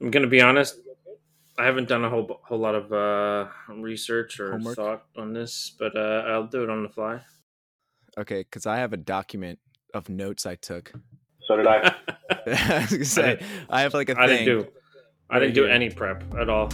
I'm 0.00 0.10
gonna 0.10 0.26
be 0.26 0.40
honest. 0.40 0.78
I 1.58 1.64
haven't 1.64 1.88
done 1.88 2.04
a 2.04 2.10
whole 2.10 2.40
whole 2.44 2.58
lot 2.58 2.74
of 2.74 2.92
uh, 2.92 3.48
research 3.68 4.38
or 4.38 4.52
Homework? 4.52 4.76
thought 4.76 5.04
on 5.16 5.32
this, 5.32 5.74
but 5.78 5.96
uh, 5.96 6.22
I'll 6.28 6.46
do 6.46 6.62
it 6.62 6.70
on 6.70 6.82
the 6.84 6.88
fly. 6.88 7.20
Okay, 8.16 8.40
because 8.42 8.66
I 8.66 8.76
have 8.78 8.92
a 8.92 8.96
document 8.96 9.58
of 9.94 10.08
notes 10.08 10.46
I 10.46 10.54
took. 10.54 10.92
So 11.42 11.56
did 11.56 11.66
I. 11.66 11.94
I 12.46 12.78
was 12.80 12.90
gonna 12.92 13.04
say 13.04 13.40
I 13.68 13.80
have 13.82 13.94
like 13.94 14.08
a 14.08 14.20
I 14.20 14.26
thing. 14.28 14.44
didn't 14.44 14.64
do. 14.64 14.70
I 15.30 15.38
didn't 15.40 15.54
do 15.54 15.66
any 15.66 15.90
prep 15.90 16.22
at 16.38 16.48
all. 16.48 16.70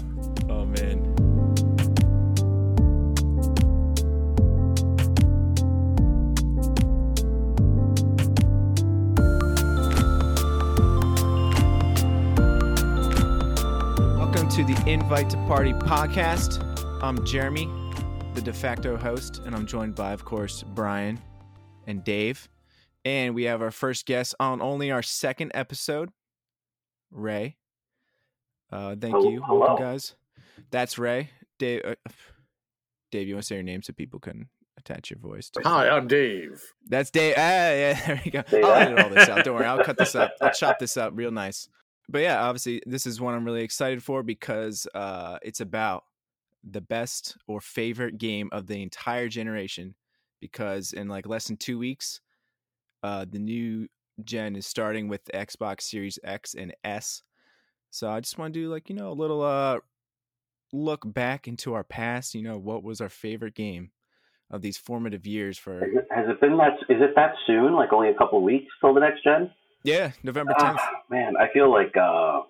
Invite 14.87 15.31
to 15.31 15.36
Party 15.46 15.72
podcast. 15.72 16.63
I'm 17.03 17.25
Jeremy, 17.25 17.67
the 18.35 18.43
de 18.43 18.53
facto 18.53 18.96
host, 18.96 19.41
and 19.46 19.54
I'm 19.54 19.67
joined 19.67 19.95
by, 19.95 20.13
of 20.13 20.25
course, 20.25 20.63
Brian 20.63 21.21
and 21.86 22.04
Dave. 22.04 22.49
And 23.05 23.35
we 23.35 23.44
have 23.44 23.63
our 23.63 23.71
first 23.71 24.05
guest 24.07 24.35
on 24.41 24.61
only 24.61 24.91
our 24.91 25.03
second 25.03 25.53
episode, 25.55 26.11
Ray. 27.11 27.57
Uh, 28.71 28.94
thank 29.00 29.14
Hel- 29.14 29.31
you. 29.31 29.43
hello. 29.43 29.61
Welcome, 29.61 29.85
guys. 29.86 30.14
That's 30.71 30.99
Ray. 30.99 31.30
Dave, 31.58 31.80
uh, 31.85 31.94
Dave, 33.11 33.27
you 33.28 33.34
want 33.34 33.44
to 33.44 33.47
say 33.47 33.55
your 33.56 33.64
name 33.64 33.83
so 33.83 33.92
people 33.92 34.20
can 34.20 34.48
attach 34.78 35.11
your 35.11 35.19
voice 35.19 35.48
to? 35.50 35.61
Hi, 35.64 35.89
I'm 35.89 36.06
Dave. 36.08 36.62
That's 36.86 37.11
Dave. 37.11 37.34
Ah, 37.36 37.41
yeah, 37.41 38.00
there 38.06 38.20
you 38.25 38.30
go. 38.30 38.42
Say 38.48 38.62
I'll 38.62 38.69
that. 38.70 38.89
edit 38.92 39.05
all 39.05 39.11
this 39.11 39.28
out. 39.28 39.44
Don't 39.44 39.55
worry. 39.55 39.64
I'll 39.66 39.84
cut 39.84 39.97
this 39.97 40.14
up. 40.14 40.34
I'll 40.42 40.53
chop 40.53 40.78
this 40.78 40.97
up 40.97 41.12
real 41.14 41.30
nice. 41.30 41.69
But 42.08 42.22
yeah, 42.22 42.42
obviously, 42.42 42.83
this 42.86 43.06
is 43.06 43.20
one 43.20 43.34
I'm 43.34 43.44
really 43.44 43.62
excited 43.62 44.03
for 44.03 44.22
because 44.22 44.86
uh, 44.94 45.39
it's 45.42 45.61
about 45.61 46.05
the 46.62 46.80
best 46.80 47.36
or 47.47 47.60
favorite 47.60 48.19
game 48.19 48.48
of 48.52 48.66
the 48.66 48.83
entire 48.83 49.28
generation. 49.28 49.94
Because 50.41 50.92
in 50.92 51.08
like 51.08 51.27
less 51.27 51.47
than 51.47 51.56
two 51.56 51.78
weeks, 51.78 52.20
uh, 53.02 53.25
the 53.28 53.38
new 53.38 53.88
gen 54.22 54.56
is 54.56 54.66
starting 54.66 55.08
with 55.08 55.25
the 55.25 55.32
Xbox 55.32 55.82
Series 55.82 56.19
X 56.22 56.55
and 56.55 56.75
S. 56.84 57.22
So 57.91 58.10
I 58.10 58.20
just 58.20 58.38
want 58.38 58.52
to 58.52 58.60
do 58.60 58.70
like 58.70 58.88
you 58.88 58.94
know 58.94 59.10
a 59.10 59.14
little 59.14 59.42
uh 59.42 59.78
look 60.72 61.02
back 61.05 61.48
into 61.48 61.75
our 61.75 61.84
past. 61.84 62.34
You 62.34 62.42
know 62.42 62.58
what 62.58 62.82
was 62.82 63.00
our 63.00 63.08
favorite 63.08 63.55
game 63.55 63.91
of 64.50 64.62
these 64.62 64.77
formative 64.77 65.27
years 65.27 65.58
for 65.58 65.80
Has 66.10 66.27
it, 66.28 66.41
been 66.41 66.56
that? 66.58 66.75
Is 66.88 67.00
it 67.00 67.14
that 67.16 67.34
soon? 67.47 67.75
Like 67.75 67.92
only 67.92 68.10
a 68.10 68.14
couple 68.14 68.42
weeks 68.42 68.72
till 68.80 68.94
the 68.94 69.00
next 69.00 69.25
gen? 69.25 69.50
Yeah 69.84 70.10
November 70.22 70.54
tenth. 70.58 70.78
Ah, 70.80 70.90
man, 71.10 71.34
I 71.38 71.52
feel 71.52 71.70
like 71.70 71.94
uh, 71.96 72.40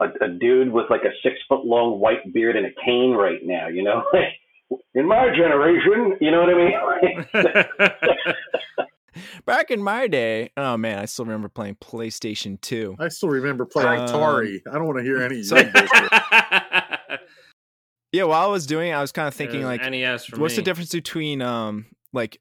a, 0.00 0.06
a 0.22 0.28
dude 0.40 0.72
with 0.72 0.86
like 0.90 1.02
a 1.02 1.12
six 1.22 1.36
foot 1.48 1.64
long 1.66 2.00
white 2.00 2.32
beard 2.32 2.56
and 2.56 2.66
a 2.66 2.70
cane 2.84 3.12
right 3.12 3.40
now. 3.42 3.68
You 3.68 3.82
know, 3.82 4.02
in 4.94 5.06
my 5.06 5.28
generation, 5.36 6.16
you 6.20 6.30
know 6.30 6.40
what 6.42 6.50
I 6.50 7.44
mean? 7.44 8.04
Back 9.44 9.70
in 9.70 9.82
my 9.82 10.06
day, 10.06 10.50
oh 10.56 10.76
man, 10.76 10.98
I 10.98 11.04
still 11.06 11.24
remember 11.24 11.48
playing 11.48 11.76
PlayStation 11.76 12.60
2. 12.60 12.96
I 12.98 13.08
still 13.08 13.28
remember 13.28 13.66
playing 13.66 14.00
Um, 14.02 14.06
Atari. 14.08 14.60
I 14.70 14.74
don't 14.74 14.86
want 14.86 14.98
to 14.98 15.04
hear 15.04 15.20
any. 15.20 15.42
so- 15.42 15.56
young 15.56 15.72
bullshit. 15.72 17.20
Yeah, 18.12 18.24
while 18.24 18.42
I 18.48 18.50
was 18.50 18.66
doing, 18.66 18.90
it, 18.90 18.94
I 18.94 19.00
was 19.00 19.12
kind 19.12 19.28
of 19.28 19.34
thinking 19.34 19.62
like, 19.62 19.80
NES 19.88 20.24
for 20.26 20.40
what's 20.40 20.56
the 20.56 20.62
difference 20.62 20.90
between 20.90 21.42
um 21.42 21.86
like 22.12 22.40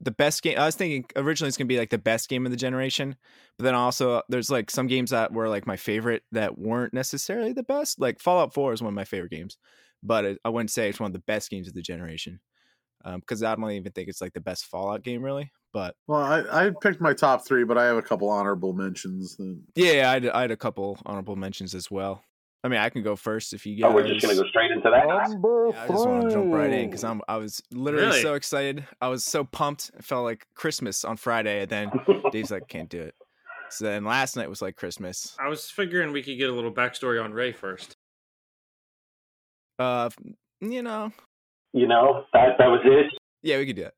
the 0.00 0.10
best 0.10 0.42
game? 0.42 0.58
I 0.58 0.66
was 0.66 0.76
thinking 0.76 1.04
originally 1.16 1.48
it's 1.48 1.56
gonna 1.56 1.66
be 1.68 1.78
like 1.78 1.90
the 1.90 1.98
best 1.98 2.28
game 2.28 2.46
of 2.46 2.52
the 2.52 2.56
generation, 2.56 3.16
but 3.58 3.64
then 3.64 3.74
also 3.74 4.22
there's 4.28 4.50
like 4.50 4.70
some 4.70 4.86
games 4.86 5.10
that 5.10 5.32
were 5.32 5.48
like 5.48 5.66
my 5.66 5.76
favorite 5.76 6.22
that 6.32 6.58
weren't 6.58 6.94
necessarily 6.94 7.52
the 7.52 7.62
best. 7.62 8.00
Like 8.00 8.20
Fallout 8.20 8.54
4 8.54 8.72
is 8.72 8.82
one 8.82 8.88
of 8.92 8.94
my 8.94 9.04
favorite 9.04 9.32
games, 9.32 9.58
but 10.02 10.24
it, 10.24 10.38
I 10.44 10.48
wouldn't 10.48 10.70
say 10.70 10.88
it's 10.88 11.00
one 11.00 11.08
of 11.08 11.12
the 11.14 11.18
best 11.26 11.50
games 11.50 11.68
of 11.68 11.74
the 11.74 11.82
generation. 11.82 12.40
Um, 13.02 13.20
because 13.20 13.42
I 13.42 13.54
don't 13.54 13.70
even 13.70 13.92
think 13.92 14.08
it's 14.08 14.20
like 14.20 14.34
the 14.34 14.40
best 14.42 14.66
Fallout 14.66 15.02
game, 15.02 15.22
really. 15.22 15.50
But 15.72 15.94
well, 16.06 16.20
I, 16.20 16.66
I 16.66 16.70
picked 16.82 17.00
my 17.00 17.14
top 17.14 17.46
three, 17.46 17.64
but 17.64 17.78
I 17.78 17.86
have 17.86 17.96
a 17.96 18.02
couple 18.02 18.28
honorable 18.28 18.72
mentions. 18.74 19.36
that- 19.36 19.62
yeah, 19.74 20.10
I 20.10 20.14
had, 20.14 20.28
I 20.28 20.40
had 20.42 20.50
a 20.50 20.56
couple 20.56 20.98
honorable 21.06 21.36
mentions 21.36 21.74
as 21.74 21.90
well. 21.90 22.22
I 22.62 22.68
mean, 22.68 22.78
I 22.78 22.90
can 22.90 23.02
go 23.02 23.16
first 23.16 23.54
if 23.54 23.64
you 23.64 23.74
guys. 23.76 23.90
oh, 23.90 23.94
we're 23.94 24.06
just 24.06 24.20
gonna 24.20 24.34
go 24.38 24.46
straight 24.48 24.70
into 24.70 24.90
that. 24.90 25.04
Yeah, 25.06 25.82
I 25.82 25.88
just 25.88 26.06
want 26.06 26.24
to 26.24 26.30
jump 26.30 26.52
right 26.52 26.70
in 26.72 26.86
because 26.90 27.04
I'm 27.04 27.22
I 27.26 27.36
was 27.38 27.62
literally 27.72 28.06
Really? 28.08 28.20
so 28.22 28.34
excited. 28.34 28.86
I 29.00 29.08
was 29.08 29.24
so 29.24 29.44
pumped. 29.44 29.90
It 29.96 30.04
felt 30.04 30.24
like 30.24 30.46
Christmas 30.54 31.04
on 31.04 31.16
Friday, 31.16 31.62
and 31.62 31.70
then 31.70 31.90
Dave's 32.32 32.50
like, 32.50 32.68
"Can't 32.68 32.88
do 32.90 33.00
it." 33.00 33.14
So 33.70 33.84
then 33.86 34.04
last 34.04 34.36
night 34.36 34.48
was 34.50 34.60
like 34.60 34.76
Christmas. 34.76 35.36
I 35.40 35.48
was 35.48 35.70
figuring 35.70 36.12
we 36.12 36.22
could 36.22 36.36
get 36.36 36.50
a 36.50 36.52
little 36.52 36.72
backstory 36.72 37.22
on 37.22 37.32
Ray 37.32 37.52
first. 37.52 37.96
Uh, 39.78 40.10
you 40.60 40.82
know, 40.82 41.12
you 41.72 41.86
know, 41.86 42.24
that 42.34 42.58
that 42.58 42.66
was 42.66 42.80
it. 42.84 43.06
yeah, 43.42 43.56
we 43.56 43.64
could 43.66 43.76
do 43.76 43.84
it 43.84 43.94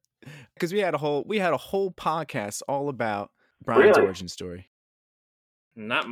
because 0.55 0.73
we 0.73 0.79
had 0.79 0.95
a 0.95 0.99
whole 0.99 1.25
we 1.27 1.39
had 1.41 1.53
a 1.53 1.57
whole 1.57 1.91
podcast 1.91 2.63
all 2.69 2.89
about 2.89 3.31
Brian's 3.65 3.97
Really? 3.97 4.07
origin 4.07 4.29
story. 4.29 4.69
Not 5.75 6.07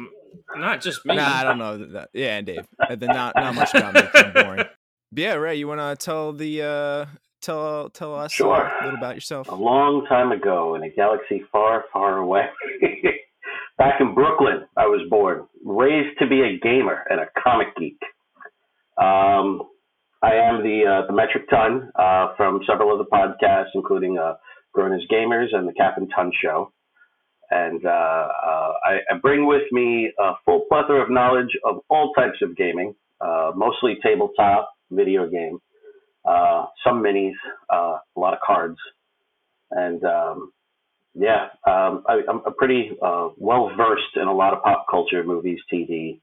not 0.56 0.80
just 0.80 1.04
me. 1.06 1.16
Nah, 1.16 1.36
I 1.40 1.44
don't 1.44 1.58
know 1.58 1.78
that. 1.78 2.10
Yeah, 2.12 2.36
and 2.36 2.46
Dave. 2.46 2.66
And 2.88 3.00
then 3.00 3.10
not 3.12 3.34
not 3.36 3.54
much 3.54 3.74
about 3.74 3.94
me. 3.94 4.00
I'm 4.14 4.32
boring. 4.32 4.64
But 5.12 5.22
yeah, 5.22 5.34
Ray, 5.34 5.56
you 5.56 5.66
want 5.68 5.80
to 5.80 6.04
tell 6.04 6.32
the 6.32 6.62
uh 6.62 7.06
tell 7.42 7.90
tell 7.90 8.14
us 8.14 8.32
Sure. 8.32 8.70
a 8.80 8.84
little 8.84 8.98
about 8.98 9.14
yourself? 9.14 9.48
A 9.48 9.54
long 9.54 10.06
time 10.08 10.30
ago 10.32 10.74
in 10.74 10.82
a 10.82 10.90
galaxy 10.90 11.42
far, 11.50 11.84
far 11.92 12.18
away. 12.18 12.46
Back 13.78 14.00
in 14.00 14.14
Brooklyn, 14.14 14.66
I 14.76 14.86
was 14.86 15.00
born, 15.08 15.46
raised 15.64 16.18
to 16.18 16.26
be 16.26 16.42
a 16.42 16.58
gamer 16.62 17.02
and 17.08 17.18
a 17.20 17.26
comic 17.42 17.68
geek. 17.78 17.98
Um, 18.98 19.62
I 20.22 20.34
am 20.34 20.62
the 20.62 20.84
uh, 20.86 21.06
the 21.06 21.14
metric 21.14 21.48
ton 21.48 21.90
uh, 21.98 22.34
from 22.36 22.60
several 22.68 22.92
of 22.92 22.98
the 22.98 23.06
podcasts, 23.10 23.70
including 23.74 24.18
uh, 24.18 24.34
Grown 24.74 24.92
as 24.92 25.00
Gamers 25.10 25.54
and 25.54 25.66
the 25.66 25.72
Cap 25.72 25.94
and 25.96 26.10
Ton 26.14 26.30
Show. 26.42 26.72
And 27.50 27.84
uh, 27.84 27.88
uh, 27.88 28.72
I, 28.84 28.98
I 29.10 29.18
bring 29.20 29.46
with 29.46 29.62
me 29.72 30.12
a 30.18 30.32
full 30.44 30.66
plethora 30.68 31.02
of 31.02 31.10
knowledge 31.10 31.50
of 31.64 31.80
all 31.88 32.12
types 32.12 32.38
of 32.42 32.56
gaming, 32.56 32.94
uh, 33.20 33.52
mostly 33.54 33.98
tabletop, 34.02 34.72
video 34.90 35.28
game, 35.28 35.58
uh, 36.24 36.66
some 36.84 37.02
minis, 37.02 37.32
uh, 37.72 37.98
a 38.16 38.20
lot 38.20 38.34
of 38.34 38.40
cards, 38.46 38.78
and 39.70 40.04
um, 40.04 40.52
yeah, 41.14 41.48
um, 41.66 42.04
I, 42.06 42.20
I'm 42.28 42.42
a 42.46 42.50
pretty 42.50 42.92
well 43.00 43.70
versed 43.76 44.16
in 44.16 44.28
a 44.28 44.34
lot 44.34 44.52
of 44.52 44.62
pop 44.62 44.86
culture, 44.90 45.24
movies, 45.24 45.58
TV. 45.72 46.20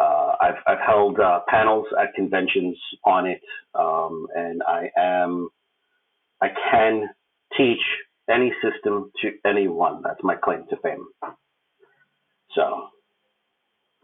Uh, 0.00 0.32
I've 0.40 0.54
I've 0.66 0.86
held 0.86 1.20
uh, 1.20 1.40
panels 1.48 1.86
at 2.00 2.14
conventions 2.14 2.76
on 3.04 3.26
it, 3.26 3.40
um, 3.74 4.26
and 4.34 4.62
I 4.66 4.90
am 4.96 5.48
I 6.40 6.48
can 6.70 7.08
teach 7.56 7.82
any 8.32 8.52
system 8.62 9.10
to 9.22 9.30
anyone. 9.48 10.02
That's 10.02 10.22
my 10.22 10.36
claim 10.36 10.64
to 10.70 10.76
fame. 10.82 11.06
So 12.54 12.88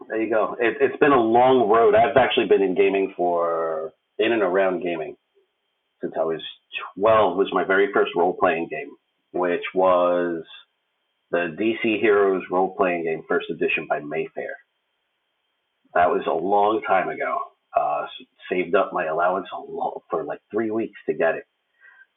there 0.07 0.21
you 0.21 0.29
go. 0.29 0.55
It, 0.59 0.77
it's 0.81 0.99
been 0.99 1.11
a 1.11 1.19
long 1.19 1.69
road. 1.69 1.95
I've 1.95 2.17
actually 2.17 2.47
been 2.47 2.61
in 2.61 2.75
gaming 2.75 3.13
for 3.15 3.91
in 4.17 4.31
and 4.31 4.41
around 4.41 4.81
gaming 4.81 5.15
since 6.01 6.13
I 6.19 6.23
was 6.23 6.41
12. 6.97 7.37
Was 7.37 7.49
my 7.51 7.63
very 7.63 7.91
first 7.93 8.11
role 8.15 8.35
playing 8.39 8.67
game, 8.69 8.91
which 9.33 9.63
was 9.73 10.43
the 11.31 11.55
DC 11.59 11.99
Heroes 11.99 12.43
role 12.51 12.75
playing 12.75 13.03
game, 13.03 13.23
first 13.27 13.47
edition 13.49 13.87
by 13.87 13.99
Mayfair. 13.99 14.55
That 15.93 16.09
was 16.09 16.21
a 16.27 16.31
long 16.31 16.81
time 16.87 17.09
ago. 17.09 17.37
Uh, 17.75 18.05
saved 18.51 18.75
up 18.75 18.91
my 18.93 19.05
allowance 19.05 19.47
for 20.09 20.23
like 20.23 20.39
three 20.51 20.71
weeks 20.71 20.99
to 21.07 21.13
get 21.13 21.35
it. 21.35 21.45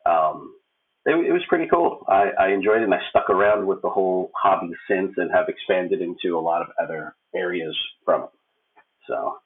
Um, 0.06 0.54
it, 1.04 1.14
it 1.14 1.32
was 1.32 1.42
pretty 1.48 1.66
cool. 1.72 2.04
I, 2.08 2.30
I 2.38 2.48
enjoyed 2.48 2.80
it, 2.80 2.84
and 2.84 2.94
I 2.94 3.00
stuck 3.10 3.28
around 3.28 3.66
with 3.66 3.82
the 3.82 3.90
whole 3.90 4.30
hobby 4.36 4.72
since, 4.88 5.12
and 5.16 5.30
have 5.32 5.48
expanded 5.48 6.00
into 6.00 6.38
a 6.38 6.40
lot 6.40 6.62
of 6.62 6.68
other 6.82 7.14
areas 7.34 7.76
from 8.04 8.24
it. 8.24 8.30
So, 9.08 9.38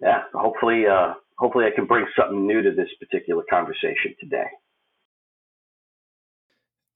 yeah, 0.00 0.22
hopefully, 0.34 0.84
uh, 0.86 1.14
hopefully, 1.38 1.66
I 1.66 1.74
can 1.74 1.86
bring 1.86 2.06
something 2.18 2.46
new 2.46 2.62
to 2.62 2.72
this 2.72 2.88
particular 2.98 3.44
conversation 3.48 4.14
today. 4.18 4.46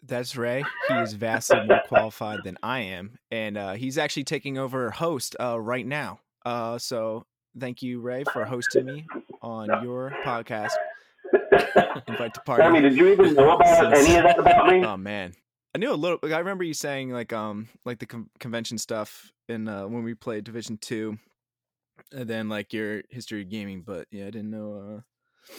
That's 0.03 0.37
Ray. 0.37 0.65
He 0.89 0.95
is 0.95 1.15
vastly 1.15 1.61
more 1.67 1.81
qualified 1.87 2.41
than 2.45 2.59
I 2.63 2.81
am, 2.81 3.19
and 3.31 3.57
uh, 3.57 3.73
he's 3.73 3.99
actually 3.99 4.25
taking 4.25 4.59
over 4.59 4.91
host 4.91 5.37
uh, 5.41 5.61
right 5.61 5.87
now. 5.87 6.21
Uh, 6.45 6.79
so 6.79 7.27
thank 7.59 7.83
you, 7.83 8.01
Ray, 8.01 8.25
for 8.33 8.45
hosting 8.45 8.85
me 8.85 9.07
on 9.43 9.69
your 9.83 10.13
podcast. 10.25 10.73
Invite 12.09 12.35
to 12.35 12.41
party. 12.47 12.63
I 12.63 12.81
did 12.81 12.97
you 12.97 13.09
even 13.09 13.35
know 13.35 13.57
about 13.57 13.95
Since- 13.95 14.09
any 14.09 14.17
of 14.19 14.25
that 14.25 14.39
about 14.39 14.69
me? 14.69 14.85
Oh 14.85 14.97
man, 14.97 15.35
I 15.75 15.79
knew 15.79 15.93
a 15.93 15.95
little. 15.95 16.19
I 16.23 16.39
remember 16.39 16.65
you 16.65 16.75
saying 16.75 17.11
like 17.11 17.33
um 17.33 17.69
like 17.85 17.99
the 17.99 18.07
con- 18.07 18.31
convention 18.41 18.79
stuff 18.79 19.31
in 19.49 19.69
uh, 19.69 19.87
when 19.87 20.03
we 20.05 20.15
played 20.15 20.45
Division 20.45 20.77
Two, 20.79 21.19
and 22.13 22.29
then 22.29 22.49
like 22.49 22.73
your 22.73 23.03
history 23.11 23.43
of 23.43 23.49
gaming. 23.51 23.83
But 23.87 24.07
yeah, 24.11 24.25
I 24.27 24.31
didn't 24.31 24.51
know 24.51 25.03
uh, 25.51 25.55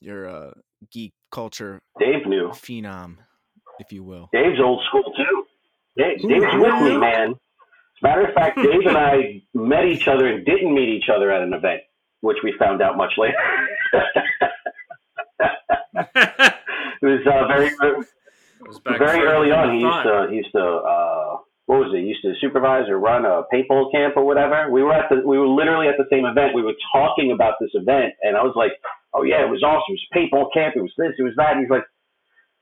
your 0.00 0.28
uh, 0.28 0.50
geek 0.90 1.12
culture 1.30 1.80
Dave 1.98 2.26
knew. 2.26 2.48
phenom, 2.50 3.16
if 3.78 3.92
you 3.92 4.02
will. 4.04 4.28
Dave's 4.32 4.60
old 4.60 4.82
school 4.88 5.12
too. 5.16 5.44
Dave, 5.96 6.18
Dave's 6.28 6.54
with 6.54 6.82
me, 6.82 6.96
man. 6.98 7.30
As 7.30 8.02
a 8.02 8.06
matter 8.06 8.26
of 8.26 8.34
fact, 8.34 8.56
Dave 8.62 8.86
and 8.86 8.96
I 8.98 9.42
met 9.54 9.84
each 9.86 10.08
other 10.08 10.26
and 10.26 10.44
didn't 10.44 10.74
meet 10.74 10.88
each 10.88 11.08
other 11.14 11.30
at 11.30 11.42
an 11.42 11.52
event, 11.54 11.80
which 12.20 12.38
we 12.42 12.52
found 12.58 12.82
out 12.82 12.96
much 12.96 13.12
later. 13.16 13.34
it 15.94 17.02
was 17.02 17.22
uh, 17.26 17.46
very, 17.46 17.70
was 18.66 18.80
very 18.84 19.26
early 19.26 19.50
on. 19.50 19.74
He 19.74 19.80
used 19.80 20.02
to, 20.04 20.26
he 20.30 20.36
used 20.36 20.52
to, 20.52 20.64
uh, 20.64 21.36
what 21.66 21.80
was 21.80 21.90
it? 21.94 22.00
He 22.00 22.08
used 22.12 22.22
to 22.22 22.34
supervise 22.40 22.88
or 22.88 22.98
run 22.98 23.24
a 23.24 23.44
paintball 23.52 23.90
camp 23.92 24.16
or 24.16 24.24
whatever. 24.24 24.70
We 24.70 24.82
were 24.82 24.92
at 24.92 25.08
the, 25.08 25.22
we 25.24 25.38
were 25.38 25.48
literally 25.48 25.88
at 25.88 25.96
the 25.96 26.04
same 26.10 26.26
event. 26.26 26.54
We 26.54 26.62
were 26.62 26.76
talking 26.92 27.32
about 27.32 27.54
this 27.60 27.70
event, 27.74 28.14
and 28.22 28.36
I 28.36 28.42
was 28.42 28.52
like, 28.56 28.72
"Oh 29.14 29.22
yeah, 29.22 29.44
it 29.44 29.50
was 29.50 29.62
awesome. 29.62 29.94
It 29.94 30.00
was 30.00 30.08
paintball 30.12 30.52
camp. 30.52 30.76
It 30.76 30.82
was 30.82 30.92
this. 30.98 31.12
It 31.18 31.22
was 31.22 31.32
that." 31.36 31.52
And 31.56 31.60
he's 31.60 31.70
like, 31.70 31.84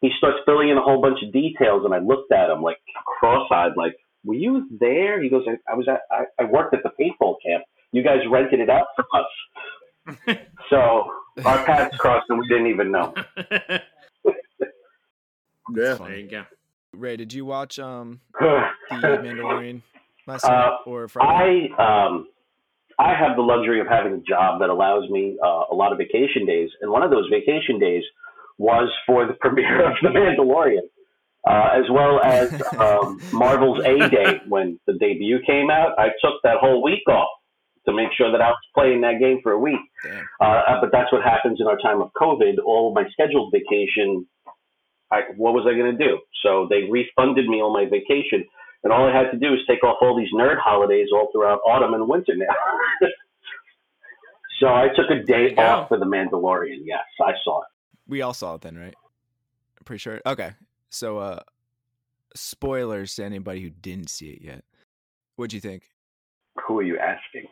he 0.01 0.11
starts 0.19 0.39
filling 0.47 0.69
in 0.69 0.77
a 0.79 0.83
whole 0.83 1.01
bunch 1.01 1.19
of 1.23 1.33
details, 1.33 1.85
and 1.85 1.95
I 1.95 1.99
looked 1.99 2.33
at 2.33 2.51
him 2.51 2.63
like 2.63 2.79
cross-eyed, 3.19 3.73
like, 3.77 3.97
"Were 4.25 4.35
you 4.35 4.69
there?" 4.79 5.21
He 5.23 5.29
goes, 5.29 5.45
"I, 5.49 5.59
I 5.71 5.75
was 5.75 5.89
at, 5.89 6.03
I, 6.11 6.27
I 6.39 6.45
worked 6.45 6.75
at 6.75 6.83
the 6.85 6.91
paintball 6.95 7.37
camp. 7.45 7.65
You 7.91 8.03
guys 8.05 8.19
rented 8.31 8.61
it 8.61 8.71
out 8.71 8.87
for 8.95 9.05
us." 9.19 10.39
So 10.71 11.05
our 11.45 11.65
paths 11.65 11.97
crossed, 11.99 12.27
and 12.29 12.39
we 12.39 12.47
didn't 12.49 12.67
even 12.69 12.91
know. 12.93 13.15
Yeah. 15.75 15.95
there 15.95 16.17
you 16.17 16.29
go. 16.29 16.45
Ray, 16.93 17.17
did 17.17 17.33
you 17.33 17.45
watch 17.47 17.79
um 17.79 18.21
the 18.41 18.65
Mandalorian 18.93 19.81
last 20.27 20.45
night 20.45 20.67
Uh, 20.67 20.77
or 20.87 21.09
Friday? 21.09 21.71
I 21.79 22.07
um 22.07 22.29
I 22.99 23.15
have 23.15 23.37
the 23.37 23.43
luxury 23.43 23.81
of 23.81 23.87
having 23.87 24.13
a 24.13 24.19
job 24.21 24.61
that 24.61 24.69
allows 24.69 25.09
me 25.09 25.39
uh, 25.43 25.65
a 25.71 25.75
lot 25.75 25.93
of 25.93 25.99
vacation 25.99 26.45
days, 26.45 26.69
and 26.83 26.91
one 26.91 27.03
of 27.03 27.11
those 27.11 27.27
vacation 27.31 27.79
days 27.79 28.03
was 28.59 28.89
for 29.07 29.27
the 29.27 29.33
premiere 29.41 29.87
of 29.91 29.95
The 30.03 30.09
Mandalorian, 30.09 30.83
uh, 31.49 31.71
as 31.73 31.85
well 31.91 32.21
as 32.23 32.53
um, 32.79 33.21
Marvel's 33.33 33.81
A 33.85 34.09
Day 34.11 34.41
when 34.49 34.79
the 34.87 34.93
debut 34.95 35.39
came 35.47 35.71
out. 35.71 35.99
I 35.99 36.09
took 36.23 36.35
that 36.45 36.57
whole 36.59 36.83
week 36.83 37.09
off 37.09 37.31
to 37.87 37.93
make 37.93 38.09
sure 38.17 38.31
that 38.31 38.41
I 38.41 38.49
was 38.49 38.63
playing 38.75 39.01
that 39.03 39.19
game 39.19 39.41
for 39.43 39.53
a 39.53 39.59
week. 39.59 39.81
Uh, 40.41 40.81
but 40.81 40.91
that's 40.93 41.13
what 41.13 41.23
happens 41.23 41.61
in 41.61 41.67
our 41.67 41.79
time 41.79 42.01
of 42.01 42.13
COVID. 42.13 42.59
All 42.65 42.89
of 42.89 42.95
my 42.95 43.05
scheduled 43.11 43.53
vacation, 43.53 44.27
I, 45.11 45.23
what 45.37 45.55
was 45.55 45.67
I 45.67 45.77
going 45.77 45.97
to 45.97 46.05
do? 46.05 46.19
So 46.43 46.67
they 46.71 46.89
refunded 46.91 47.49
me 47.49 47.61
all 47.61 47.73
my 47.73 47.85
vacation, 47.85 48.45
and 48.85 48.93
all 48.93 49.09
I 49.09 49.17
had 49.17 49.31
to 49.31 49.39
do 49.39 49.53
is 49.55 49.61
take 49.69 49.83
off 49.85 49.99
all 50.01 50.17
these 50.17 50.33
nerd 50.35 50.59
holidays 50.59 51.09
all 51.13 51.29
throughout 51.33 51.61
autumn 51.67 51.95
and 51.95 52.09
winter 52.09 52.35
now. 52.37 52.47
so 54.61 54.69
I 54.69 54.89
took 54.95 55.11
a 55.11 55.23
day 55.25 55.55
off 55.57 55.89
for 55.89 55.99
The 55.99 56.07
Mandalorian. 56.07 56.81
Yes, 56.85 57.05
I 57.21 57.33
saw 57.45 57.63
it. 57.63 57.69
We 58.07 58.23
all 58.23 58.35
saw 58.35 58.55
it 58.55 58.63
then, 58.63 58.77
right? 58.77 58.95
I'm 59.79 59.85
pretty 59.85 60.01
sure. 60.01 60.21
Okay. 60.27 60.53
So 60.91 61.19
uh 61.19 61.41
spoilers 62.35 63.15
to 63.17 63.25
anybody 63.25 63.61
who 63.61 63.71
didn't 63.71 64.11
see 64.11 64.31
it 64.31 64.43
yet. 64.43 64.65
What'd 65.37 65.53
you 65.53 65.61
think? 65.61 65.85
Who 66.67 66.79
are 66.79 66.83
you 66.83 66.99
asking? 66.99 67.47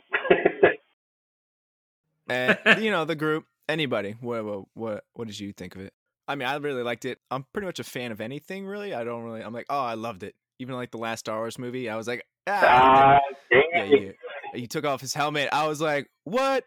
And 2.31 2.59
you 2.83 2.91
know, 2.91 3.05
the 3.05 3.17
group, 3.17 3.45
anybody. 3.69 4.17
What 4.21 4.45
what 4.45 4.65
what 4.75 5.05
what 5.15 5.27
did 5.27 5.39
you 5.39 5.53
think 5.53 5.75
of 5.75 5.83
it? 5.83 5.93
I 6.29 6.37
mean, 6.37 6.47
I 6.49 6.55
really 6.57 6.83
liked 6.83 7.05
it. 7.05 7.19
I'm 7.31 7.45
pretty 7.53 7.67
much 7.67 7.81
a 7.81 7.85
fan 7.85 8.13
of 8.13 8.21
anything 8.21 8.67
really. 8.67 8.95
I 8.95 9.03
don't 9.05 9.25
really 9.25 9.41
I'm 9.43 9.53
like, 9.53 9.67
"Oh, 9.69 9.81
I 9.81 9.95
loved 9.95 10.23
it." 10.23 10.35
Even 10.61 10.75
like 10.77 10.91
the 10.93 10.99
last 10.99 11.21
Star 11.21 11.39
Wars 11.39 11.59
movie, 11.59 11.89
I 11.91 11.97
was 11.97 12.07
like, 12.07 12.25
"Ah." 12.47 12.61
Ah, 12.63 13.21
yeah, 13.51 13.61
dang. 13.75 13.91
you, 13.93 14.15
he 14.55 14.67
took 14.67 14.85
off 14.85 15.01
his 15.01 15.13
helmet. 15.15 15.49
I 15.53 15.67
was 15.67 15.81
like, 15.81 16.09
"What?" 16.25 16.65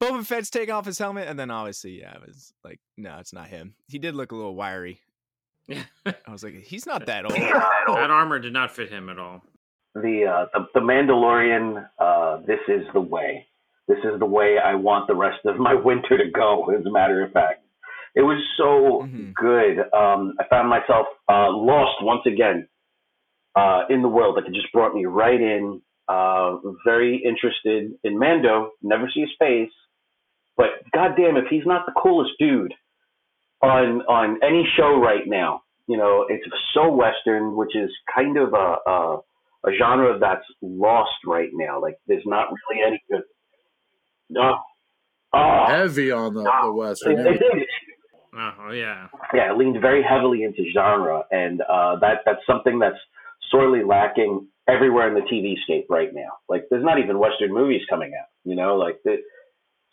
Boba 0.00 0.24
Fett's 0.24 0.48
taking 0.50 0.72
off 0.72 0.86
his 0.86 0.96
helmet, 0.98 1.26
and 1.26 1.36
then 1.36 1.50
obviously, 1.50 1.98
yeah, 2.00 2.12
I 2.14 2.18
was 2.24 2.52
like, 2.64 2.78
"No, 2.96 3.16
it's 3.18 3.32
not 3.32 3.48
him." 3.48 3.74
He 3.88 3.98
did 3.98 4.14
look 4.14 4.30
a 4.30 4.36
little 4.36 4.54
wiry. 4.54 5.00
I 5.68 6.14
was 6.30 6.44
like, 6.44 6.54
"He's 6.62 6.86
not 6.86 7.06
that 7.06 7.24
old." 7.24 7.34
that 7.34 8.10
armor 8.10 8.38
did 8.38 8.52
not 8.52 8.70
fit 8.70 8.90
him 8.90 9.08
at 9.08 9.18
all. 9.18 9.42
the 9.96 10.24
uh, 10.24 10.46
the, 10.54 10.66
the 10.74 10.80
Mandalorian. 10.80 11.88
Uh, 11.98 12.36
this 12.46 12.60
is 12.68 12.86
the 12.94 13.00
way. 13.00 13.47
This 13.88 13.98
is 14.04 14.18
the 14.18 14.26
way 14.26 14.58
I 14.62 14.74
want 14.74 15.06
the 15.08 15.14
rest 15.16 15.38
of 15.46 15.56
my 15.58 15.74
winter 15.88 16.18
to 16.18 16.30
go. 16.30 16.66
As 16.78 16.84
a 16.86 16.90
matter 16.90 17.22
of 17.24 17.32
fact, 17.32 17.64
it 18.14 18.22
was 18.22 18.38
so 18.56 19.02
Mhm. 19.04 19.34
good. 19.34 19.78
Um, 19.92 20.34
I 20.38 20.44
found 20.50 20.68
myself 20.68 21.06
uh, 21.28 21.50
lost 21.50 22.02
once 22.02 22.24
again 22.26 22.68
uh, 23.56 23.84
in 23.90 24.02
the 24.02 24.08
world. 24.08 24.36
Like 24.36 24.46
it 24.46 24.54
just 24.54 24.72
brought 24.72 24.94
me 24.94 25.06
right 25.06 25.40
in. 25.40 25.82
Uh, 26.08 26.56
very 26.86 27.16
interested 27.22 27.92
in 28.02 28.18
Mando. 28.18 28.70
Never 28.82 29.10
see 29.12 29.20
his 29.20 29.30
face, 29.38 29.70
but 30.56 30.68
goddamn, 30.94 31.36
if 31.36 31.48
he's 31.50 31.66
not 31.66 31.84
the 31.84 31.92
coolest 31.92 32.32
dude 32.38 32.72
on 33.62 34.00
on 34.02 34.38
any 34.42 34.66
show 34.76 34.98
right 34.98 35.26
now, 35.26 35.62
you 35.86 35.96
know, 35.98 36.24
it's 36.30 36.46
so 36.72 36.90
Western, 36.90 37.56
which 37.56 37.76
is 37.76 37.90
kind 38.14 38.38
of 38.38 38.54
a, 38.54 38.76
a 38.86 39.18
a 39.66 39.70
genre 39.78 40.18
that's 40.18 40.46
lost 40.62 41.10
right 41.26 41.50
now. 41.52 41.78
Like 41.80 41.98
there's 42.06 42.24
not 42.24 42.48
really 42.70 42.82
any 42.86 43.02
good. 43.10 43.22
No. 44.30 44.58
Oh, 45.32 45.64
Heavy 45.68 46.10
on 46.10 46.34
the, 46.34 46.42
the 46.42 46.68
it, 46.68 46.72
Western. 46.72 47.18
it 47.20 47.24
did. 47.24 47.42
Oh, 48.34 48.52
oh, 48.66 48.72
yeah. 48.72 49.08
Yeah, 49.34 49.52
it 49.52 49.58
leaned 49.58 49.80
very 49.80 50.02
heavily 50.02 50.44
into 50.44 50.64
genre, 50.72 51.24
and 51.30 51.60
uh, 51.62 51.98
that 52.00 52.20
that's 52.24 52.40
something 52.46 52.78
that's 52.78 52.98
sorely 53.50 53.82
lacking 53.84 54.46
everywhere 54.68 55.08
in 55.08 55.14
the 55.14 55.28
TV 55.28 55.54
scape 55.64 55.86
right 55.88 56.10
now. 56.14 56.30
Like 56.48 56.66
there's 56.70 56.84
not 56.84 56.98
even 56.98 57.18
Western 57.18 57.52
movies 57.52 57.82
coming 57.88 58.12
out. 58.18 58.28
You 58.44 58.54
know, 58.54 58.76
like 58.76 59.00
the, 59.04 59.16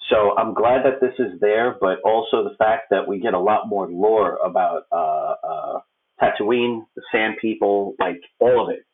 so 0.10 0.38
I'm 0.38 0.54
glad 0.54 0.84
that 0.84 1.02
this 1.02 1.14
is 1.18 1.40
there, 1.40 1.76
but 1.80 2.02
also 2.04 2.44
the 2.44 2.56
fact 2.58 2.88
that 2.92 3.08
we 3.08 3.20
get 3.20 3.34
a 3.34 3.40
lot 3.40 3.68
more 3.68 3.88
lore 3.88 4.38
about 4.46 4.84
uh, 4.92 5.36
uh, 5.48 5.80
Tatooine, 6.22 6.82
the 6.96 7.02
Sand 7.12 7.36
People, 7.42 7.96
like 8.00 8.22
all 8.40 8.66
of 8.66 8.70
it. 8.70 8.86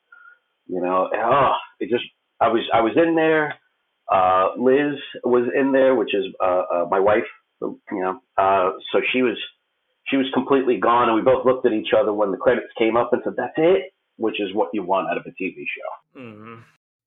You 0.67 0.81
know, 0.81 1.09
and, 1.11 1.21
oh, 1.21 1.53
it 1.79 1.89
just 1.89 2.05
I 2.39 2.47
was 2.47 2.61
I 2.73 2.81
was 2.81 2.93
in 2.95 3.15
there. 3.15 3.55
Uh, 4.11 4.49
Liz 4.57 4.99
was 5.23 5.49
in 5.55 5.71
there, 5.71 5.95
which 5.95 6.13
is 6.13 6.25
uh, 6.43 6.63
uh, 6.73 6.85
my 6.89 6.99
wife. 6.99 7.23
You 7.61 7.79
know, 7.91 8.19
uh, 8.37 8.71
so 8.91 9.01
she 9.13 9.21
was 9.21 9.37
she 10.07 10.17
was 10.17 10.25
completely 10.33 10.77
gone, 10.77 11.07
and 11.07 11.15
we 11.15 11.21
both 11.21 11.45
looked 11.45 11.65
at 11.65 11.73
each 11.73 11.93
other 11.97 12.11
when 12.11 12.31
the 12.31 12.37
credits 12.37 12.67
came 12.77 12.97
up 12.97 13.13
and 13.13 13.21
said, 13.23 13.33
"That's 13.37 13.53
it," 13.57 13.93
which 14.17 14.41
is 14.41 14.53
what 14.53 14.69
you 14.73 14.83
want 14.83 15.07
out 15.09 15.17
of 15.17 15.25
a 15.25 15.43
TV 15.43 15.55
show. 15.55 16.19
hmm 16.19 16.55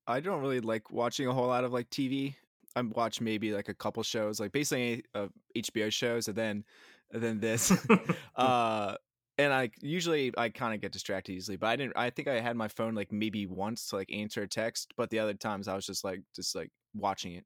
I 0.07 0.21
don't 0.21 0.41
really 0.41 0.61
like 0.61 0.91
watching 0.91 1.27
a 1.27 1.33
whole 1.33 1.49
lot 1.49 1.65
of 1.65 1.73
like 1.73 1.91
TV. 1.91 2.35
I 2.77 2.83
watch 2.83 3.21
maybe 3.21 3.53
like 3.53 3.69
a 3.69 3.75
couple 3.75 4.03
shows, 4.03 4.41
like 4.41 4.53
basically 4.53 5.05
uh, 5.15 5.29
HBO 5.57 5.93
shows, 5.93 6.29
and 6.29 6.37
then 6.37 6.65
and 7.13 7.23
then 7.23 7.41
this. 7.41 7.73
uh, 8.37 8.95
and 9.39 9.53
I 9.53 9.71
usually 9.81 10.33
I 10.37 10.49
kind 10.49 10.75
of 10.75 10.81
get 10.81 10.93
distracted 10.93 11.33
easily, 11.33 11.57
but 11.57 11.67
I 11.69 11.77
didn't. 11.77 11.95
I 11.97 12.11
think 12.11 12.29
I 12.29 12.41
had 12.41 12.57
my 12.57 12.69
phone 12.69 12.95
like 12.95 13.13
maybe 13.13 13.47
once 13.47 13.89
to 13.89 13.97
like 13.97 14.13
answer 14.13 14.43
a 14.43 14.49
text, 14.49 14.93
but 14.97 15.11
the 15.11 15.19
other 15.19 15.35
times 15.35 15.69
I 15.69 15.75
was 15.75 15.87
just 15.87 16.05
like 16.05 16.21
just 16.35 16.55
like 16.55 16.71
watching 16.95 17.35
it, 17.35 17.45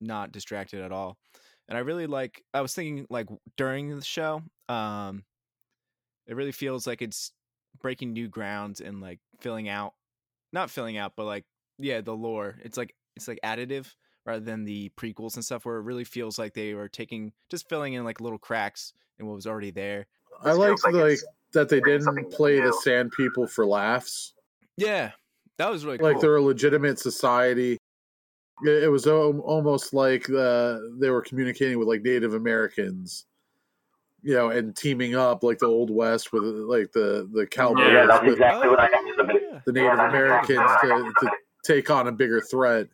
not 0.00 0.32
distracted 0.32 0.82
at 0.82 0.92
all. 0.92 1.18
And 1.68 1.78
I 1.78 1.80
really 1.80 2.06
like. 2.06 2.42
I 2.52 2.60
was 2.60 2.74
thinking 2.74 3.06
like 3.08 3.28
during 3.56 3.96
the 3.96 4.04
show, 4.04 4.42
um, 4.68 5.24
it 6.26 6.34
really 6.36 6.52
feels 6.52 6.86
like 6.86 7.02
it's 7.02 7.32
breaking 7.80 8.12
new 8.12 8.28
grounds 8.28 8.80
and 8.80 9.00
like 9.00 9.20
filling 9.40 9.68
out, 9.68 9.94
not 10.52 10.70
filling 10.70 10.96
out, 10.96 11.14
but 11.16 11.24
like 11.24 11.44
yeah, 11.78 12.00
the 12.00 12.14
lore. 12.14 12.58
It's 12.62 12.76
like 12.76 12.94
it's 13.16 13.28
like 13.28 13.38
additive 13.44 13.94
rather 14.26 14.44
than 14.44 14.64
the 14.64 14.90
prequels 14.96 15.34
and 15.34 15.44
stuff, 15.44 15.64
where 15.64 15.78
it 15.78 15.82
really 15.82 16.04
feels 16.04 16.38
like 16.38 16.54
they 16.54 16.74
were 16.74 16.88
taking 16.88 17.32
just 17.50 17.68
filling 17.68 17.94
in 17.94 18.04
like 18.04 18.20
little 18.20 18.38
cracks 18.38 18.92
in 19.18 19.26
what 19.26 19.34
was 19.34 19.46
already 19.46 19.70
there. 19.70 20.06
I 20.44 20.52
like 20.52 20.82
like 20.92 21.18
that 21.52 21.68
they 21.68 21.80
didn't 21.80 22.30
play 22.32 22.60
the 22.60 22.72
Sand 22.72 23.12
People 23.12 23.46
for 23.46 23.66
laughs. 23.66 24.34
Yeah, 24.76 25.12
that 25.58 25.70
was 25.70 25.84
really 25.84 25.98
Like 25.98 26.14
cool. 26.14 26.20
they're 26.22 26.36
a 26.36 26.42
legitimate 26.42 26.98
society. 26.98 27.78
It, 28.64 28.84
it 28.84 28.88
was 28.88 29.06
al- 29.06 29.40
almost 29.40 29.92
like 29.92 30.28
uh, 30.30 30.78
they 30.98 31.10
were 31.10 31.22
communicating 31.22 31.78
with 31.78 31.88
like 31.88 32.02
Native 32.02 32.34
Americans, 32.34 33.26
you 34.22 34.34
know, 34.34 34.50
and 34.50 34.76
teaming 34.76 35.14
up 35.14 35.42
like 35.42 35.58
the 35.58 35.66
Old 35.66 35.90
West 35.90 36.32
with 36.32 36.44
like 36.44 36.92
the 36.92 37.28
the 37.32 37.46
cowboys 37.46 37.92
Yeah, 37.92 38.06
that's 38.06 38.24
with 38.24 38.34
exactly 38.34 38.68
what 38.68 38.80
I 38.80 38.90
got 38.90 39.14
from 39.14 39.30
yeah. 39.30 39.60
the 39.64 39.72
Native 39.72 39.98
Americans 39.98 40.70
to, 40.82 41.12
to 41.20 41.30
take 41.64 41.90
on 41.90 42.08
a 42.08 42.12
bigger 42.12 42.40
threat. 42.40 42.88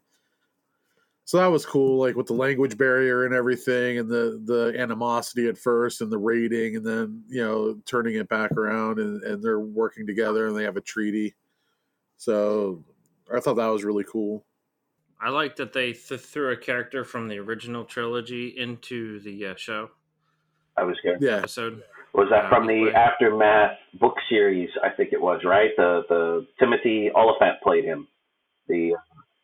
So 1.25 1.37
that 1.37 1.49
was 1.49 1.67
cool, 1.67 1.99
like 1.99 2.17
with 2.17 2.27
the 2.27 2.33
language 2.33 2.79
barrier 2.79 3.27
and 3.27 3.35
everything, 3.35 3.99
and 3.99 4.09
the 4.09 4.41
the 4.47 4.75
animosity 4.79 5.47
at 5.47 5.59
first, 5.59 6.01
and 6.01 6.11
the 6.11 6.17
raiding, 6.17 6.77
and 6.77 6.87
then 6.87 7.23
you 7.29 7.45
know 7.45 7.79
turning 7.85 8.15
it 8.15 8.31
back 8.31 8.53
around, 8.53 8.99
and, 8.99 9.23
and 9.23 9.43
they're 9.43 9.61
working 9.61 10.07
together, 10.07 10.47
and 10.47 10.57
they 10.57 10.65
have 10.65 10.79
a 10.79 10.81
treaty. 10.81 11.35
So 12.17 12.83
I 13.31 13.41
thought 13.41 13.57
that 13.57 13.67
was 13.67 13.85
really 13.85 14.05
cool. 14.05 14.47
I 15.21 15.31
like 15.31 15.57
that 15.57 15.73
they 15.73 15.93
th- 15.93 16.21
threw 16.21 16.51
a 16.53 16.57
character 16.57 17.05
from 17.05 17.29
the 17.29 17.39
original 17.39 17.85
trilogy 17.85 18.49
into 18.49 19.19
the 19.21 19.47
uh, 19.47 19.55
show 19.57 19.91
I 20.77 20.85
was 20.85 20.97
good. 21.03 21.19
Yeah, 21.21 21.39
episode. 21.39 21.83
Was 22.15 22.29
that 22.31 22.45
Uh, 22.47 22.49
from 22.49 22.67
the 22.67 22.85
right. 22.85 22.95
Aftermath 22.95 23.77
book 24.01 24.15
series? 24.29 24.71
I 24.83 24.91
think 24.91 25.13
it 25.13 25.21
was 25.21 25.41
right. 25.45 25.71
The 25.77 26.03
the 26.09 26.47
Timothy 26.59 27.11
Olyphant 27.15 27.61
played 27.63 27.85
him. 27.85 28.07
The 28.69 28.95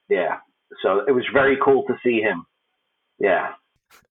yeah. 0.09 0.38
So 0.83 1.04
it 1.09 1.12
was 1.12 1.25
very 1.33 1.57
cool 1.64 1.85
to 1.88 1.95
see 2.04 2.21
him. 2.21 2.47
Yeah. 3.19 3.54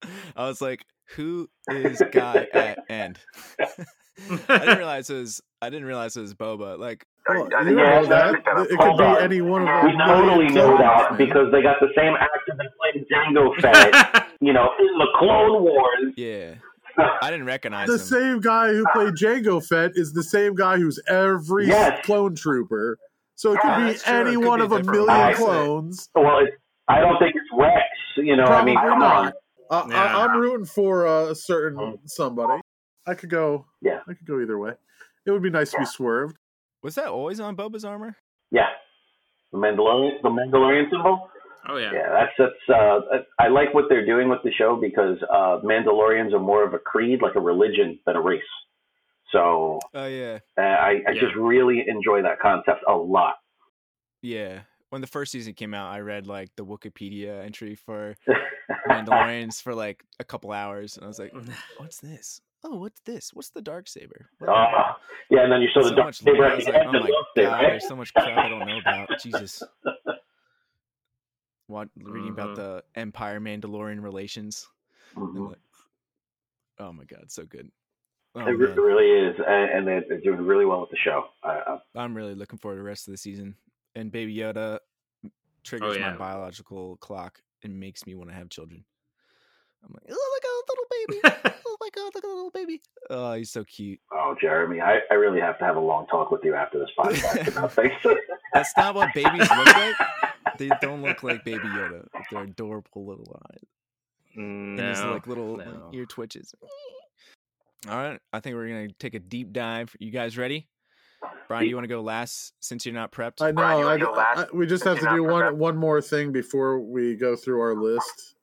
I 0.35 0.47
was 0.47 0.61
like, 0.61 0.85
who 1.15 1.49
is 1.69 2.01
guy 2.11 2.47
at 2.53 2.79
end? 2.89 3.19
I 3.59 4.59
didn't 4.59 4.77
realize 4.77 5.09
it 5.09 5.15
was. 5.15 5.41
I 5.61 5.69
didn't 5.69 5.85
realize 5.85 6.15
it 6.17 6.21
was 6.21 6.33
Boba. 6.33 6.77
Like, 6.77 7.05
Well, 7.27 7.37
I- 7.37 7.39
I 7.57 7.59
you 7.61 7.65
think 7.65 7.77
don't 7.77 7.77
yeah, 7.77 8.01
know 8.01 8.05
that. 8.07 8.33
picked 8.33 8.45
that 8.45 8.57
up. 8.57 8.65
It 8.65 8.69
could 8.69 8.79
Hold 8.79 8.97
be 8.97 9.03
on. 9.05 9.17
any 9.21 9.41
one 9.41 9.61
of 9.67 9.83
We 9.83 9.91
them. 9.91 9.99
totally 10.07 10.47
know 10.49 10.77
that 10.77 11.17
because 11.17 11.51
they 11.51 11.61
got 11.61 11.77
the 11.79 11.87
same 11.95 12.13
actor 12.15 12.53
that 12.57 12.67
played 12.79 13.05
Jango 13.09 13.55
Fett, 13.61 14.27
you 14.41 14.51
know, 14.53 14.69
in 14.79 14.97
the 14.97 15.07
Clone 15.17 15.63
Wars. 15.63 16.13
yeah, 16.17 16.55
I 16.97 17.31
didn't 17.31 17.45
recognize 17.45 17.87
the 17.87 17.93
him. 17.93 17.99
same 17.99 18.39
guy 18.41 18.69
who 18.73 18.85
played 18.93 19.13
Jango 19.13 19.65
Fett 19.65 19.91
is 19.95 20.11
the 20.13 20.23
same 20.23 20.53
guy 20.55 20.77
who's 20.77 20.99
every 21.07 21.67
Yes. 21.67 22.05
clone 22.05 22.35
trooper. 22.35 22.97
So 23.35 23.53
it 23.53 23.59
could 23.61 23.69
Ah, 23.71 23.77
be 23.89 23.97
any 24.05 24.35
could 24.35 24.45
one 24.45 24.59
be 24.59 24.65
of 24.65 24.71
a 24.73 24.77
different 24.77 24.99
million 25.07 25.19
ones. 25.25 25.37
clones. 25.37 26.09
Well, 26.15 26.39
it, 26.39 26.53
I 26.87 26.99
don't 26.99 27.17
think 27.19 27.35
it's 27.35 27.47
Rex. 27.57 27.83
You 28.17 28.35
know, 28.35 28.43
I 28.43 28.63
mean, 28.63 28.75
Probably 28.75 28.91
come 28.91 29.01
on. 29.01 29.25
not. 29.25 29.33
Uh, 29.71 29.85
Yeah. 29.89 30.03
I, 30.03 30.23
I'm 30.25 30.39
rooting 30.39 30.65
for 30.65 31.07
uh, 31.07 31.31
a 31.31 31.35
certain 31.35 31.79
Mhm. 31.79 31.99
somebody. 32.05 32.61
I 33.07 33.15
could 33.15 33.29
go. 33.31 33.65
Yeah. 33.81 34.01
I 34.07 34.13
could 34.13 34.27
go 34.27 34.39
either 34.39 34.59
way. 34.59 34.73
It 35.25 35.31
would 35.31 35.41
be 35.41 35.49
nice 35.49 35.71
to 35.71 35.79
be 35.79 35.85
swerved. 35.85 36.37
Was 36.83 36.95
that 36.95 37.07
always 37.07 37.39
on 37.39 37.55
Boba's 37.55 37.85
armor? 37.85 38.15
Yeah, 38.51 38.67
the 39.51 39.57
Mandalorian, 39.57 40.21
the 40.21 40.29
Mandalorian 40.29 40.89
symbol. 40.91 41.29
oh 41.69 41.77
yeah. 41.77 41.91
Yeah, 41.93 42.09
that's 42.11 42.31
that's. 42.37 42.69
Uh, 42.69 42.99
I 43.39 43.47
like 43.47 43.73
what 43.73 43.85
they're 43.89 44.05
doing 44.05 44.29
with 44.29 44.39
the 44.43 44.51
show 44.51 44.75
because 44.79 45.17
uh, 45.31 45.59
Mandalorians 45.63 46.33
are 46.33 46.39
more 46.39 46.63
of 46.63 46.73
a 46.73 46.79
creed, 46.79 47.21
like 47.21 47.35
a 47.35 47.39
religion, 47.41 47.99
than 48.05 48.15
a 48.17 48.21
race. 48.21 48.41
So 49.31 49.79
Oh 49.95 50.05
yeah, 50.07 50.39
uh, 50.57 50.61
I, 50.61 51.01
I 51.07 51.11
Yeah. 51.13 51.21
just 51.21 51.35
really 51.35 51.83
enjoy 51.87 52.21
that 52.21 52.39
concept 52.39 52.83
a 52.87 52.93
lot. 52.93 53.35
yeah. 54.21 54.61
When 54.89 55.01
the 55.01 55.07
first 55.07 55.31
season 55.31 55.53
came 55.55 55.73
out, 55.73 55.91
I 55.91 56.01
read 56.01 56.27
like 56.27 56.49
the 56.55 56.63
Wikipedia 56.63 57.43
entry 57.43 57.73
for 57.73 58.15
Mandalorians 58.87 59.59
for 59.59 59.73
like 59.73 60.03
a 60.19 60.23
couple 60.23 60.51
hours, 60.51 60.97
and 60.97 61.03
I 61.03 61.07
was 61.07 61.17
like, 61.17 61.33
"What's 61.77 61.97
this? 61.99 62.39
Oh, 62.63 62.77
what's 62.77 63.01
this? 63.01 63.31
What's 63.33 63.49
the 63.49 63.61
dark 63.61 63.87
saber?" 63.87 64.29
Uh, 64.41 64.93
yeah, 65.29 65.43
and 65.43 65.51
then 65.51 65.61
you 65.61 65.69
saw 65.73 65.83
the 65.83 65.89
so 65.89 65.95
dark 65.95 66.13
saber 66.13 66.33
lore. 66.37 66.45
I 66.45 66.51
at 66.51 66.55
was 66.57 66.65
the 66.65 66.71
like, 66.71 66.87
"Oh 66.87 66.91
my 66.93 67.09
god, 67.09 67.61
there's 67.65 67.87
so 67.87 67.95
much 67.95 68.13
crap 68.13 68.37
I 68.45 68.49
don't 68.49 68.65
know 68.67 68.77
about." 68.79 69.09
Jesus. 69.21 69.61
What 71.67 71.87
reading 71.95 72.29
about 72.31 72.51
Mhm. 72.51 72.55
the 72.55 72.83
Empire 72.95 73.39
Mandalorian 73.39 74.03
relations? 74.03 74.67
and, 75.15 75.27
Mhm. 75.35 75.49
like, 75.49 75.61
oh 76.79 76.91
my 76.91 77.05
god, 77.05 77.31
so 77.31 77.45
good. 77.45 77.71
Oh, 78.35 78.41
It 78.47 78.57
man. 78.59 78.77
really 78.77 79.09
is, 79.29 79.35
and, 79.39 79.69
and 79.71 79.87
they're, 79.87 80.03
they're 80.09 80.19
doing 80.21 80.41
really 80.41 80.65
well 80.65 80.81
with 80.81 80.89
the 80.89 80.97
show. 80.97 81.29
I, 81.41 81.51
I, 81.51 81.79
I'm 81.95 82.15
really 82.17 82.35
looking 82.35 82.59
forward 82.59 82.75
to 82.75 82.79
the 82.81 82.85
rest 82.85 83.07
of 83.07 83.13
the 83.13 83.17
season. 83.17 83.55
And 83.95 84.11
Baby 84.11 84.35
Yoda 84.35 84.79
triggers 85.63 85.95
Oh, 85.95 85.99
yeah. 85.99 86.11
my 86.11 86.17
biological 86.17 86.97
clock 86.97 87.41
and 87.63 87.79
makes 87.79 88.05
me 88.05 88.13
want 88.15 88.29
to 88.29 88.35
have 88.35 88.49
children. 88.49 88.83
I'm 89.85 89.93
like, 89.93 90.03
oh, 90.11 90.39
look 90.41 90.45
at 90.45 91.23
a 91.23 91.23
little 91.23 91.41
baby. 91.41 91.52
oh 92.23 92.27
look 92.27 92.31
at 92.31 92.33
a 92.33 92.35
little 92.35 92.51
baby. 92.51 92.81
Oh, 93.09 93.33
he's 93.33 93.51
so 93.51 93.63
cute. 93.63 93.99
oh, 94.11 94.35
Jeremy, 94.39 94.81
I, 94.81 94.99
I 95.11 95.15
really 95.15 95.39
have 95.39 95.57
to 95.59 95.65
have 95.65 95.75
a 95.75 95.79
long 95.79 96.07
talk 96.07 96.31
with 96.31 96.41
you 96.43 96.55
after 96.55 96.79
this 96.79 96.89
podcast 96.97 97.47
about 97.57 97.73
things. 97.73 97.93
That's 98.53 98.71
not 98.77 98.95
what 98.95 99.13
babies 99.13 99.49
look 99.49 99.49
like. 99.75 99.95
They 100.57 100.69
don't 100.81 101.01
look 101.01 101.23
like 101.23 101.43
Baby 101.43 101.63
Yoda 101.65 102.05
with 102.13 102.23
their 102.31 102.43
adorable 102.43 103.05
little 103.05 103.39
eyes 103.51 103.63
and 104.35 104.79
his 104.79 105.01
like 105.03 105.27
little 105.27 105.57
no. 105.57 105.89
ear 105.93 106.05
twitches. 106.05 106.53
All 107.89 107.97
right, 107.97 108.19
I 108.31 108.39
think 108.39 108.55
we're 108.55 108.67
gonna 108.67 108.89
take 108.99 109.15
a 109.15 109.19
deep 109.19 109.51
dive. 109.51 109.95
You 109.99 110.11
guys 110.11 110.37
ready? 110.37 110.67
Brian, 111.47 111.67
you 111.67 111.75
want 111.75 111.85
to 111.85 111.89
go 111.89 112.01
last 112.01 112.53
since 112.59 112.85
you're 112.85 112.95
not 112.95 113.11
prepped? 113.11 113.41
I 113.41 113.47
know. 113.47 113.53
Brian, 113.53 113.85
I, 113.87 113.97
go 113.97 114.11
last? 114.11 114.39
I- 114.39 114.55
we 114.55 114.65
just 114.67 114.83
have 114.83 114.99
to 114.99 115.09
do 115.09 115.23
one 115.23 115.43
prepped. 115.43 115.55
one 115.55 115.77
more 115.77 116.01
thing 116.01 116.31
before 116.31 116.79
we 116.79 117.15
go 117.15 117.35
through 117.35 117.61
our 117.61 117.75
list. 117.75 118.35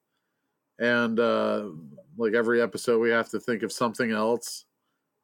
And 0.81 1.21
uh, 1.21 1.67
like 2.17 2.33
every 2.35 2.61
episode, 2.61 2.99
we 3.01 3.11
have 3.11 3.29
to 3.31 3.39
think 3.39 3.63
of 3.63 3.71
something 3.71 4.11
else 4.11 4.65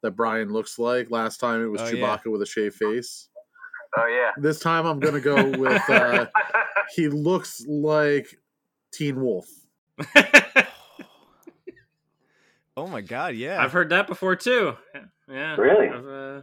that 0.03 0.11
Brian 0.11 0.53
looks 0.53 0.77
like. 0.79 1.09
Last 1.11 1.39
time 1.39 1.61
it 1.63 1.67
was 1.67 1.81
Oh, 1.81 1.85
Chewbacca 1.85 2.25
yeah. 2.25 2.31
with 2.31 2.41
a 2.43 2.45
shaved 2.45 2.75
face. 2.75 3.29
Oh 3.97 4.05
yeah. 4.07 4.31
This 4.41 4.59
time 4.59 4.85
I'm 4.85 4.99
gonna 4.99 5.19
go 5.19 5.49
with 5.57 5.89
uh, 5.89 6.27
he 6.95 7.07
looks 7.07 7.65
like 7.67 8.27
Teen 8.91 9.19
Wolf. 9.19 9.47
oh 12.75 12.87
my 12.87 13.01
god, 13.01 13.35
yeah. 13.35 13.61
I've 13.63 13.71
heard 13.71 13.89
that 13.89 14.07
before 14.07 14.35
too. 14.35 14.75
Yeah. 15.29 15.55
Really? 15.55 15.87
Uh, 15.89 16.41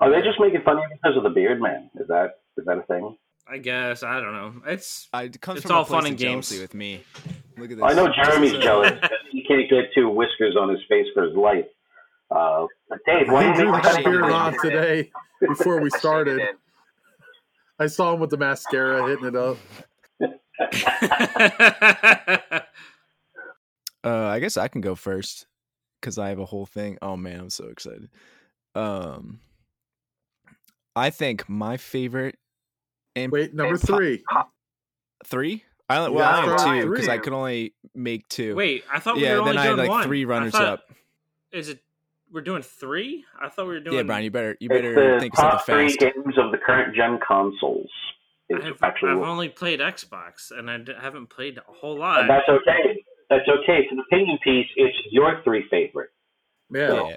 Are 0.00 0.10
they 0.10 0.20
just 0.22 0.38
making 0.40 0.62
fun 0.62 0.76
of 0.76 0.82
you 0.90 0.96
because 1.02 1.16
of 1.16 1.22
the 1.22 1.30
beard, 1.30 1.60
man? 1.60 1.90
Is 1.94 2.08
that 2.08 2.40
is 2.56 2.64
that 2.66 2.78
a 2.78 2.82
thing? 2.82 3.16
I 3.48 3.58
guess 3.58 4.02
I 4.02 4.20
don't 4.20 4.32
know. 4.32 4.52
It's 4.66 5.08
I, 5.12 5.24
it 5.24 5.40
comes 5.40 5.58
It's 5.58 5.66
from 5.66 5.76
all 5.76 5.84
fun 5.84 6.06
and 6.06 6.14
of 6.14 6.18
games. 6.20 6.50
with 6.58 6.74
me. 6.74 7.02
Look 7.60 7.70
at 7.70 7.76
this. 7.76 7.84
I 7.84 7.94
know 7.94 8.08
Jeremy's 8.12 8.52
jealous 8.62 8.98
he 9.30 9.44
can't 9.44 9.68
get 9.68 9.92
two 9.94 10.08
whiskers 10.08 10.56
on 10.58 10.68
his 10.68 10.80
face 10.88 11.06
for 11.14 11.24
his 11.24 11.34
life. 11.34 11.64
Uh, 12.30 12.66
but 12.88 12.98
Dave, 13.06 13.28
why 13.28 13.46
He 13.46 13.52
do 13.52 13.58
you 13.58 13.64
drew 13.64 13.72
make 13.72 13.82
that 13.82 13.94
shave 13.96 14.04
beard 14.04 14.24
on 14.24 14.56
today 14.62 15.10
before 15.40 15.80
we 15.80 15.86
I 15.86 15.88
shaved 15.88 15.94
it 15.94 15.98
started. 15.98 16.40
I 17.78 17.86
saw 17.86 18.14
him 18.14 18.20
with 18.20 18.30
the 18.30 18.36
mascara 18.36 19.08
hitting 19.08 19.26
it 19.26 19.36
up. 19.36 19.56
Uh, 24.02 24.28
I 24.28 24.40
guess 24.40 24.56
I 24.56 24.68
can 24.68 24.80
go 24.80 24.94
first 24.94 25.46
because 26.00 26.16
I 26.16 26.30
have 26.30 26.38
a 26.38 26.46
whole 26.46 26.64
thing. 26.64 26.96
Oh 27.02 27.18
man, 27.18 27.38
I'm 27.38 27.50
so 27.50 27.66
excited. 27.66 28.08
Um, 28.74 29.40
I 30.96 31.10
think 31.10 31.46
my 31.50 31.76
favorite 31.76 32.38
and 33.14 33.30
Wait, 33.30 33.52
number 33.54 33.74
and 33.74 33.82
po- 33.82 33.96
three. 33.96 34.24
three. 35.26 35.64
I 35.90 35.98
only, 35.98 36.10
You 36.12 36.16
well, 36.16 36.28
I 36.28 36.46
gotta 36.46 36.62
have 36.74 36.82
two 36.84 36.90
because 36.90 37.08
I 37.08 37.16
three. 37.16 37.24
could 37.24 37.32
only 37.32 37.74
make 37.94 38.28
two. 38.28 38.54
Wait, 38.54 38.84
I 38.92 38.98
thought 39.00 39.16
we 39.16 39.24
yeah, 39.24 39.34
were 39.34 39.40
only 39.40 39.52
then 39.52 39.58
I 39.58 39.62
had 39.62 39.68
doing 39.70 39.78
like 39.80 39.88
one. 39.90 40.04
three 40.04 40.24
runners 40.24 40.52
thought- 40.52 40.64
up. 40.64 40.84
Is 41.52 41.68
it? 41.68 41.80
We're 42.32 42.42
doing 42.42 42.62
three. 42.62 43.24
I 43.40 43.48
thought 43.48 43.66
we 43.66 43.72
were 43.74 43.80
doing. 43.80 43.96
Yeah, 43.96 44.02
Brian, 44.04 44.22
you 44.22 44.30
better 44.30 44.56
you 44.60 44.68
better 44.68 44.94
the 45.14 45.18
think 45.20 45.34
of 45.34 45.38
something 45.40 45.58
top 45.58 45.66
three 45.66 45.96
games 45.96 46.38
of 46.38 46.52
the 46.52 46.58
current 46.64 46.94
gen 46.94 47.18
consoles. 47.26 47.90
I've, 48.54 48.82
actually, 48.82 49.10
I've 49.12 49.18
only 49.18 49.48
played 49.48 49.80
Xbox, 49.80 50.50
and 50.56 50.70
I 50.70 50.78
d- 50.78 50.92
haven't 51.00 51.28
played 51.28 51.58
a 51.58 51.62
whole 51.72 51.96
lot. 51.98 52.20
and 52.22 52.30
that's 52.30 52.48
okay. 52.48 53.04
That's 53.28 53.48
okay. 53.48 53.78
It's 53.82 53.92
an 53.92 53.98
opinion 54.00 54.38
piece. 54.44 54.66
It's 54.76 54.96
your 55.10 55.40
three 55.44 55.64
favorite. 55.70 56.10
Yeah. 56.72 56.94
Yeah. 57.08 57.16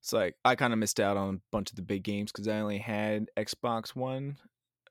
It's 0.00 0.12
like 0.14 0.36
I 0.46 0.54
kind 0.54 0.72
of 0.72 0.78
missed 0.78 1.00
out 1.00 1.16
on 1.18 1.34
a 1.34 1.38
bunch 1.50 1.70
of 1.70 1.76
the 1.76 1.82
big 1.82 2.02
games 2.02 2.32
because 2.32 2.48
I 2.48 2.58
only 2.60 2.78
had 2.78 3.28
Xbox 3.36 3.94
One 3.96 4.36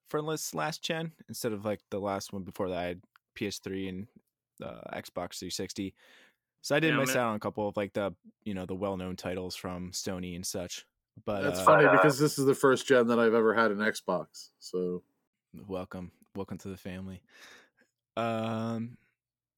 for 0.09 0.21
last 0.21 0.81
gen 0.81 1.11
instead 1.27 1.53
of 1.53 1.65
like 1.65 1.81
the 1.89 1.99
last 1.99 2.33
one 2.33 2.43
before 2.43 2.69
that. 2.69 2.77
I 2.77 2.85
had 2.85 3.01
PS3 3.35 3.89
and 3.89 4.07
uh, 4.63 4.81
Xbox 4.93 5.39
360. 5.39 5.93
So 6.61 6.75
I 6.75 6.79
did 6.79 6.91
Yeah, 6.93 6.99
miss 6.99 7.09
man. 7.09 7.17
out 7.17 7.29
on 7.29 7.35
a 7.35 7.39
couple 7.39 7.67
of 7.67 7.77
like 7.77 7.93
the 7.93 8.13
you 8.43 8.53
know 8.53 8.65
the 8.65 8.75
well 8.75 8.97
known 8.97 9.15
titles 9.15 9.55
from 9.55 9.91
Sony 9.91 10.35
and 10.35 10.45
such. 10.45 10.85
But 11.25 11.43
That's 11.43 11.59
uh, 11.61 11.65
funny 11.65 11.87
because 11.91 12.19
this 12.19 12.37
is 12.37 12.45
the 12.45 12.55
first 12.55 12.87
gen 12.87 13.07
that 13.07 13.19
I've 13.19 13.33
ever 13.33 13.53
had 13.53 13.71
an 13.71 13.77
Xbox. 13.77 14.49
So 14.59 15.03
welcome, 15.67 16.11
welcome 16.35 16.57
to 16.59 16.69
the 16.69 16.77
family. 16.77 17.21
Um, 18.15 18.97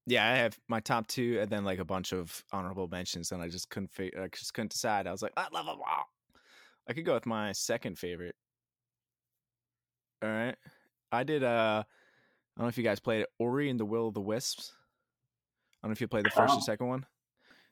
yeah, 0.06 0.27
I 0.27 0.36
have 0.38 0.58
my 0.68 0.79
top 0.79 1.08
two, 1.08 1.39
and 1.41 1.50
then 1.50 1.63
like 1.63 1.79
a 1.79 1.86
bunch 1.86 2.13
of 2.13 2.44
honorable 2.51 2.88
mentions, 2.88 3.32
and 3.32 3.41
I 3.41 3.48
just 3.48 3.70
couldn't, 3.70 3.91
fi- 3.91 4.12
I 4.20 4.27
just 4.27 4.53
couldn't 4.53 4.72
decide. 4.72 5.08
I 5.08 5.12
was 5.12 5.22
like, 5.22 5.34
I 5.38 5.48
love 5.51 5.65
them 5.65 5.79
all. 5.79 6.10
I 6.88 6.94
could 6.94 7.06
go 7.06 7.13
with 7.13 7.25
my 7.25 7.51
second 7.51 8.00
favorite. 8.00 8.36
All 10.22 10.30
right, 10.30 10.56
I 11.12 11.24
did. 11.24 11.44
Uh, 11.44 11.84
I 11.86 12.60
don't 12.60 12.66
know 12.66 12.70
if 12.70 12.78
you 12.78 12.84
guys 12.84 13.00
played 13.00 13.26
Ori 13.40 13.70
and 13.70 13.80
the 13.80 13.86
Will 13.86 14.08
of 14.10 14.14
the 14.14 14.22
Wisps. 14.22 14.74
I 15.82 15.88
don't 15.88 15.92
know 15.92 15.94
if 15.94 16.02
you 16.02 16.08
played 16.08 16.26
the 16.26 16.30
first 16.32 16.52
Oh. 16.52 16.56
and 16.56 16.64
second 16.64 16.88
one. 16.88 17.06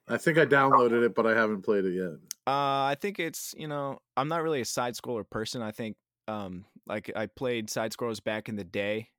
I 0.07 0.15
think 0.17 0.37
I 0.37 0.45
downloaded 0.45 1.03
it, 1.05 1.13
but 1.13 1.27
I 1.27 1.33
haven't 1.35 1.63
played 1.63 1.83
it 1.83 1.91
yet. 1.93 2.13
Uh, 2.47 2.85
I 2.87 2.95
think 2.99 3.19
it's 3.19 3.53
you 3.57 3.67
know 3.67 3.99
I'm 4.15 4.29
not 4.29 4.41
really 4.43 4.61
a 4.61 4.65
side 4.65 4.93
scroller 4.95 5.29
person. 5.29 5.61
I 5.61 5.71
think 5.71 5.97
um 6.29 6.65
like 6.85 7.11
I 7.15 7.25
played 7.25 7.69
side 7.69 7.91
scrollers 7.91 8.23
back 8.23 8.47
in 8.47 8.55
the 8.55 8.63
day, 8.63 9.09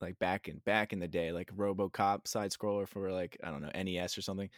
like 0.00 0.16
back 0.20 0.46
in 0.46 0.58
back 0.58 0.92
in 0.92 1.00
the 1.00 1.08
day, 1.08 1.32
like 1.32 1.48
RoboCop 1.56 2.28
side 2.28 2.52
scroller 2.52 2.86
for 2.86 3.10
like 3.10 3.36
I 3.42 3.50
don't 3.50 3.62
know 3.62 3.70
NES 3.74 4.16
or 4.16 4.22
something, 4.22 4.50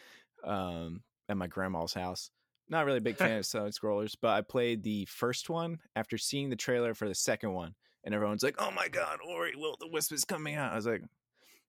um 0.45 1.03
at 1.31 1.39
my 1.39 1.47
grandma's 1.47 1.95
house. 1.95 2.31
Not 2.69 2.85
really 2.85 2.99
a 2.99 3.03
big 3.03 3.17
fan 3.19 3.39
of 3.39 3.47
side 3.47 3.73
scrollers, 3.73 4.15
but 4.21 4.29
I 4.35 4.43
played 4.43 4.83
the 4.83 5.07
first 5.07 5.49
one 5.49 5.79
after 5.97 6.19
seeing 6.19 6.51
the 6.51 6.57
trailer 6.57 6.93
for 6.93 7.09
the 7.09 7.15
second 7.15 7.55
one, 7.55 7.75
and 8.05 8.15
everyone's 8.15 8.43
like, 8.43 8.57
"Oh 8.59 8.71
my 8.71 8.89
god, 8.89 9.19
Ori 9.27 9.55
Will 9.57 9.77
the 9.81 9.89
Wisp 9.89 10.13
is 10.13 10.25
coming 10.25 10.55
out!" 10.55 10.73
I 10.73 10.77
was 10.77 10.87
like. 10.87 11.03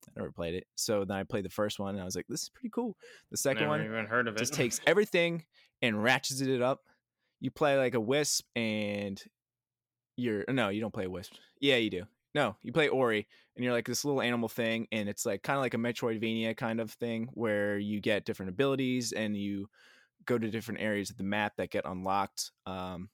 I 0.07 0.19
never 0.19 0.31
played 0.31 0.53
it, 0.53 0.67
so 0.75 1.03
then 1.03 1.17
I 1.17 1.23
played 1.23 1.45
the 1.45 1.49
first 1.49 1.79
one, 1.79 1.95
and 1.95 2.01
I 2.01 2.05
was 2.05 2.15
like, 2.15 2.27
"This 2.29 2.43
is 2.43 2.49
pretty 2.49 2.69
cool." 2.69 2.95
The 3.31 3.37
second 3.37 3.63
Never 3.63 3.71
one, 3.71 3.85
even 3.85 4.05
heard 4.05 4.27
of 4.27 4.35
it. 4.35 4.39
just 4.39 4.53
takes 4.61 4.79
everything 4.85 5.45
and 5.81 6.03
ratchets 6.03 6.41
it 6.41 6.61
up. 6.61 6.83
You 7.39 7.49
play 7.49 7.75
like 7.75 7.95
a 7.95 7.99
wisp 7.99 8.45
and 8.55 9.19
you're 10.15 10.45
no, 10.47 10.69
you 10.69 10.79
don't 10.79 10.93
play 10.93 11.05
a 11.05 11.09
wisp. 11.09 11.33
Yeah, 11.59 11.77
you 11.77 11.89
do. 11.89 12.03
No, 12.35 12.55
you 12.61 12.71
play 12.71 12.87
Ori 12.87 13.27
and 13.55 13.63
you're 13.63 13.73
like 13.73 13.87
this 13.87 14.05
little 14.05 14.21
animal 14.21 14.47
thing 14.49 14.87
and 14.91 15.09
it's 15.09 15.25
like 15.25 15.41
kind 15.41 15.57
of 15.57 15.63
like 15.63 15.73
a 15.73 15.77
Metroidvania 15.77 16.55
kind 16.55 16.79
of 16.79 16.91
thing 16.91 17.29
where 17.33 17.77
you 17.79 17.99
get 17.99 18.25
different 18.25 18.49
abilities 18.49 19.11
and 19.11 19.35
you 19.35 19.69
go 20.25 20.37
to 20.37 20.51
different 20.51 20.81
areas 20.81 21.09
of 21.09 21.17
the 21.17 21.23
map 21.23 21.53
that 21.57 21.71
get 21.71 21.85
unlocked. 21.85 22.51
Um 22.67 23.09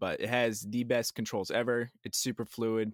but 0.00 0.20
it 0.20 0.28
has 0.28 0.62
the 0.62 0.84
best 0.84 1.14
controls 1.14 1.50
ever. 1.50 1.90
It's 2.04 2.18
super 2.18 2.44
fluid 2.44 2.92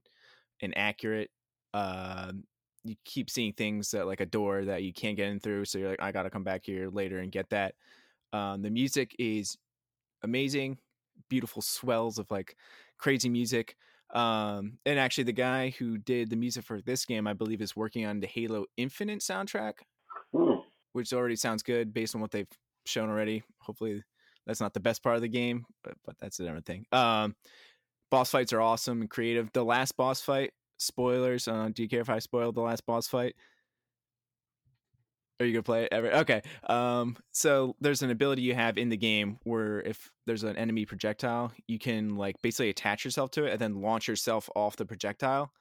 and 0.61 0.77
accurate. 0.77 1.31
Um 1.75 2.45
you 2.85 2.95
keep 3.05 3.29
seeing 3.31 3.53
things 3.53 3.91
that 3.91 4.07
like 4.07 4.21
a 4.21 4.27
door 4.27 4.65
that 4.65 4.85
you 4.85 4.93
can't 4.93 5.17
get 5.17 5.27
in 5.29 5.41
through 5.41 5.65
so 5.65 5.77
you're 5.77 5.89
like 5.89 6.01
i 6.01 6.13
gotta 6.13 6.31
come 6.31 6.45
back 6.45 6.65
here 6.65 6.89
later 6.89 7.19
and 7.19 7.33
get 7.33 7.51
that 7.51 7.75
um, 8.33 8.63
the 8.63 8.71
music 8.71 9.15
is 9.19 9.57
amazing, 10.23 10.79
beautiful 11.29 11.63
swells 11.63 12.19
of 12.19 12.31
like 12.31 12.57
crazy 12.99 13.29
music. 13.29 13.77
Um, 14.11 14.79
and 14.87 14.99
actually, 14.99 15.25
the 15.25 15.33
guy 15.33 15.71
who 15.71 15.99
did 15.99 16.31
the 16.31 16.37
music 16.37 16.65
for 16.65 16.81
this 16.81 17.05
game, 17.05 17.27
I 17.27 17.33
believe, 17.33 17.61
is 17.61 17.75
working 17.77 18.07
on 18.07 18.21
the 18.21 18.27
Halo 18.27 18.67
Infinite 18.77 19.21
soundtrack, 19.21 19.75
Hmm. 20.33 20.61
which 20.93 21.13
already 21.13 21.37
sounds 21.37 21.63
good 21.63 21.93
based 21.93 22.15
on 22.15 22.21
what 22.21 22.31
they've 22.31 22.49
shown 22.85 23.09
already. 23.09 23.43
Hopefully, 23.61 24.03
that's 24.47 24.61
not 24.61 24.75
the 24.75 24.81
best 24.81 25.03
part 25.03 25.17
of 25.17 25.23
the 25.23 25.29
game, 25.29 25.67
but 25.83 25.95
but 26.05 26.17
that's 26.19 26.41
a 26.41 26.45
different 26.45 26.67
thing. 26.67 26.87
Um, 26.93 27.35
boss 28.11 28.31
fights 28.31 28.53
are 28.53 28.61
awesome 28.61 29.01
and 29.01 29.11
creative. 29.11 29.51
The 29.53 29.65
last 29.65 29.97
boss 29.97 30.21
fight, 30.21 30.53
spoilers. 30.79 31.49
Uh, 31.49 31.71
do 31.73 31.83
you 31.83 31.89
care 31.89 32.01
if 32.01 32.11
I 32.11 32.19
spoil 32.19 32.53
the 32.53 32.61
last 32.61 32.87
boss 32.87 33.09
fight? 33.09 33.35
Are 35.39 35.45
you 35.45 35.53
gonna 35.53 35.63
play 35.63 35.85
it 35.85 35.93
ever? 35.93 36.13
Okay. 36.15 36.41
Um, 36.69 37.17
so 37.33 37.77
there's 37.81 38.03
an 38.03 38.11
ability 38.11 38.43
you 38.43 38.55
have 38.55 38.79
in 38.79 38.89
the 38.89 38.97
game 38.97 39.39
where 39.43 39.81
if 39.83 40.11
there's 40.27 40.45
an 40.45 40.57
enemy 40.57 40.87
projectile, 40.87 41.53
you 41.67 41.79
can 41.79 42.17
like 42.17 42.37
basically 42.43 42.71
attach 42.71 43.05
yourself 43.05 43.33
to 43.33 43.45
it 43.45 43.53
and 43.53 43.61
then 43.61 43.83
launch 43.83 44.09
yourself 44.09 44.49
off 44.57 44.77
the 44.77 44.87
projectile. 44.87 45.53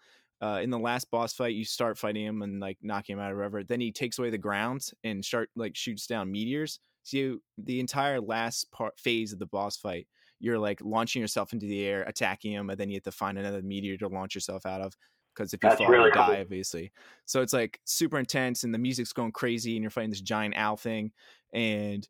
Uh, 0.41 0.59
in 0.61 0.69
the 0.69 0.79
last 0.79 1.09
boss 1.11 1.33
fight, 1.33 1.55
you 1.55 1.65
start 1.65 1.97
fighting 1.97 2.25
him 2.25 2.41
and 2.41 2.59
like 2.59 2.77
knocking 2.81 3.13
him 3.13 3.19
out 3.19 3.31
or 3.31 3.37
whatever. 3.37 3.63
Then 3.63 3.81
he 3.81 3.91
takes 3.91 4.17
away 4.19 4.29
the 4.29 4.37
ground 4.37 4.91
and 5.03 5.23
start 5.23 5.49
like 5.55 5.75
shoots 5.75 6.07
down 6.07 6.31
meteors. 6.31 6.79
So 7.05 7.17
you, 7.17 7.41
the 7.59 7.79
entire 7.79 8.19
last 8.19 8.71
part 8.71 8.99
phase 8.99 9.31
of 9.31 9.37
the 9.39 9.45
boss 9.45 9.77
fight, 9.77 10.07
you're 10.39 10.57
like 10.59 10.79
launching 10.83 11.21
yourself 11.21 11.53
into 11.53 11.67
the 11.67 11.85
air, 11.85 12.01
attacking 12.03 12.51
him, 12.51 12.69
and 12.71 12.79
then 12.79 12.89
you 12.89 12.95
have 12.95 13.03
to 13.03 13.11
find 13.11 13.37
another 13.37 13.61
meteor 13.61 13.95
to 13.97 14.07
launch 14.07 14.33
yourself 14.35 14.65
out 14.65 14.81
of. 14.81 14.93
Because 15.35 15.53
if 15.53 15.61
you 15.63 15.69
That's 15.69 15.79
fall, 15.81 15.89
really 15.89 16.05
you 16.07 16.13
die, 16.13 16.25
cool. 16.33 16.41
obviously. 16.41 16.91
So 17.25 17.41
it's 17.43 17.53
like 17.53 17.79
super 17.85 18.17
intense, 18.17 18.63
and 18.63 18.73
the 18.73 18.79
music's 18.79 19.13
going 19.13 19.33
crazy, 19.33 19.75
and 19.75 19.83
you're 19.83 19.91
fighting 19.91 20.09
this 20.09 20.21
giant 20.21 20.55
owl 20.57 20.77
thing, 20.77 21.11
and 21.53 22.07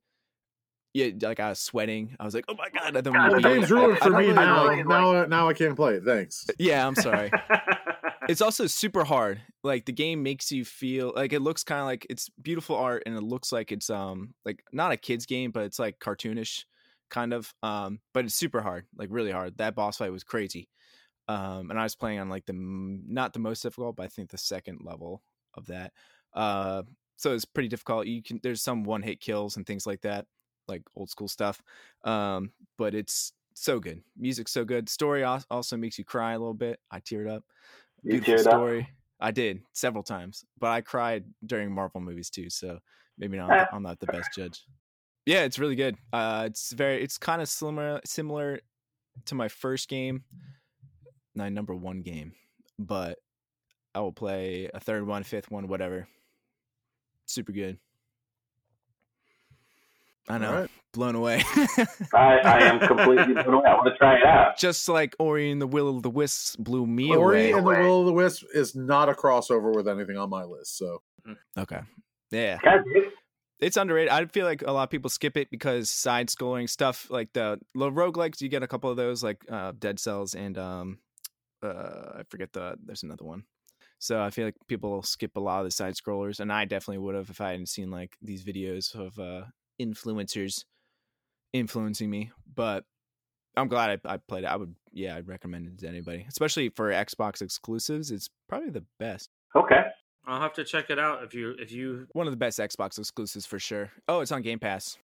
yeah, 0.94 1.10
like 1.22 1.42
I 1.42 1.50
was 1.50 1.60
sweating. 1.60 2.16
I 2.20 2.24
was 2.24 2.34
like, 2.34 2.46
"Oh 2.48 2.56
my 2.56 2.70
god!" 2.70 2.96
And 2.96 3.06
then 3.06 3.12
when 3.14 3.22
God, 3.32 3.36
you 3.36 3.42
The 3.42 3.50
game's 3.50 3.72
ruined 3.72 3.98
for 3.98 4.06
I 4.16 4.20
me 4.22 4.26
really 4.28 4.34
now. 4.34 4.66
like- 4.66 4.86
Now, 4.88 5.26
now 5.26 5.50
I 5.50 5.54
can't 5.54 5.76
play 5.76 5.96
it. 5.96 6.04
Thanks. 6.06 6.48
Yeah, 6.58 6.88
I'm 6.88 6.96
sorry. 6.96 7.32
it's 8.28 8.42
also 8.42 8.68
super 8.68 9.04
hard. 9.04 9.42
Like 9.64 9.86
the 9.86 9.92
game 9.92 10.24
makes 10.24 10.52
you 10.52 10.66
feel 10.66 11.14
like 11.16 11.34
it 11.34 11.42
looks 11.42 11.64
kind 11.64 11.82
of 11.82 11.88
like 11.88 12.06
it's 12.10 12.30
beautiful 12.42 12.76
art 12.76 13.04
and 13.06 13.16
it 13.16 13.24
looks 13.24 13.52
like 13.52 13.72
it's 13.72 13.90
um 13.90 14.34
like 14.46 14.64
not 14.72 14.92
a 14.92 14.98
kids 14.98 15.26
game, 15.26 15.52
but 15.52 15.64
it's 15.64 15.80
like 15.80 16.00
cartoonish 16.00 16.66
kind 17.10 17.34
of. 17.34 17.54
Um, 17.64 18.00
but 18.14 18.26
it's 18.26 18.36
super 18.36 18.62
hard, 18.62 18.86
like 18.98 19.10
really 19.12 19.32
hard. 19.32 19.58
That 19.58 19.76
boss 19.76 19.98
fight 19.98 20.12
was 20.12 20.24
crazy. 20.24 20.70
Um, 21.28 21.72
and 21.72 21.80
I 21.80 21.84
was 21.84 21.96
playing 21.96 22.20
on 22.20 22.30
like 22.30 22.46
the 22.46 22.54
not 22.56 23.34
the 23.34 23.40
most 23.40 23.62
difficult, 23.64 23.96
but 23.96 24.04
I 24.04 24.10
think 24.10 24.30
the 24.30 24.38
second 24.38 24.82
level 24.84 25.24
of 25.56 25.68
that. 25.68 25.94
Uh, 26.34 26.84
so 27.16 27.34
it's 27.34 27.46
pretty 27.46 27.70
difficult. 27.70 28.08
You 28.08 28.22
can 28.22 28.40
there's 28.44 28.62
some 28.62 28.84
one 28.84 29.02
hit 29.02 29.22
kills 29.22 29.58
and 29.58 29.66
things 29.66 29.88
like 29.88 30.02
that, 30.02 30.26
like 30.68 30.84
old 30.96 31.10
school 31.10 31.28
stuff. 31.28 31.62
Um, 32.04 32.52
but 32.78 32.94
it's 32.94 33.34
so 33.56 33.80
good. 33.80 34.04
Music's 34.18 34.52
so 34.52 34.66
good. 34.66 34.90
Story 34.90 35.24
also 35.24 35.78
makes 35.78 35.98
you 35.98 36.06
cry 36.06 36.34
a 36.34 36.40
little 36.40 36.54
bit. 36.54 36.80
I 36.92 37.00
teared 37.00 37.34
up. 37.34 37.44
You 38.06 38.22
Beautiful 38.22 38.34
teared 38.34 38.38
up? 38.48 38.54
story. 38.60 38.90
I 39.20 39.32
did 39.32 39.62
several 39.74 40.04
times, 40.04 40.46
but 40.60 40.68
I 40.68 40.82
cried 40.82 41.24
during 41.46 41.74
Marvel 41.74 42.02
movies 42.02 42.30
too. 42.30 42.50
So 42.50 42.80
maybe 43.18 43.38
not. 43.38 43.52
Eh. 43.52 43.66
I'm 43.74 43.82
not 43.82 44.00
the 44.00 44.06
best 44.08 44.30
judge. 44.36 44.64
Yeah, 45.26 45.42
it's 45.42 45.58
really 45.58 45.76
good. 45.76 45.96
Uh, 46.14 46.44
it's 46.46 46.72
very. 46.72 47.02
It's 47.02 47.18
kind 47.18 47.42
of 47.42 47.50
similar 47.50 48.00
similar 48.06 48.60
to 49.26 49.34
my 49.36 49.48
first 49.48 49.90
game, 49.90 50.24
my 51.34 51.50
number 51.50 51.74
one 51.74 52.02
game, 52.04 52.34
but 52.78 53.18
I 53.96 54.02
will 54.02 54.12
play 54.14 54.70
a 54.72 54.80
third 54.80 55.08
one, 55.08 55.24
fifth 55.24 55.50
one, 55.50 55.68
whatever. 55.68 56.08
Super 57.26 57.54
good. 57.54 57.80
I 60.28 60.38
know, 60.40 60.50
Alright. 60.50 60.70
blown 60.94 61.16
away. 61.16 61.44
I, 62.14 62.38
I 62.44 62.60
am 62.64 62.80
completely 62.80 63.34
blown 63.34 63.54
away. 63.54 63.66
I 63.70 63.74
want 63.76 63.86
to 63.88 63.98
try 63.98 64.16
it 64.18 64.26
out. 64.26 64.58
Just 64.58 64.90
like 64.90 65.16
Ori 65.20 65.52
and 65.52 65.62
the 65.62 65.68
Will 65.68 65.96
of 65.96 66.02
the 66.04 66.10
Wisps 66.10 66.56
blew 66.56 66.88
me 66.88 67.16
Ori 67.16 67.52
away. 67.52 67.52
and 67.52 67.60
the 67.66 67.70
Will 67.70 68.00
of 68.02 68.06
the 68.08 68.14
Wisp 68.14 68.44
is 68.54 68.76
not 68.76 69.08
a 69.10 69.14
crossover 69.14 69.76
with 69.76 69.88
anything 69.88 70.18
on 70.18 70.30
my 70.30 70.44
list. 70.44 70.78
So 70.78 71.02
Okay. 71.58 71.80
Yeah. 72.32 72.58
It's 73.60 73.78
underrated. 73.78 74.10
I 74.12 74.26
feel 74.26 74.46
like 74.46 74.64
a 74.64 74.72
lot 74.72 74.84
of 74.84 74.90
people 74.90 75.10
skip 75.10 75.38
it 75.38 75.50
because 75.50 75.90
side 75.90 76.28
scrolling 76.28 76.70
stuff 76.70 77.08
like 77.10 77.32
the 77.34 77.60
the 77.74 77.90
roguelikes, 77.92 78.42
you 78.42 78.50
get 78.50 78.64
a 78.64 78.68
couple 78.68 78.90
of 78.90 78.98
those 78.98 79.24
like 79.24 79.46
uh 79.50 79.72
Dead 79.78 80.00
Cells 80.00 80.34
and 80.36 80.58
um 80.58 81.00
uh 81.64 82.18
I 82.20 82.24
forget 82.30 82.52
the 82.54 82.76
there's 82.84 83.04
another 83.04 83.24
one. 83.26 83.44
So 84.00 84.22
I 84.22 84.30
feel 84.30 84.46
like 84.46 84.56
people 84.68 85.02
skip 85.04 85.36
a 85.38 85.40
lot 85.40 85.60
of 85.60 85.66
the 85.66 85.72
side 85.72 85.94
scrollers 85.96 86.40
and 86.40 86.52
I 86.52 86.66
definitely 86.66 86.98
would 86.98 87.16
have 87.16 87.30
if 87.30 87.40
I 87.40 87.52
hadn't 87.52 87.70
seen 87.70 87.92
like 87.92 88.18
these 88.22 88.44
videos 88.44 88.94
of 88.94 89.18
uh 89.20 89.46
influencers 89.82 90.66
influencing 91.54 92.10
me. 92.10 92.32
But 92.54 92.86
I'm 93.58 93.68
glad 93.68 94.02
I, 94.06 94.14
I 94.14 94.18
played 94.18 94.44
it. 94.44 94.48
I 94.48 94.56
would 94.56 94.76
yeah, 94.92 95.16
I'd 95.16 95.28
recommend 95.28 95.68
it 95.68 95.78
to 95.80 95.88
anybody. 95.88 96.26
Especially 96.28 96.70
for 96.70 96.90
Xbox 96.90 97.42
exclusives. 97.42 98.12
It's 98.12 98.30
probably 98.48 98.70
the 98.70 98.84
best. 99.00 99.30
Okay. 99.56 99.84
I'll 100.28 100.42
have 100.42 100.54
to 100.54 100.64
check 100.64 100.90
it 100.90 100.98
out 100.98 101.24
if 101.24 101.34
you 101.34 101.56
if 101.60 101.72
you 101.72 102.08
One 102.14 102.28
of 102.28 102.34
the 102.34 102.38
best 102.38 102.60
Xbox 102.60 102.98
exclusives 102.98 103.46
for 103.46 103.60
sure. 103.60 103.92
Oh, 104.08 104.22
it's 104.22 104.32
on 104.32 104.42
Game 104.42 104.60
Pass. 104.60 104.98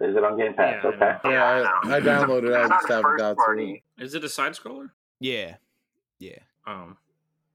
Is 0.00 0.14
it 0.14 0.22
on 0.22 0.38
Game 0.38 0.54
Pass? 0.54 0.80
Yeah, 0.84 0.90
okay. 0.90 1.12
yeah, 1.24 1.70
I, 1.84 1.96
I 1.96 2.00
downloaded 2.00 2.50
it. 2.50 2.54
I 2.54 2.68
just 2.68 2.88
haven't 2.88 3.02
first 3.02 3.18
got 3.20 3.30
to 3.30 3.34
party. 3.34 3.82
it. 3.96 4.04
is 4.04 4.14
it 4.14 4.22
a 4.22 4.28
side 4.28 4.52
scroller? 4.52 4.90
Yeah. 5.20 5.56
Yeah. 6.20 6.38
Um, 6.66 6.96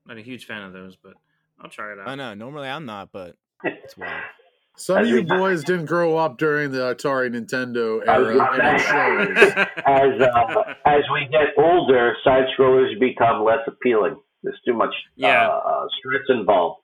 not 0.06 0.18
a 0.18 0.22
huge 0.22 0.46
fan 0.46 0.64
of 0.64 0.74
those, 0.74 0.96
but 0.96 1.14
I'll 1.62 1.70
try 1.70 1.94
it 1.94 2.00
out. 2.00 2.08
I 2.08 2.16
know. 2.16 2.34
Normally 2.34 2.68
I'm 2.68 2.86
not, 2.86 3.12
but 3.12 3.36
it's 3.64 3.96
wild. 3.98 4.24
Some 4.76 4.98
of 4.98 5.08
you 5.08 5.16
we- 5.18 5.22
boys 5.24 5.64
didn't 5.64 5.86
grow 5.86 6.18
up 6.18 6.38
during 6.38 6.72
the 6.72 6.96
Atari 6.96 7.30
Nintendo 7.30 8.02
era, 8.08 8.26
and 8.26 8.36
it 8.36 8.38
gonna 8.38 8.80
shows. 8.80 9.68
As 9.86 10.22
uh, 10.22 10.74
as 10.86 11.04
we 11.14 11.28
get 11.32 11.50
older, 11.58 12.16
side 12.24 12.46
scrollers 12.58 13.00
become 13.00 13.44
less 13.44 13.60
appealing. 13.68 14.16
There's 14.42 14.60
too 14.66 14.74
much 14.74 14.94
Yeah. 15.16 15.48
uh, 15.48 15.52
uh, 15.52 15.88
stress 16.00 16.24
involved 16.30 16.82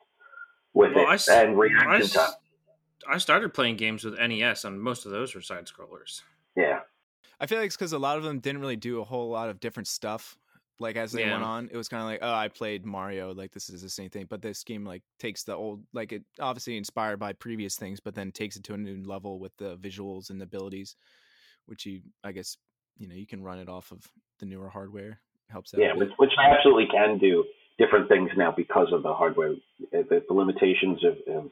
with 0.73 0.93
Well, 0.95 1.09
it 1.11 1.15
s- 1.15 1.27
and 1.29 1.57
reaction 1.57 2.03
s- 2.03 2.13
time. 2.13 2.29
I 3.09 3.17
started 3.17 3.53
playing 3.53 3.75
games 3.77 4.03
with 4.05 4.17
NES, 4.19 4.63
and 4.65 4.79
most 4.81 5.05
of 5.05 5.11
those 5.11 5.33
were 5.35 5.41
side 5.41 5.65
scrollers. 5.65 6.21
Yeah. 6.55 6.81
I 7.41 7.47
feel 7.47 7.57
like 7.57 7.67
it's 7.67 7.75
because 7.77 7.93
a 7.93 7.99
lot 7.99 8.17
of 8.17 8.23
them 8.23 8.39
didn't 8.39 8.61
really 8.61 8.75
do 8.75 9.01
a 9.01 9.03
whole 9.03 9.29
lot 9.29 9.49
of 9.49 9.59
different 9.59 9.87
stuff. 9.87 10.37
Like 10.79 10.95
as 10.95 11.11
they 11.11 11.25
went 11.25 11.43
on, 11.43 11.69
it 11.71 11.75
was 11.75 11.89
kind 11.89 12.01
of 12.01 12.07
like, 12.07 12.19
oh, 12.21 12.33
I 12.33 12.47
played 12.47 12.85
Mario, 12.85 13.33
like 13.33 13.51
this 13.51 13.69
is 13.69 13.81
the 13.81 13.89
same 13.89 14.09
thing. 14.09 14.27
But 14.29 14.41
this 14.41 14.63
game 14.63 14.85
like 14.85 15.03
takes 15.19 15.43
the 15.43 15.53
old, 15.53 15.83
like 15.93 16.13
it 16.13 16.23
obviously 16.39 16.77
inspired 16.77 17.19
by 17.19 17.33
previous 17.33 17.75
things, 17.75 17.99
but 17.99 18.15
then 18.15 18.31
takes 18.31 18.55
it 18.55 18.63
to 18.63 18.73
a 18.73 18.77
new 18.77 19.03
level 19.03 19.39
with 19.39 19.51
the 19.57 19.75
visuals 19.77 20.29
and 20.29 20.39
the 20.39 20.45
abilities, 20.45 20.95
which 21.65 21.85
you, 21.85 22.01
I 22.23 22.31
guess, 22.31 22.55
you 22.97 23.07
know, 23.07 23.15
you 23.15 23.27
can 23.27 23.43
run 23.43 23.59
it 23.59 23.67
off 23.67 23.91
of 23.91 24.07
the 24.39 24.45
newer 24.45 24.69
hardware. 24.69 25.19
Helps 25.49 25.73
out. 25.73 25.81
Yeah, 25.81 25.93
which, 25.95 26.11
which 26.17 26.31
I 26.37 26.55
absolutely 26.55 26.87
can 26.91 27.17
do 27.17 27.43
different 27.79 28.07
things 28.07 28.29
now 28.37 28.53
because 28.55 28.93
of 28.93 29.01
the 29.03 29.13
hardware. 29.13 29.55
The, 29.91 30.23
the 30.27 30.33
limitations 30.33 31.03
of, 31.03 31.35
of 31.35 31.51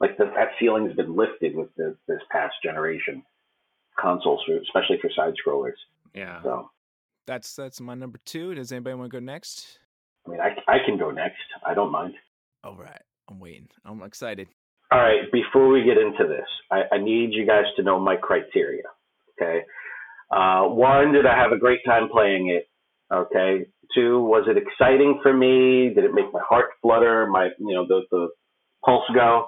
like 0.00 0.16
the, 0.16 0.24
that 0.34 0.52
ceiling's 0.58 0.94
been 0.94 1.14
lifted 1.14 1.54
with 1.54 1.68
the, 1.76 1.94
this 2.08 2.20
past 2.32 2.54
generation 2.64 3.22
consoles, 4.00 4.42
for, 4.46 4.56
especially 4.56 4.98
for 5.02 5.10
side 5.14 5.34
scrollers. 5.46 5.76
Yeah. 6.14 6.42
So, 6.42 6.70
that's 7.26 7.54
that's 7.54 7.80
my 7.80 7.94
number 7.94 8.18
two. 8.24 8.54
Does 8.54 8.72
anybody 8.72 8.94
want 8.94 9.10
to 9.10 9.20
go 9.20 9.24
next? 9.24 9.78
I 10.26 10.30
mean, 10.30 10.40
I, 10.40 10.48
I 10.72 10.78
can 10.84 10.98
go 10.98 11.10
next. 11.10 11.36
I 11.66 11.74
don't 11.74 11.92
mind. 11.92 12.14
All 12.64 12.76
right, 12.76 13.02
I'm 13.28 13.38
waiting. 13.38 13.68
I'm 13.84 14.02
excited. 14.02 14.48
All 14.90 15.00
right, 15.00 15.30
before 15.32 15.68
we 15.68 15.82
get 15.84 15.98
into 15.98 16.26
this, 16.28 16.46
I, 16.70 16.94
I 16.94 16.98
need 16.98 17.32
you 17.32 17.46
guys 17.46 17.64
to 17.76 17.82
know 17.82 17.98
my 17.98 18.16
criteria. 18.16 18.84
Okay. 19.40 19.60
Uh, 20.30 20.62
one, 20.62 21.12
did 21.12 21.26
I 21.26 21.36
have 21.36 21.52
a 21.52 21.58
great 21.58 21.80
time 21.84 22.08
playing 22.10 22.48
it? 22.50 22.68
Okay. 23.12 23.66
Two, 23.94 24.22
was 24.22 24.46
it 24.48 24.56
exciting 24.56 25.20
for 25.22 25.32
me? 25.32 25.92
Did 25.94 26.04
it 26.04 26.14
make 26.14 26.32
my 26.32 26.40
heart 26.48 26.66
flutter? 26.82 27.26
My, 27.26 27.48
you 27.58 27.74
know, 27.74 27.86
the, 27.86 28.02
the 28.10 28.28
pulse 28.84 29.04
go? 29.14 29.46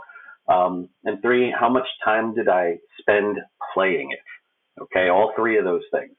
Um, 0.49 0.89
and 1.05 1.21
three, 1.23 1.53
how 1.59 1.69
much 1.69 1.87
time 2.05 2.35
did 2.35 2.49
I 2.49 2.77
spend 3.01 3.37
playing 3.75 4.11
it? 4.13 4.83
Okay. 4.83 5.09
All 5.09 5.33
three 5.37 5.59
of 5.59 5.65
those 5.65 5.83
things 5.93 6.13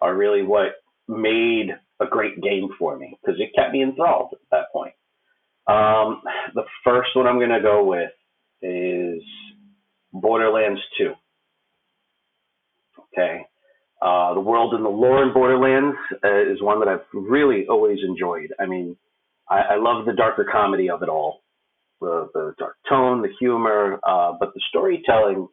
are 0.00 0.16
really 0.16 0.42
what 0.42 0.72
made 1.08 1.70
a 2.00 2.06
great 2.06 2.40
game 2.42 2.68
for 2.78 2.96
me 2.98 3.18
because 3.20 3.40
it 3.40 3.50
kept 3.54 3.72
me 3.72 3.82
enthralled 3.82 4.30
at 4.32 4.38
that 4.50 4.72
point. 4.72 4.94
Um, 5.66 6.22
the 6.54 6.64
first 6.84 7.10
one 7.14 7.26
I'm 7.26 7.38
going 7.38 7.50
to 7.50 7.60
go 7.60 7.84
with 7.84 8.10
is 8.62 9.22
Borderlands 10.12 10.80
2. 10.98 11.12
Okay. 13.12 13.42
Uh, 14.02 14.34
the 14.34 14.40
world 14.40 14.72
and 14.72 14.84
the 14.84 14.88
lore 14.88 15.22
in 15.22 15.34
Borderlands 15.34 15.96
uh, 16.24 16.50
is 16.50 16.62
one 16.62 16.80
that 16.80 16.88
I've 16.88 17.04
really 17.12 17.66
always 17.68 17.98
enjoyed. 18.06 18.52
I 18.58 18.66
mean, 18.66 18.96
I, 19.48 19.60
I 19.72 19.76
love 19.76 20.06
the 20.06 20.14
darker 20.14 20.46
comedy 20.50 20.88
of 20.88 21.02
it 21.02 21.08
all, 21.08 21.42
the, 22.00 22.30
the 22.32 22.54
dark 22.58 22.76
tone, 22.88 23.20
the 23.20 23.28
humor, 23.38 24.00
uh, 24.06 24.32
but 24.40 24.54
the 24.54 24.60
storytelling 24.70 25.48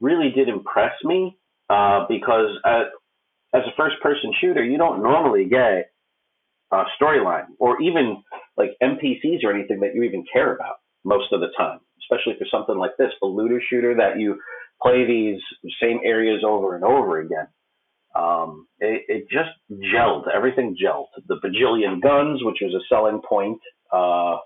really 0.00 0.32
did 0.34 0.48
impress 0.48 0.92
me 1.04 1.38
uh, 1.70 2.06
because 2.08 2.50
uh, 2.64 2.84
as 3.54 3.62
a 3.66 3.76
first 3.76 3.96
person 4.02 4.32
shooter, 4.40 4.64
you 4.64 4.76
don't 4.76 5.02
normally 5.02 5.46
get 5.48 5.90
a 6.72 6.82
storyline 7.00 7.46
or 7.58 7.80
even 7.80 8.22
like 8.56 8.70
NPCs 8.82 9.44
or 9.44 9.52
anything 9.52 9.80
that 9.80 9.94
you 9.94 10.02
even 10.02 10.24
care 10.32 10.54
about 10.54 10.76
most 11.04 11.32
of 11.32 11.40
the 11.40 11.48
time, 11.56 11.78
especially 12.02 12.34
for 12.38 12.46
something 12.50 12.76
like 12.76 12.96
this, 12.98 13.10
the 13.20 13.26
looter 13.26 13.62
shooter 13.70 13.94
that 13.96 14.18
you 14.18 14.40
play 14.82 15.06
these 15.06 15.40
same 15.80 16.00
areas 16.04 16.42
over 16.44 16.74
and 16.74 16.84
over 16.84 17.20
again. 17.20 17.46
Um, 18.14 18.66
it, 18.78 19.02
it 19.08 19.22
just 19.30 19.50
gelled. 19.70 20.24
Everything 20.34 20.76
gelled. 20.76 21.06
The 21.28 21.36
bajillion 21.36 22.00
guns, 22.00 22.40
which 22.42 22.58
was 22.60 22.74
a 22.74 22.84
selling 22.92 23.20
point. 23.28 23.60
Uh, 23.92 24.38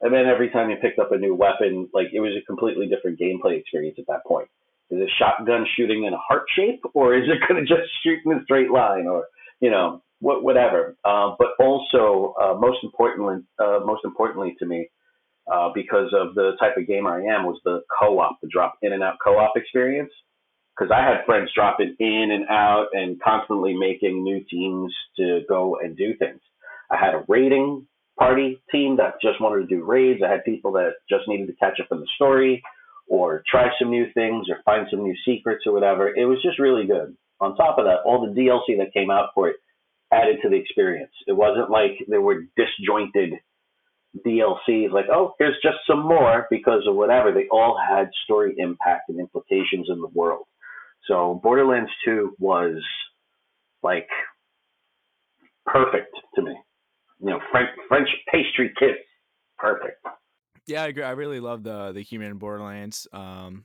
and 0.00 0.14
then 0.14 0.26
every 0.26 0.50
time 0.50 0.70
you 0.70 0.76
picked 0.80 0.98
up 0.98 1.12
a 1.12 1.18
new 1.18 1.34
weapon, 1.34 1.88
like 1.92 2.08
it 2.12 2.20
was 2.20 2.32
a 2.40 2.44
completely 2.46 2.86
different 2.86 3.18
gameplay 3.18 3.58
experience 3.58 3.96
at 3.98 4.06
that 4.08 4.24
point. 4.26 4.48
Is 4.90 5.00
a 5.00 5.10
shotgun 5.18 5.66
shooting 5.76 6.04
in 6.04 6.14
a 6.14 6.18
heart 6.18 6.44
shape, 6.56 6.80
or 6.94 7.14
is 7.14 7.24
it 7.28 7.40
going 7.48 7.62
to 7.62 7.68
just 7.68 7.88
shoot 8.02 8.20
in 8.24 8.32
a 8.32 8.42
straight 8.44 8.70
line, 8.70 9.06
or 9.06 9.26
you 9.60 9.70
know, 9.70 10.02
what, 10.20 10.42
whatever? 10.42 10.96
Uh, 11.04 11.34
but 11.38 11.48
also, 11.60 12.34
uh, 12.40 12.54
most 12.54 12.78
importantly, 12.82 13.44
uh, 13.58 13.80
most 13.84 14.04
importantly 14.04 14.56
to 14.58 14.66
me, 14.66 14.88
uh, 15.52 15.70
because 15.74 16.12
of 16.14 16.34
the 16.34 16.52
type 16.58 16.76
of 16.76 16.86
gamer 16.86 17.10
I 17.10 17.34
am, 17.34 17.44
was 17.44 17.60
the 17.64 17.82
co-op, 17.98 18.40
the 18.40 18.48
drop 18.48 18.76
in 18.82 18.92
and 18.92 19.02
out 19.02 19.16
co-op 19.22 19.52
experience. 19.56 20.10
Because 20.76 20.92
I 20.94 21.02
had 21.02 21.26
friends 21.26 21.50
dropping 21.54 21.96
in 21.98 22.30
and 22.32 22.48
out 22.48 22.86
and 22.92 23.20
constantly 23.20 23.74
making 23.74 24.22
new 24.22 24.40
teams 24.48 24.94
to 25.18 25.40
go 25.48 25.76
and 25.82 25.96
do 25.96 26.14
things. 26.18 26.40
I 26.90 26.96
had 26.96 27.14
a 27.14 27.24
raiding 27.26 27.86
party 28.18 28.62
team 28.70 28.96
that 28.98 29.20
just 29.20 29.40
wanted 29.40 29.68
to 29.68 29.74
do 29.74 29.84
raids. 29.84 30.20
I 30.24 30.30
had 30.30 30.44
people 30.44 30.72
that 30.72 30.92
just 31.10 31.24
needed 31.26 31.48
to 31.48 31.54
catch 31.54 31.80
up 31.80 31.88
on 31.90 32.00
the 32.00 32.06
story 32.14 32.62
or 33.08 33.42
try 33.50 33.68
some 33.78 33.90
new 33.90 34.06
things 34.12 34.46
or 34.50 34.58
find 34.64 34.86
some 34.90 35.02
new 35.02 35.14
secrets 35.24 35.64
or 35.66 35.72
whatever. 35.72 36.08
It 36.14 36.26
was 36.26 36.42
just 36.42 36.58
really 36.58 36.86
good. 36.86 37.16
On 37.40 37.56
top 37.56 37.78
of 37.78 37.84
that, 37.84 38.00
all 38.04 38.20
the 38.20 38.38
DLC 38.38 38.78
that 38.78 38.92
came 38.92 39.10
out 39.10 39.30
for 39.34 39.48
it 39.48 39.56
added 40.12 40.38
to 40.42 40.48
the 40.48 40.56
experience. 40.56 41.12
It 41.26 41.32
wasn't 41.32 41.70
like 41.70 41.92
there 42.08 42.20
were 42.20 42.44
disjointed 42.56 43.34
DLCs 44.26 44.90
like, 44.90 45.06
oh, 45.12 45.34
here's 45.38 45.56
just 45.62 45.76
some 45.86 46.02
more 46.02 46.46
because 46.50 46.82
of 46.86 46.94
whatever. 46.96 47.32
They 47.32 47.46
all 47.50 47.78
had 47.78 48.08
story 48.24 48.54
impact 48.58 49.08
and 49.08 49.20
implications 49.20 49.88
in 49.88 50.00
the 50.00 50.08
world. 50.08 50.46
So 51.06 51.40
Borderlands 51.42 51.90
2 52.04 52.36
was 52.38 52.82
like 53.82 54.08
perfect 55.66 56.14
to 56.34 56.42
me. 56.42 56.56
You 57.20 57.30
know, 57.30 57.40
French, 57.50 57.68
French 57.88 58.08
pastry 58.32 58.72
kiss, 58.78 58.96
perfect. 59.58 60.04
Yeah, 60.68 60.84
I 60.84 60.88
agree. 60.88 61.02
I 61.02 61.12
really 61.12 61.40
love 61.40 61.64
the 61.64 61.92
the 61.92 62.02
Human 62.02 62.36
Borderlands, 62.38 63.08
um, 63.12 63.64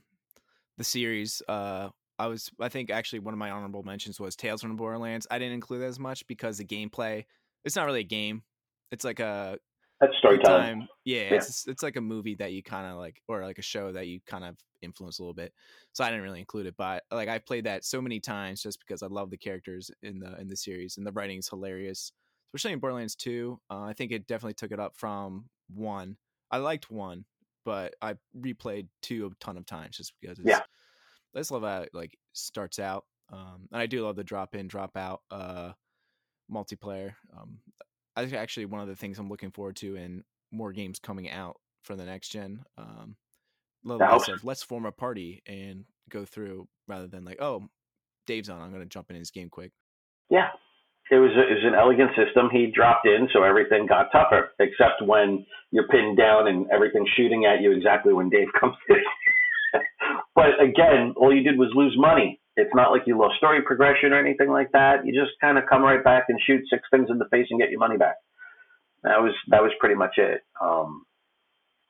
the 0.78 0.84
series. 0.84 1.42
Uh, 1.48 1.90
I 2.18 2.28
was, 2.28 2.50
I 2.60 2.68
think, 2.70 2.90
actually 2.90 3.20
one 3.20 3.34
of 3.34 3.38
my 3.38 3.50
honorable 3.50 3.82
mentions 3.84 4.20
was 4.20 4.36
Tales 4.36 4.62
from 4.62 4.70
the 4.70 4.76
Borderlands. 4.76 5.26
I 5.30 5.38
didn't 5.38 5.54
include 5.54 5.82
that 5.82 5.86
as 5.86 6.00
much 6.00 6.26
because 6.26 6.58
the 6.58 6.64
gameplay. 6.64 7.26
It's 7.64 7.76
not 7.76 7.86
really 7.86 8.00
a 8.00 8.04
game. 8.04 8.44
It's 8.92 9.04
like 9.04 9.20
a 9.20 9.58
That's 10.00 10.16
story 10.18 10.38
time. 10.38 10.70
time. 10.70 10.88
Yeah, 11.04 11.22
Yeah. 11.30 11.36
it's 11.36 11.68
it's 11.68 11.82
like 11.82 11.96
a 11.96 12.00
movie 12.00 12.36
that 12.36 12.52
you 12.52 12.62
kind 12.62 12.86
of 12.86 12.98
like, 12.98 13.22
or 13.28 13.42
like 13.44 13.58
a 13.58 13.62
show 13.62 13.92
that 13.92 14.08
you 14.08 14.20
kind 14.26 14.44
of 14.44 14.56
influence 14.82 15.18
a 15.18 15.22
little 15.22 15.34
bit. 15.34 15.52
So 15.92 16.04
I 16.04 16.10
didn't 16.10 16.24
really 16.24 16.40
include 16.40 16.66
it, 16.66 16.76
but 16.76 17.04
like 17.12 17.28
I 17.28 17.38
played 17.38 17.64
that 17.66 17.84
so 17.84 18.02
many 18.02 18.20
times 18.20 18.62
just 18.62 18.80
because 18.80 19.02
I 19.02 19.08
love 19.08 19.30
the 19.30 19.38
characters 19.38 19.90
in 20.02 20.20
the 20.20 20.40
in 20.40 20.48
the 20.48 20.56
series 20.56 20.96
and 20.98 21.06
the 21.06 21.12
writing 21.12 21.38
is 21.38 21.48
hilarious, 21.48 22.12
especially 22.54 22.72
in 22.74 22.80
Borderlands 22.80 23.16
Two. 23.16 23.60
Uh, 23.70 23.82
I 23.82 23.92
think 23.94 24.12
it 24.12 24.26
definitely 24.26 24.54
took 24.54 24.72
it 24.72 24.80
up 24.80 24.96
from 24.96 25.50
one. 25.68 26.16
I 26.54 26.58
liked 26.58 26.88
one, 26.88 27.24
but 27.64 27.96
I 28.00 28.14
replayed 28.38 28.86
two 29.02 29.26
a 29.26 29.44
ton 29.44 29.56
of 29.56 29.66
times 29.66 29.96
just 29.96 30.12
because. 30.20 30.38
It's, 30.38 30.48
Yeah. 30.48 30.60
I 31.34 31.40
just 31.40 31.50
love 31.50 31.64
how 31.64 31.80
it 31.80 31.90
like 31.92 32.16
starts 32.32 32.78
out, 32.78 33.06
um, 33.32 33.66
and 33.72 33.80
I 33.80 33.86
do 33.86 34.04
love 34.04 34.14
the 34.14 34.22
drop 34.22 34.54
in, 34.54 34.68
drop 34.68 34.96
out 34.96 35.22
uh, 35.32 35.72
multiplayer. 36.48 37.14
Um, 37.36 37.58
I 38.14 38.22
think 38.22 38.34
actually 38.34 38.66
one 38.66 38.80
of 38.80 38.86
the 38.86 38.94
things 38.94 39.18
I'm 39.18 39.28
looking 39.28 39.50
forward 39.50 39.74
to 39.76 39.96
in 39.96 40.22
more 40.52 40.70
games 40.70 41.00
coming 41.00 41.28
out 41.28 41.56
for 41.82 41.96
the 41.96 42.04
next 42.04 42.28
gen. 42.28 42.62
Um, 42.78 43.16
less 43.82 44.28
of 44.28 44.44
let's 44.44 44.62
form 44.62 44.86
a 44.86 44.92
party 44.92 45.42
and 45.44 45.86
go 46.08 46.24
through 46.24 46.68
rather 46.86 47.08
than 47.08 47.24
like 47.24 47.42
oh 47.42 47.64
Dave's 48.28 48.48
on 48.48 48.60
I'm 48.60 48.70
going 48.70 48.82
to 48.82 48.88
jump 48.88 49.10
in 49.10 49.16
his 49.16 49.32
game 49.32 49.50
quick. 49.50 49.72
Yeah, 50.30 50.50
it 51.10 51.16
was 51.16 51.30
a, 51.36 51.42
it 51.44 51.54
was 51.60 51.66
an 51.68 51.74
elegant 51.74 52.10
system. 52.16 52.48
He 52.50 52.72
dropped 52.72 53.06
in, 53.06 53.28
so 53.32 53.42
everything 53.42 53.86
got 53.86 54.08
tougher, 54.10 54.50
except 54.58 55.04
when 55.04 55.44
you're 55.70 55.88
pinned 55.88 56.16
down 56.16 56.48
and 56.48 56.66
everything's 56.70 57.10
shooting 57.16 57.44
at 57.44 57.60
you 57.60 57.72
exactly 57.72 58.12
when 58.12 58.30
Dave 58.30 58.48
comes 58.60 58.76
in. 58.88 59.02
but 60.34 60.56
again, 60.62 61.12
all 61.16 61.34
you 61.34 61.42
did 61.42 61.58
was 61.58 61.70
lose 61.74 61.94
money. 61.98 62.40
It's 62.56 62.74
not 62.74 62.92
like 62.92 63.02
you 63.06 63.18
lost 63.18 63.36
story 63.36 63.60
progression 63.62 64.12
or 64.12 64.20
anything 64.20 64.48
like 64.48 64.70
that. 64.72 65.04
You 65.04 65.12
just 65.12 65.32
kind 65.40 65.58
of 65.58 65.64
come 65.68 65.82
right 65.82 66.02
back 66.02 66.26
and 66.28 66.38
shoot 66.46 66.62
six 66.70 66.82
things 66.90 67.08
in 67.10 67.18
the 67.18 67.28
face 67.30 67.46
and 67.50 67.60
get 67.60 67.70
your 67.70 67.80
money 67.80 67.98
back. 67.98 68.16
That 69.02 69.20
was 69.20 69.34
that 69.48 69.60
was 69.60 69.72
pretty 69.80 69.96
much 69.96 70.14
it. 70.16 70.42
Um, 70.62 71.04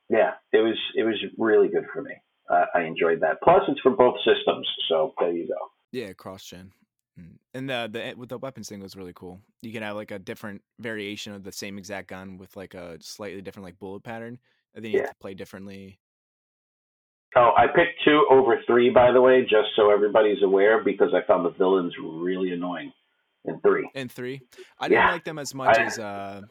yeah, 0.09 0.31
it 0.51 0.57
was 0.57 0.77
it 0.95 1.03
was 1.03 1.15
really 1.37 1.67
good 1.69 1.85
for 1.93 2.01
me. 2.01 2.11
Uh, 2.49 2.65
I 2.73 2.81
enjoyed 2.81 3.21
that. 3.21 3.41
Plus, 3.43 3.61
it's 3.69 3.79
for 3.81 3.91
both 3.91 4.15
systems, 4.25 4.67
so 4.89 5.13
there 5.19 5.31
you 5.31 5.47
go. 5.47 5.55
Yeah, 5.91 6.13
cross 6.13 6.43
gen. 6.43 6.71
Mm. 7.19 7.37
And 7.53 7.69
the 7.69 7.89
the 7.91 8.13
with 8.17 8.29
the 8.29 8.37
weapons 8.37 8.67
thing 8.69 8.81
was 8.81 8.95
really 8.95 9.13
cool. 9.13 9.39
You 9.61 9.71
can 9.71 9.83
have 9.83 9.95
like 9.95 10.11
a 10.11 10.19
different 10.19 10.61
variation 10.79 11.33
of 11.33 11.43
the 11.43 11.51
same 11.51 11.77
exact 11.77 12.09
gun 12.09 12.37
with 12.37 12.55
like 12.57 12.73
a 12.73 12.97
slightly 13.01 13.41
different 13.41 13.65
like 13.65 13.79
bullet 13.79 14.03
pattern, 14.03 14.37
and 14.73 14.83
then 14.83 14.91
you 14.91 14.99
have 14.99 15.09
to 15.09 15.15
play 15.15 15.33
differently. 15.33 15.99
Oh, 17.37 17.51
I 17.57 17.67
picked 17.67 18.03
two 18.05 18.25
over 18.29 18.61
three, 18.65 18.89
by 18.89 19.11
the 19.11 19.21
way, 19.21 19.41
just 19.41 19.69
so 19.75 19.91
everybody's 19.91 20.41
aware, 20.41 20.81
because 20.83 21.13
I 21.13 21.25
found 21.27 21.45
the 21.45 21.49
villains 21.51 21.93
really 22.01 22.51
annoying 22.51 22.93
in 23.43 23.59
three. 23.59 23.89
In 23.93 24.07
three, 24.09 24.41
I 24.79 24.87
didn't 24.87 25.01
Yeah. 25.03 25.11
like 25.11 25.23
them 25.25 25.39
as 25.39 25.53
much 25.53 25.77
I- 25.77 25.83
as 25.83 25.99
uh, 25.99 26.41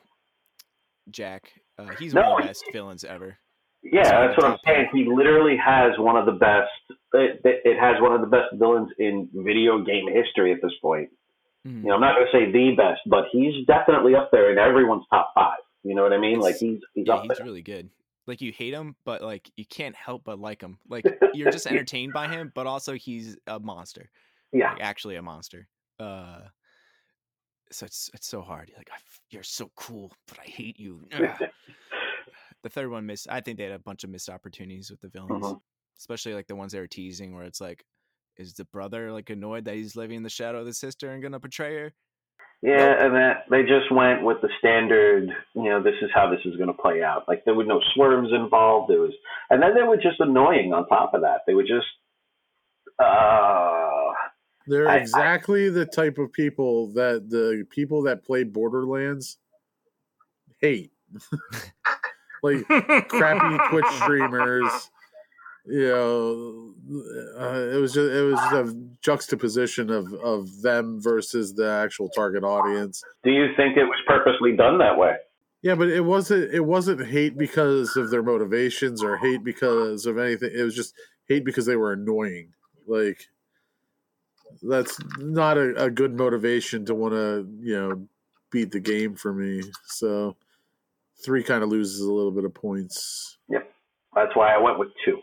Jack. 1.10 1.52
Uh, 1.78 1.88
he's 1.98 2.14
No, 2.14 2.20
one 2.22 2.32
of 2.32 2.38
the 2.42 2.48
best 2.48 2.64
villains 2.72 3.02
ever. 3.04 3.38
Yeah, 3.84 4.26
that's 4.26 4.36
what 4.36 4.46
I'm 4.50 4.58
saying. 4.66 4.88
He 4.92 5.04
literally 5.04 5.56
has 5.56 5.92
one 5.98 6.16
of 6.16 6.26
the 6.26 6.32
best. 6.32 6.70
It, 7.12 7.40
it 7.44 7.78
has 7.78 8.00
one 8.00 8.12
of 8.12 8.20
the 8.20 8.26
best 8.26 8.54
villains 8.54 8.88
in 8.98 9.28
video 9.32 9.84
game 9.84 10.06
history 10.12 10.52
at 10.52 10.58
this 10.62 10.72
point. 10.80 11.10
Mhm. 11.66 11.82
You 11.82 11.88
know, 11.88 11.94
I'm 11.94 12.00
not 12.00 12.16
going 12.16 12.26
to 12.26 12.32
say 12.32 12.50
the 12.52 12.74
best, 12.76 13.00
but 13.06 13.24
he's 13.30 13.66
definitely 13.66 14.14
up 14.14 14.30
there 14.32 14.50
in 14.50 14.58
everyone's 14.58 15.04
top 15.10 15.32
five. 15.34 15.58
You 15.82 15.94
know 15.94 16.02
what 16.02 16.12
I 16.12 16.18
mean? 16.18 16.40
Like 16.40 16.56
he's 16.56 16.80
he's 16.94 17.06
yeah, 17.06 17.14
up 17.14 17.22
he's 17.22 17.36
there. 17.36 17.46
really 17.46 17.62
good. 17.62 17.90
Like 18.26 18.40
you 18.40 18.52
hate 18.52 18.72
him, 18.72 18.96
but 19.04 19.22
like 19.22 19.50
you 19.56 19.66
can't 19.66 19.94
help 19.94 20.24
but 20.24 20.38
like 20.38 20.62
him. 20.62 20.78
Like 20.88 21.04
you're 21.34 21.50
just 21.50 21.66
entertained 21.70 22.14
by 22.14 22.28
him, 22.28 22.52
but 22.54 22.66
also 22.66 22.94
he's 22.94 23.36
a 23.46 23.60
monster. 23.60 24.10
Yeah, 24.52 24.72
like 24.72 24.82
actually 24.82 25.16
a 25.16 25.22
monster. 25.22 25.68
Uh, 26.00 26.40
so 27.70 27.84
it's 27.84 28.10
it's 28.14 28.26
so 28.26 28.40
hard. 28.40 28.70
You're 28.70 28.78
like, 28.78 28.90
you're 29.30 29.42
so 29.42 29.70
cool, 29.76 30.10
but 30.26 30.38
I 30.38 30.44
hate 30.48 30.80
you. 30.80 31.06
Ugh. 32.64 32.70
the 32.70 32.80
third 32.80 32.90
one 32.90 33.06
missed. 33.06 33.26
I 33.30 33.40
think 33.40 33.58
they 33.58 33.64
had 33.64 33.72
a 33.72 33.78
bunch 33.78 34.04
of 34.04 34.10
missed 34.10 34.28
opportunities 34.30 34.90
with 34.90 35.00
the 35.00 35.08
villains, 35.08 35.44
Mhm. 35.44 35.60
especially 35.98 36.34
like 36.34 36.46
the 36.46 36.56
ones 36.56 36.72
they 36.72 36.80
were 36.80 36.86
teasing, 36.86 37.34
where 37.34 37.44
it's 37.44 37.60
like, 37.60 37.84
is 38.36 38.54
the 38.54 38.64
brother 38.64 39.12
like 39.12 39.30
annoyed 39.30 39.64
that 39.66 39.74
he's 39.74 39.94
living 39.96 40.16
in 40.16 40.22
the 40.22 40.30
shadow 40.30 40.60
of 40.60 40.66
the 40.66 40.72
sister 40.74 41.10
and 41.12 41.22
gonna 41.22 41.38
betray 41.40 41.76
her? 41.76 41.92
yeah, 42.62 43.04
and 43.04 43.14
that 43.14 43.44
they 43.50 43.62
just 43.62 43.92
went 43.92 44.22
with 44.24 44.40
the 44.40 44.48
standard. 44.58 45.28
You 45.54 45.64
know, 45.64 45.82
this 45.82 45.96
is 46.00 46.10
how 46.14 46.30
this 46.30 46.40
is 46.46 46.56
going 46.56 46.68
to 46.74 46.82
play 46.82 47.02
out. 47.02 47.28
Like 47.28 47.44
there 47.44 47.52
were 47.54 47.64
no 47.64 47.78
swerves 47.92 48.32
involved. 48.32 48.90
There 48.90 49.00
was, 49.00 49.12
and 49.50 49.62
then 49.62 49.74
they 49.74 49.82
were 49.82 49.98
just 49.98 50.18
annoying 50.18 50.72
on 50.72 50.88
top 50.88 51.12
of 51.12 51.20
that. 51.20 51.42
They 51.46 51.52
were 51.54 51.62
just. 51.64 51.86
Uh, 52.98 54.12
They're 54.66 54.88
I- 54.88 54.94
I- 54.94 54.96
exactly 54.98 55.68
the 55.68 55.84
type 55.84 56.16
of 56.16 56.32
people 56.32 56.86
that 56.94 57.28
the 57.28 57.66
people 57.68 58.02
that 58.04 58.24
play 58.24 58.44
Borderlands 58.44 59.36
hate. 60.60 60.92
like 62.44 63.08
crappy 63.08 63.58
Twitch 63.70 63.86
streamers. 64.02 64.90
You 65.66 65.88
know, 65.88 66.74
uh, 67.40 67.74
it 67.74 67.80
was 67.80 67.94
just 67.94 68.12
it 68.12 68.22
was 68.22 68.38
just 68.38 68.54
a 68.54 68.76
juxtaposition 69.00 69.88
of 69.90 70.12
of 70.14 70.60
them 70.60 71.00
versus 71.00 71.54
the 71.54 71.70
actual 71.70 72.10
target 72.10 72.44
audience. 72.44 73.02
do 73.22 73.30
you 73.30 73.46
think 73.56 73.78
it 73.78 73.84
was 73.84 73.98
purposely 74.06 74.54
done 74.54 74.78
that 74.78 74.98
way? 74.98 75.16
Yeah, 75.62 75.74
but 75.74 75.88
it 75.88 76.02
wasn't 76.02 76.52
it 76.52 76.60
wasn't 76.60 77.06
hate 77.06 77.38
because 77.38 77.96
of 77.96 78.10
their 78.10 78.22
motivations 78.22 79.02
or 79.02 79.16
hate 79.16 79.42
because 79.42 80.04
of 80.04 80.18
anything. 80.18 80.50
It 80.54 80.62
was 80.62 80.74
just 80.74 80.94
hate 81.26 81.46
because 81.46 81.64
they 81.64 81.76
were 81.76 81.92
annoying. 81.92 82.52
Like 82.86 83.28
that's 84.62 84.98
not 85.18 85.56
a, 85.56 85.84
a 85.84 85.90
good 85.90 86.14
motivation 86.14 86.84
to 86.84 86.94
want 86.94 87.14
to 87.14 87.48
you 87.62 87.80
know 87.80 88.06
beat 88.50 88.70
the 88.72 88.80
game 88.80 89.14
for 89.14 89.32
me. 89.32 89.62
So 89.86 90.36
three 91.22 91.42
kind 91.42 91.62
of 91.62 91.68
loses 91.68 92.00
a 92.00 92.12
little 92.12 92.30
bit 92.32 92.44
of 92.44 92.54
points. 92.54 93.38
Yep. 93.48 93.70
That's 94.14 94.34
why 94.34 94.54
I 94.54 94.58
went 94.58 94.78
with 94.78 94.88
two. 95.04 95.18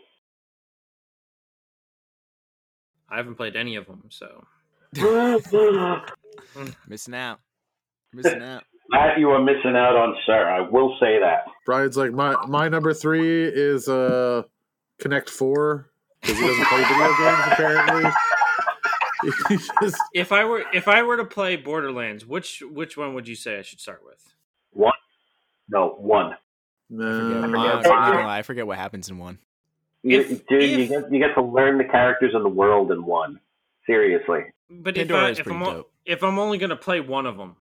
I 3.08 3.16
haven't 3.16 3.34
played 3.34 3.56
any 3.56 3.76
of 3.76 3.86
them, 3.86 4.04
so 4.08 4.46
Missing 6.88 7.14
out, 7.14 7.40
missing 8.12 8.42
out. 8.42 8.64
Matt, 8.90 9.18
you 9.18 9.30
are 9.30 9.42
missing 9.42 9.74
out 9.74 9.96
on, 9.96 10.14
sir. 10.26 10.48
I 10.48 10.60
will 10.68 10.96
say 11.00 11.18
that. 11.18 11.44
Brian's 11.64 11.96
like 11.96 12.12
my 12.12 12.36
my 12.46 12.68
number 12.68 12.92
three 12.92 13.44
is 13.44 13.88
uh 13.88 14.42
Connect 14.98 15.30
Four 15.30 15.90
because 16.20 16.38
he 16.38 16.46
doesn't 16.46 16.66
play 16.66 16.84
video 16.84 17.16
games 17.18 17.40
apparently. 17.46 18.10
Just 19.80 19.98
if 20.14 20.32
I 20.32 20.44
were 20.44 20.64
if 20.74 20.88
I 20.88 21.02
were 21.02 21.16
to 21.16 21.24
play 21.24 21.56
Borderlands, 21.56 22.26
which 22.26 22.62
which 22.70 22.96
one 22.96 23.14
would 23.14 23.28
you 23.28 23.34
say 23.36 23.58
I 23.58 23.62
should 23.62 23.80
start 23.80 24.02
with? 24.04 24.31
One, 25.72 25.80
no, 25.80 25.88
one. 25.98 26.32
I 26.32 26.94
forget, 26.94 27.50
no, 27.50 27.66
uh, 27.66 27.82
forget. 27.82 27.92
I'm 27.92 28.12
not 28.14 28.26
I 28.28 28.42
forget 28.42 28.66
what 28.66 28.78
happens 28.78 29.08
in 29.08 29.18
one. 29.18 29.38
You, 30.02 30.20
If- 30.20 30.46
dude, 30.46 30.62
you 30.62 30.78
if- 30.78 30.88
get 30.88 31.12
you 31.12 31.18
get 31.18 31.34
to 31.34 31.42
learn 31.42 31.78
the 31.78 31.84
characters 31.84 32.32
in 32.34 32.42
the 32.42 32.48
world 32.48 32.90
in 32.92 33.04
one. 33.04 33.40
Seriously, 33.86 34.42
But 34.70 34.96
if, 34.96 35.10
I, 35.10 35.30
if, 35.30 35.44
I'm 35.46 35.62
o- 35.62 35.86
if 36.06 36.22
I'm 36.22 36.38
only 36.38 36.56
gonna 36.58 36.76
play 36.76 37.00
one 37.00 37.26
of 37.26 37.36
them, 37.36 37.56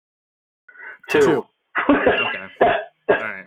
two. 1.10 1.20
Two. 1.22 1.46
okay, 1.90 2.48
all 3.10 3.16
right. 3.16 3.46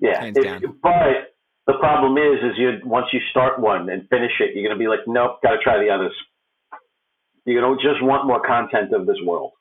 yeah, 0.00 0.20
Hands 0.20 0.36
it- 0.36 0.82
but 0.82 1.34
the 1.68 1.74
problem 1.74 2.18
is, 2.18 2.42
is 2.42 2.58
you 2.58 2.80
once 2.84 3.06
you 3.12 3.20
start 3.30 3.60
one 3.60 3.88
and 3.88 4.08
finish 4.08 4.32
it, 4.40 4.56
you're 4.56 4.68
gonna 4.68 4.78
be 4.80 4.88
like, 4.88 5.06
nope, 5.06 5.40
got 5.44 5.52
to 5.52 5.58
try 5.62 5.78
the 5.78 5.90
others. 5.90 6.12
You 7.44 7.60
don't 7.60 7.80
just 7.80 8.02
want 8.02 8.26
more 8.26 8.40
content 8.40 8.92
of 8.92 9.06
this 9.06 9.18
world. 9.24 9.52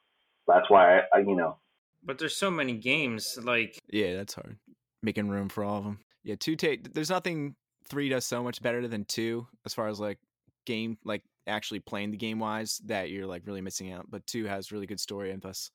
That's 0.48 0.68
why 0.70 0.98
I, 0.98 1.02
I 1.14 1.20
you 1.20 1.36
know, 1.36 1.58
But 2.04 2.18
there's 2.18 2.36
so 2.36 2.52
many 2.52 2.74
games. 2.74 3.38
Like 3.42 3.80
Yeah, 3.92 4.16
that's 4.16 4.34
hard. 4.34 4.58
Making 5.04 5.30
room 5.30 5.50
for 5.50 5.64
all 5.64 5.78
of 5.78 5.84
them. 5.84 6.00
Yeah, 6.24 6.36
two 6.40 6.56
take. 6.56 6.94
There's 6.94 7.10
nothing 7.10 7.56
three 7.90 8.10
does 8.10 8.26
so 8.26 8.44
much 8.44 8.62
better 8.62 8.88
than 8.88 9.06
two 9.06 9.48
as 9.66 9.74
far 9.74 9.88
as 9.88 10.00
like 10.00 10.20
game, 10.66 10.98
like 11.04 11.24
actually 11.48 11.80
playing 11.80 12.12
the 12.12 12.18
game 12.18 12.40
wise. 12.40 12.80
That 12.86 13.10
you're 13.10 13.28
like 13.28 13.44
really 13.46 13.62
missing 13.62 13.92
out. 13.92 14.06
But 14.10 14.26
two 14.28 14.46
has 14.46 14.72
really 14.72 14.88
good 14.88 15.00
story, 15.00 15.32
and 15.32 15.42
plus, 15.42 15.72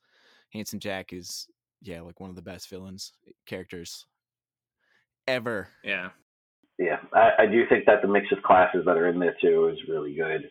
Handsome 0.53 0.81
Jack 0.81 1.12
is 1.12 1.47
yeah 1.83 2.01
like 2.01 2.21
one 2.21 2.31
of 2.31 2.37
the 2.37 2.43
best 2.43 2.69
villains 2.69 3.12
characters 3.47 4.07
ever. 5.27 5.69
yeah, 5.83 6.11
yeah, 6.79 6.99
I, 7.15 7.31
I 7.41 7.47
do 7.47 7.65
think 7.69 7.87
that 7.87 8.03
the 8.03 8.09
mix 8.09 8.27
of 8.33 8.43
classes 8.43 8.83
that 8.87 8.97
are 8.97 9.09
in 9.09 9.19
there 9.19 9.37
too 9.41 9.69
is 9.73 9.89
really 9.89 10.15
good. 10.15 10.51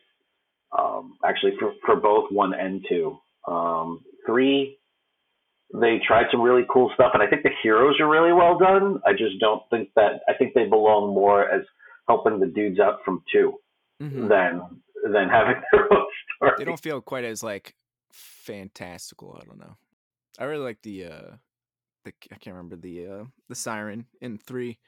Um, 0.77 1.17
actually, 1.23 1.53
for 1.59 1.73
for 1.85 1.95
both 1.95 2.31
one 2.31 2.53
and 2.53 2.83
two, 2.89 3.17
um, 3.47 4.03
three, 4.25 4.79
they 5.79 5.99
tried 6.05 6.25
some 6.31 6.41
really 6.41 6.65
cool 6.69 6.91
stuff, 6.95 7.11
and 7.13 7.21
I 7.23 7.27
think 7.27 7.43
the 7.43 7.49
heroes 7.63 7.99
are 7.99 8.07
really 8.09 8.33
well 8.33 8.57
done. 8.57 9.01
I 9.05 9.11
just 9.13 9.39
don't 9.39 9.61
think 9.69 9.89
that 9.95 10.21
I 10.27 10.33
think 10.33 10.53
they 10.53 10.65
belong 10.65 11.13
more 11.13 11.49
as 11.49 11.63
helping 12.07 12.39
the 12.39 12.47
dudes 12.47 12.79
out 12.79 12.99
from 13.03 13.23
2 13.31 13.59
Mhm. 14.01 14.27
than 14.29 14.81
than 15.11 15.29
having 15.29 15.61
their 15.71 15.91
own 15.93 16.05
story. 16.35 16.51
They 16.57 16.65
don't 16.65 16.79
feel 16.79 17.01
quite 17.01 17.23
as 17.25 17.43
like 17.43 17.75
fantastical. 18.11 19.38
I 19.41 19.45
don't 19.45 19.59
know. 19.59 19.75
I 20.39 20.45
really 20.45 20.63
like 20.63 20.81
the 20.81 21.05
uh 21.05 21.31
the 22.03 22.13
I 22.31 22.35
can't 22.35 22.55
remember 22.55 22.75
the 22.75 23.07
uh 23.07 23.23
the 23.49 23.55
siren 23.55 24.07
in 24.21 24.38
three. 24.38 24.79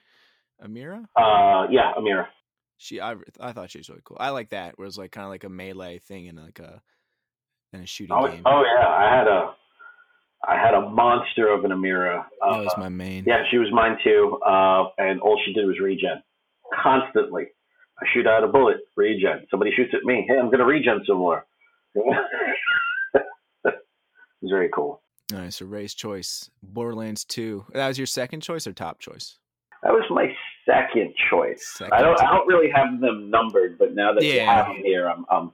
Amara. 0.64 1.08
Uh, 1.16 1.68
yeah, 1.70 1.92
Amara. 1.96 2.28
She 2.78 3.00
I 3.00 3.16
I 3.40 3.52
thought 3.54 3.70
she 3.72 3.78
was 3.80 3.90
really 3.90 4.02
cool. 4.04 4.18
I 4.20 4.30
like 4.30 4.50
that. 4.50 4.78
Where 4.78 4.86
it 4.86 4.88
was 4.90 4.98
like 4.98 5.12
kind 5.12 5.26
of 5.26 5.30
like 5.32 5.44
a 5.44 5.50
melee 5.50 6.00
thing 6.00 6.28
and 6.28 6.38
like 6.38 6.60
a 6.60 6.82
and 7.74 7.84
a 7.84 7.88
shooting 7.88 8.16
Oh, 8.16 8.28
game. 8.28 8.42
oh 8.46 8.64
yeah, 8.64 8.88
I 8.88 9.16
had 9.18 9.28
a 9.28 9.56
I 10.48 10.56
had 10.56 10.74
a 10.74 10.90
monster 10.90 11.48
of 11.50 11.66
an 11.66 11.72
Amara. 11.72 12.26
Uh, 12.42 12.58
that 12.58 12.64
was 12.66 12.74
my 12.78 12.90
main. 12.90 13.24
Yeah, 13.26 13.44
she 13.50 13.58
was 13.58 13.70
mine 13.72 13.98
too. 14.04 14.40
Uh, 14.46 14.90
and 14.98 15.20
all 15.22 15.40
she 15.46 15.54
did 15.54 15.66
was 15.66 15.80
regen 15.80 16.22
constantly. 16.82 17.48
I 18.00 18.06
shoot 18.14 18.28
out 18.28 18.44
a 18.44 18.48
bullet, 18.48 18.78
regen. 18.96 19.48
Somebody 19.50 19.72
shoots 19.76 19.94
at 19.94 20.04
me. 20.04 20.26
Hey, 20.28 20.38
I'm 20.38 20.52
gonna 20.52 20.66
regen 20.66 21.04
some 21.08 21.18
more. 21.18 21.46
it's 21.96 22.12
very 24.44 24.70
cool. 24.74 25.02
All 25.34 25.40
right, 25.40 25.54
so 25.54 25.66
Ray's 25.66 25.94
choice, 25.94 26.50
Borderlands 26.62 27.26
Two. 27.26 27.66
That 27.74 27.88
was 27.88 27.98
your 27.98 28.08
second 28.08 28.42
choice 28.42 28.68
or 28.68 28.74
top 28.74 29.00
choice? 29.00 29.38
That 29.84 29.92
was 29.92 30.04
my 30.10 30.28
second 30.66 31.14
choice. 31.30 31.68
Second. 31.78 31.94
I 31.94 32.02
don't 32.02 32.20
I 32.22 32.32
don't 32.32 32.48
really 32.48 32.70
have 32.74 33.00
them 33.02 33.30
numbered, 33.30 33.78
but 33.78 33.96
now 33.96 34.14
that 34.14 34.24
you 34.24 34.40
have 34.42 34.68
them 34.68 34.78
here, 34.84 35.10
I'm 35.10 35.26
I'm 35.30 35.52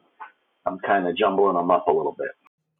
I'm 0.66 0.80
kind 0.80 1.08
of 1.08 1.18
jumbling 1.18 1.56
them 1.56 1.72
up 1.72 1.88
a 1.88 1.92
little 1.92 2.16
bit. 2.18 2.30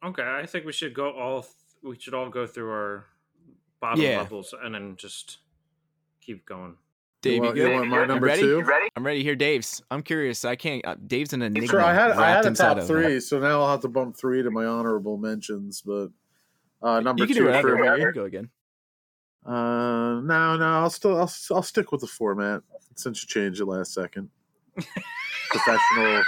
okay. 0.04 0.22
I 0.22 0.46
think 0.46 0.64
we 0.66 0.72
should 0.72 0.94
go 0.94 1.10
all. 1.12 1.46
Th- 1.84 1.90
We 1.90 1.98
should 2.00 2.14
all 2.14 2.28
go 2.30 2.46
through 2.46 2.70
our 2.70 3.04
bottom 3.80 4.00
Yeah. 4.02 4.18
levels 4.18 4.54
and 4.62 4.74
then 4.74 4.96
just 4.96 5.38
keep 6.20 6.44
going. 6.46 6.76
Dave, 7.22 7.36
you 7.36 7.38
you, 7.38 7.42
want, 7.44 7.56
you 7.56 7.70
want 7.72 7.88
my 7.88 8.04
number 8.04 8.26
ready? 8.26 8.42
two? 8.42 8.62
I'm 8.96 9.04
ready 9.06 9.22
Here, 9.22 9.34
Dave's. 9.34 9.82
I'm 9.90 10.02
curious. 10.02 10.44
I 10.44 10.56
can't. 10.56 10.84
Uh, 10.86 10.96
Dave's 11.06 11.32
an 11.32 11.40
enigma. 11.40 11.68
Sure, 11.68 11.80
I 11.80 11.94
had 11.94 12.10
I 12.12 12.30
had 12.30 12.44
a 12.44 12.50
top 12.52 12.76
of- 12.78 12.86
three, 12.86 13.18
so 13.20 13.38
now 13.38 13.62
I'll 13.62 13.70
have 13.70 13.80
to 13.80 13.88
bump 13.88 14.16
three 14.16 14.42
to 14.42 14.50
my 14.50 14.66
honorable 14.66 15.16
mentions. 15.16 15.80
But 15.80 16.08
uh, 16.82 17.00
number 17.00 17.22
You 17.22 17.26
can 17.28 17.36
two 17.36 17.40
do 17.42 17.46
whatever. 17.46 17.76
for 17.76 17.82
me. 17.82 17.88
You 17.98 18.04
can 18.06 18.14
go 18.14 18.24
again. 18.24 18.50
Uh, 19.46 20.20
no, 20.22 20.56
no, 20.56 20.64
I'll 20.66 20.90
still 20.90 21.16
I'll, 21.18 21.32
I'll 21.52 21.62
stick 21.62 21.92
with 21.92 22.00
the 22.02 22.06
format 22.06 22.62
since 22.94 23.22
you 23.22 23.26
changed 23.28 23.60
it 23.60 23.66
last 23.66 23.92
second. 23.94 24.28
Professional. 25.50 26.22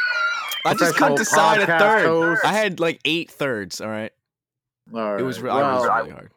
I 0.65 0.75
just 0.75 0.97
couldn't 0.97 1.17
decide 1.17 1.61
side 1.61 1.69
a 1.69 1.79
third. 1.79 2.07
host. 2.07 2.45
I 2.45 2.53
had 2.53 2.81
like 2.81 3.01
eight 3.05 3.31
thirds. 3.31 3.81
All 3.81 3.89
right, 3.89 4.13
All 4.95 5.13
right. 5.13 5.21
it 5.21 5.25
was, 5.25 5.41
re- 5.41 5.51
well, 5.51 5.59
it 5.59 5.75
was 5.81 5.89
really 5.89 6.11
hard. 6.11 6.31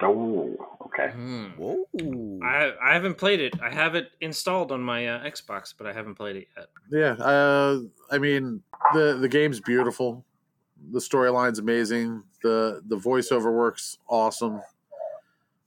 Oh, 0.00 0.54
okay. 0.86 1.10
Hmm. 1.10 1.46
Whoa. 1.56 1.84
I 2.42 2.72
I 2.80 2.94
haven't 2.94 3.16
played 3.16 3.40
it. 3.40 3.54
I 3.60 3.68
have 3.70 3.96
it 3.96 4.10
installed 4.20 4.70
on 4.70 4.80
my 4.80 5.08
uh, 5.08 5.24
Xbox, 5.24 5.74
but 5.76 5.86
I 5.88 5.92
haven't 5.92 6.14
played 6.14 6.36
it 6.36 6.48
yet. 6.56 6.68
yeah. 6.90 7.24
Uh, 7.24 7.80
I 8.10 8.18
mean 8.18 8.62
the 8.94 9.18
the 9.20 9.28
game's 9.28 9.60
beautiful. 9.60 10.24
The 10.92 11.00
storyline's 11.00 11.58
amazing. 11.58 12.22
the 12.44 12.80
The 12.86 12.96
voiceover 12.96 13.52
works 13.52 13.98
awesome. 14.08 14.60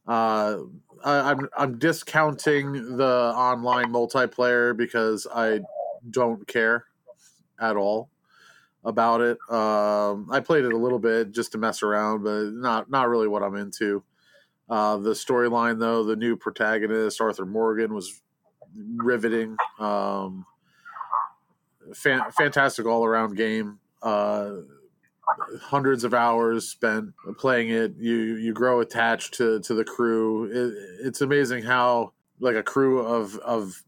Uh, 0.07 0.59
I, 1.03 1.31
I'm 1.31 1.49
I'm 1.57 1.77
discounting 1.77 2.95
the 2.95 3.33
online 3.35 3.91
multiplayer 3.91 4.75
because 4.75 5.27
I 5.33 5.59
don't 6.09 6.47
care 6.47 6.85
at 7.59 7.75
all 7.75 8.09
about 8.83 9.21
it. 9.21 9.37
Um, 9.49 10.27
I 10.31 10.39
played 10.39 10.65
it 10.65 10.73
a 10.73 10.77
little 10.77 10.99
bit 10.99 11.31
just 11.31 11.51
to 11.53 11.57
mess 11.57 11.83
around, 11.83 12.23
but 12.23 12.51
not 12.53 12.89
not 12.89 13.09
really 13.09 13.27
what 13.27 13.43
I'm 13.43 13.55
into. 13.55 14.03
Uh, 14.69 14.97
the 14.97 15.11
storyline, 15.11 15.79
though, 15.79 16.03
the 16.03 16.15
new 16.15 16.37
protagonist 16.37 17.19
Arthur 17.19 17.45
Morgan 17.45 17.93
was 17.93 18.21
riveting. 18.95 19.57
Um, 19.79 20.45
fan, 21.93 22.21
fantastic 22.31 22.85
all 22.85 23.05
around 23.05 23.35
game. 23.35 23.79
Uh, 24.01 24.51
hundreds 25.61 26.03
of 26.03 26.13
hours 26.13 26.69
spent 26.69 27.13
playing 27.37 27.69
it. 27.69 27.95
You 27.97 28.15
you 28.37 28.53
grow 28.53 28.79
attached 28.79 29.33
to 29.35 29.59
to 29.59 29.73
the 29.73 29.83
crew. 29.83 30.45
It, 30.45 31.05
it's 31.07 31.21
amazing 31.21 31.63
how 31.63 32.13
like 32.39 32.55
a 32.55 32.63
crew 32.63 32.99
of 32.99 33.37
of 33.39 33.83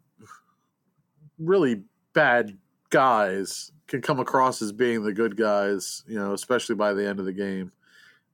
really 1.39 1.83
bad 2.13 2.57
guys 2.89 3.71
can 3.93 4.01
come 4.01 4.19
across 4.19 4.59
as 4.63 4.71
being 4.71 5.03
the 5.03 5.13
good 5.13 5.37
guys. 5.37 6.03
You 6.07 6.17
know, 6.17 6.33
especially 6.33 6.73
by 6.73 6.93
the 6.93 7.07
end 7.07 7.19
of 7.19 7.25
the 7.25 7.33
game. 7.33 7.71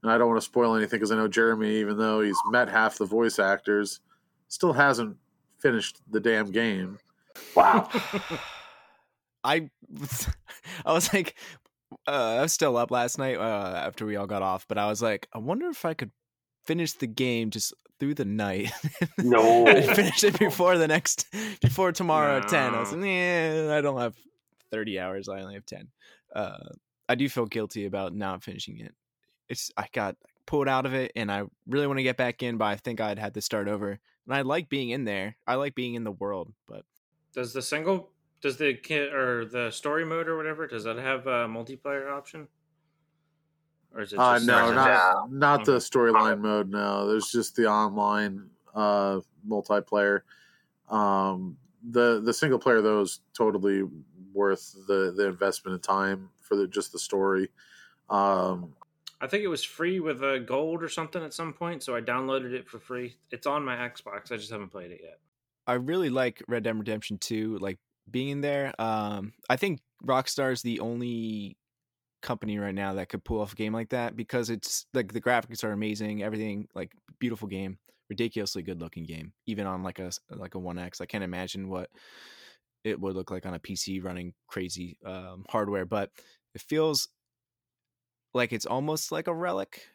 And 0.01 0.09
I 0.09 0.17
don't 0.17 0.29
want 0.29 0.39
to 0.39 0.45
spoil 0.45 0.75
anything 0.75 0.97
because 0.97 1.11
I 1.11 1.17
know 1.17 1.27
Jeremy, 1.27 1.75
even 1.75 1.97
though 1.97 2.21
he's 2.21 2.37
met 2.49 2.69
half 2.69 2.97
the 2.97 3.05
voice 3.05 3.37
actors, 3.39 3.99
still 4.47 4.71
hasn't 4.71 5.17
finished 5.57 5.99
the 6.09 6.21
damn 6.21 6.49
game. 6.51 6.97
Wow. 7.55 7.89
I 9.43 9.69
I 10.85 10.93
was 10.93 11.13
like 11.13 11.35
uh, 12.07 12.37
I 12.37 12.41
was 12.41 12.53
still 12.53 12.77
up 12.77 12.89
last 12.89 13.17
night 13.17 13.35
uh, 13.37 13.73
after 13.75 14.05
we 14.05 14.15
all 14.15 14.27
got 14.27 14.41
off, 14.41 14.65
but 14.67 14.77
I 14.77 14.87
was 14.87 15.01
like, 15.01 15.27
I 15.33 15.39
wonder 15.39 15.67
if 15.69 15.83
I 15.83 15.93
could 15.93 16.11
finish 16.63 16.93
the 16.93 17.07
game 17.07 17.49
just 17.49 17.73
through 17.99 18.13
the 18.13 18.25
night. 18.25 18.71
No. 19.17 19.67
and 19.67 19.85
finish 19.95 20.23
it 20.23 20.39
before 20.39 20.77
the 20.77 20.87
next 20.87 21.27
before 21.59 21.91
tomorrow 21.91 22.37
at 22.37 22.47
ten. 22.47 22.75
I 22.75 22.79
was 22.79 22.93
like, 22.93 23.03
yeah, 23.03 23.75
I 23.77 23.81
don't 23.81 23.99
have 23.99 24.15
thirty 24.71 24.99
hours. 24.99 25.29
I 25.29 25.41
only 25.41 25.55
have 25.55 25.65
ten. 25.65 25.87
Uh, 26.33 26.69
I 27.07 27.15
do 27.15 27.27
feel 27.27 27.45
guilty 27.45 27.85
about 27.85 28.13
not 28.13 28.43
finishing 28.43 28.79
it. 28.79 28.93
It's 29.47 29.71
I 29.77 29.87
got 29.91 30.15
pulled 30.45 30.67
out 30.67 30.85
of 30.85 30.93
it, 30.93 31.11
and 31.15 31.31
I 31.31 31.43
really 31.67 31.87
want 31.87 31.97
to 31.99 32.03
get 32.03 32.17
back 32.17 32.43
in, 32.43 32.57
but 32.57 32.65
I 32.65 32.75
think 32.75 33.01
I'd 33.01 33.19
had 33.19 33.33
to 33.35 33.41
start 33.41 33.67
over. 33.67 33.99
And 34.25 34.35
I 34.35 34.41
like 34.41 34.69
being 34.69 34.91
in 34.91 35.05
there. 35.05 35.35
I 35.47 35.55
like 35.55 35.73
being 35.73 35.95
in 35.95 36.03
the 36.03 36.11
world, 36.11 36.53
but 36.67 36.85
Does 37.33 37.53
the 37.53 37.61
single 37.61 38.11
does 38.41 38.57
the 38.57 38.73
kid 38.73 39.13
or 39.13 39.45
the 39.45 39.69
story 39.71 40.05
mode 40.05 40.27
or 40.27 40.37
whatever 40.37 40.65
does 40.65 40.83
that 40.85 40.97
have 40.97 41.27
a 41.27 41.47
multiplayer 41.47 42.11
option? 42.11 42.47
Or 43.93 44.01
is 44.01 44.13
it 44.13 44.19
Uh, 44.19 44.35
just 44.35 44.47
no, 44.47 44.67
or 44.67 44.69
is 44.69 44.75
not 44.75 45.31
not 45.31 45.65
the 45.65 45.77
storyline 45.77 46.39
mode. 46.41 46.69
No, 46.69 47.07
there's 47.07 47.31
just 47.31 47.55
the 47.55 47.67
online 47.67 48.49
uh, 48.75 49.19
multiplayer. 49.47 50.21
Um, 50.89 51.57
the 51.89 52.21
the 52.21 52.33
single 52.33 52.59
player 52.59 52.81
though 52.81 53.01
is 53.01 53.21
totally 53.33 53.83
worth 54.33 54.75
the 54.87 55.13
the 55.15 55.27
investment 55.27 55.75
of 55.75 55.81
time 55.81 56.29
for 56.41 56.55
the 56.55 56.67
just 56.67 56.91
the 56.91 56.99
story. 56.99 57.49
Um, 58.09 58.73
I 59.21 59.27
think 59.27 59.43
it 59.43 59.47
was 59.47 59.63
free 59.63 59.99
with 59.99 60.23
a 60.23 60.39
gold 60.39 60.81
or 60.81 60.89
something 60.89 61.21
at 61.21 61.33
some 61.33 61.53
point, 61.53 61.83
so 61.83 61.95
I 61.95 62.01
downloaded 62.01 62.53
it 62.53 62.67
for 62.67 62.79
free. 62.79 63.17
It's 63.31 63.45
on 63.45 63.65
my 63.65 63.75
Xbox. 63.75 64.31
I 64.31 64.37
just 64.37 64.51
haven't 64.51 64.69
played 64.69 64.91
it 64.91 65.01
yet. 65.03 65.19
I 65.67 65.73
really 65.73 66.09
like 66.09 66.41
Red 66.47 66.63
Dead 66.63 66.77
Redemption 66.77 67.17
2, 67.17 67.59
like 67.59 67.77
being 68.09 68.29
in 68.29 68.41
there. 68.41 68.73
Um, 68.79 69.33
I 69.49 69.57
think 69.57 69.81
Rockstar's 70.03 70.61
the 70.61 70.79
only 70.79 71.57
company 72.21 72.57
right 72.57 72.75
now 72.75 72.93
that 72.93 73.09
could 73.09 73.23
pull 73.23 73.41
off 73.41 73.53
a 73.53 73.55
game 73.55 73.73
like 73.73 73.89
that 73.89 74.15
because 74.15 74.49
it's 74.49 74.85
like 74.93 75.13
the 75.13 75.21
graphics 75.21 75.63
are 75.63 75.71
amazing, 75.71 76.23
everything 76.23 76.67
like 76.73 76.93
beautiful 77.19 77.47
game, 77.47 77.77
ridiculously 78.09 78.63
good 78.63 78.81
looking 78.81 79.03
game, 79.03 79.33
even 79.45 79.67
on 79.67 79.83
like 79.83 79.99
a 79.99 80.11
like 80.29 80.55
a 80.55 80.59
1X. 80.59 81.01
I 81.01 81.05
can't 81.05 81.23
imagine 81.23 81.69
what 81.69 81.89
it 82.83 82.99
would 82.99 83.15
look 83.15 83.31
like 83.31 83.45
on 83.45 83.53
a 83.53 83.59
PC 83.59 84.03
running 84.03 84.33
crazy 84.47 84.97
um, 85.05 85.45
hardware, 85.49 85.85
but 85.85 86.11
it 86.55 86.61
feels 86.61 87.07
like 88.33 88.53
it's 88.53 88.65
almost 88.65 89.11
like 89.11 89.27
a 89.27 89.33
relic 89.33 89.87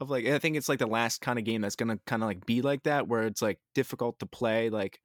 of 0.00 0.10
like 0.10 0.26
I 0.26 0.38
think 0.38 0.56
it's 0.56 0.68
like 0.68 0.78
the 0.78 0.86
last 0.86 1.20
kind 1.20 1.38
of 1.38 1.44
game 1.44 1.62
that's 1.62 1.76
gonna 1.76 1.98
kind 2.06 2.22
of 2.22 2.28
like 2.28 2.44
be 2.46 2.62
like 2.62 2.82
that, 2.84 3.08
where 3.08 3.22
it's 3.22 3.42
like 3.42 3.58
difficult 3.74 4.18
to 4.18 4.26
play, 4.26 4.70
like 4.70 5.00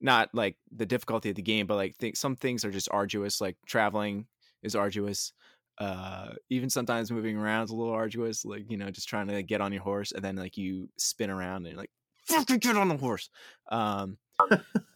not 0.00 0.30
like 0.32 0.56
the 0.74 0.86
difficulty 0.86 1.30
of 1.30 1.36
the 1.36 1.42
game, 1.42 1.66
but 1.66 1.76
like 1.76 1.96
think 1.96 2.16
some 2.16 2.36
things 2.36 2.64
are 2.64 2.70
just 2.70 2.88
arduous. 2.90 3.40
Like 3.40 3.56
traveling 3.66 4.26
is 4.62 4.74
arduous. 4.74 5.32
Uh, 5.78 6.30
even 6.50 6.68
sometimes 6.68 7.12
moving 7.12 7.36
around 7.36 7.64
is 7.64 7.70
a 7.70 7.76
little 7.76 7.92
arduous. 7.92 8.44
Like 8.44 8.70
you 8.70 8.76
know, 8.76 8.90
just 8.90 9.08
trying 9.08 9.28
to 9.28 9.34
like, 9.34 9.46
get 9.46 9.60
on 9.60 9.72
your 9.72 9.82
horse 9.82 10.12
and 10.12 10.24
then 10.24 10.36
like 10.36 10.56
you 10.56 10.88
spin 10.98 11.30
around 11.30 11.66
and 11.66 11.74
you're 11.74 11.76
like 11.76 11.90
get 12.60 12.76
on 12.76 12.88
the 12.88 12.96
horse. 12.96 13.30
Um, 13.70 14.18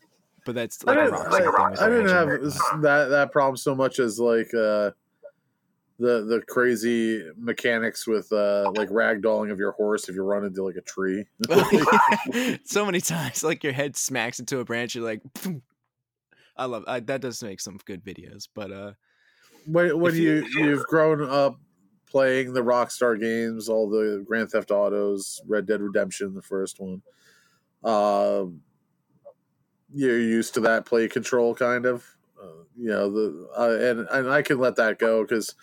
but 0.45 0.55
that's 0.55 0.83
like 0.85 0.97
I 0.97 1.01
a 1.01 1.05
didn't, 1.05 1.21
rock 1.21 1.31
like, 1.33 1.45
thing 1.45 1.85
I 1.87 1.89
didn't 1.89 2.09
have 2.09 2.83
that 2.83 3.07
that 3.11 3.33
problem 3.33 3.57
so 3.57 3.75
much 3.75 3.99
as 3.99 4.19
like 4.19 4.49
uh, 4.55 4.91
the 5.99 6.25
the 6.25 6.43
crazy 6.49 7.23
mechanics 7.37 8.07
with 8.07 8.33
uh, 8.33 8.71
like 8.75 8.89
ragdolling 8.89 9.51
of 9.53 9.59
your 9.59 9.73
horse 9.73 10.09
if 10.09 10.15
you 10.15 10.23
run 10.23 10.45
into 10.45 10.65
like 10.65 10.77
a 10.77 10.81
tree. 10.81 11.25
so 12.65 12.85
many 12.85 13.01
times 13.01 13.43
like 13.45 13.63
your 13.63 13.73
head 13.73 13.97
smacks 13.97 14.41
into 14.41 14.59
a 14.59 14.65
branch 14.65 14.95
you're 14.95 15.05
like 15.05 15.23
"Phoom." 15.35 15.63
i 16.57 16.65
love 16.67 16.85
I, 16.87 17.01
that 17.01 17.21
does 17.23 17.43
make 17.43 17.61
some 17.61 17.79
good 17.87 18.05
videos 18.05 18.47
but 18.55 18.71
uh 18.71 18.93
when 19.67 19.99
when 19.99 20.15
you 20.15 20.45
you- 20.57 20.65
you've 20.67 20.85
grown 20.85 21.23
up 21.29 21.57
playing 22.11 22.53
the 22.53 22.61
Rockstar 22.61 23.19
games, 23.19 23.71
all 23.71 23.89
the 23.89 24.23
Grand 24.29 24.51
Theft 24.51 24.71
Autos, 24.71 25.41
Red 25.49 25.65
Dead 25.67 25.81
Redemption, 25.81 26.35
the 26.35 26.43
first 26.43 26.79
one, 26.79 27.01
um, 27.85 28.61
you're 29.95 30.19
used 30.21 30.55
to 30.55 30.61
that 30.61 30.87
play 30.87 31.09
control 31.09 31.55
kind 31.55 31.87
of, 31.87 32.17
uh, 32.43 32.65
you 32.77 32.89
know 32.89 33.11
the 33.11 33.49
uh, 33.57 33.91
and 33.91 34.09
and 34.11 34.31
I 34.33 34.43
can 34.43 34.59
let 34.59 34.77
that 34.77 34.99
go 34.99 35.23
because. 35.23 35.55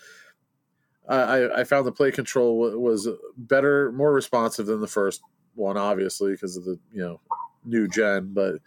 I, 1.08 1.60
I- 1.60 1.64
found 1.64 1.86
the 1.86 1.92
play 1.92 2.12
control 2.12 2.58
wa- 2.58 2.76
was 2.76 3.08
better, 3.36 3.90
more 3.92 4.12
responsive 4.12 4.66
than 4.66 4.80
the 4.80 4.86
first 4.86 5.22
one, 5.54 5.76
obviously 5.76 6.32
because 6.32 6.56
of 6.56 6.64
the 6.64 6.78
you 6.92 7.00
know 7.02 7.20
new 7.64 7.88
gen, 7.88 8.32
but 8.32 8.60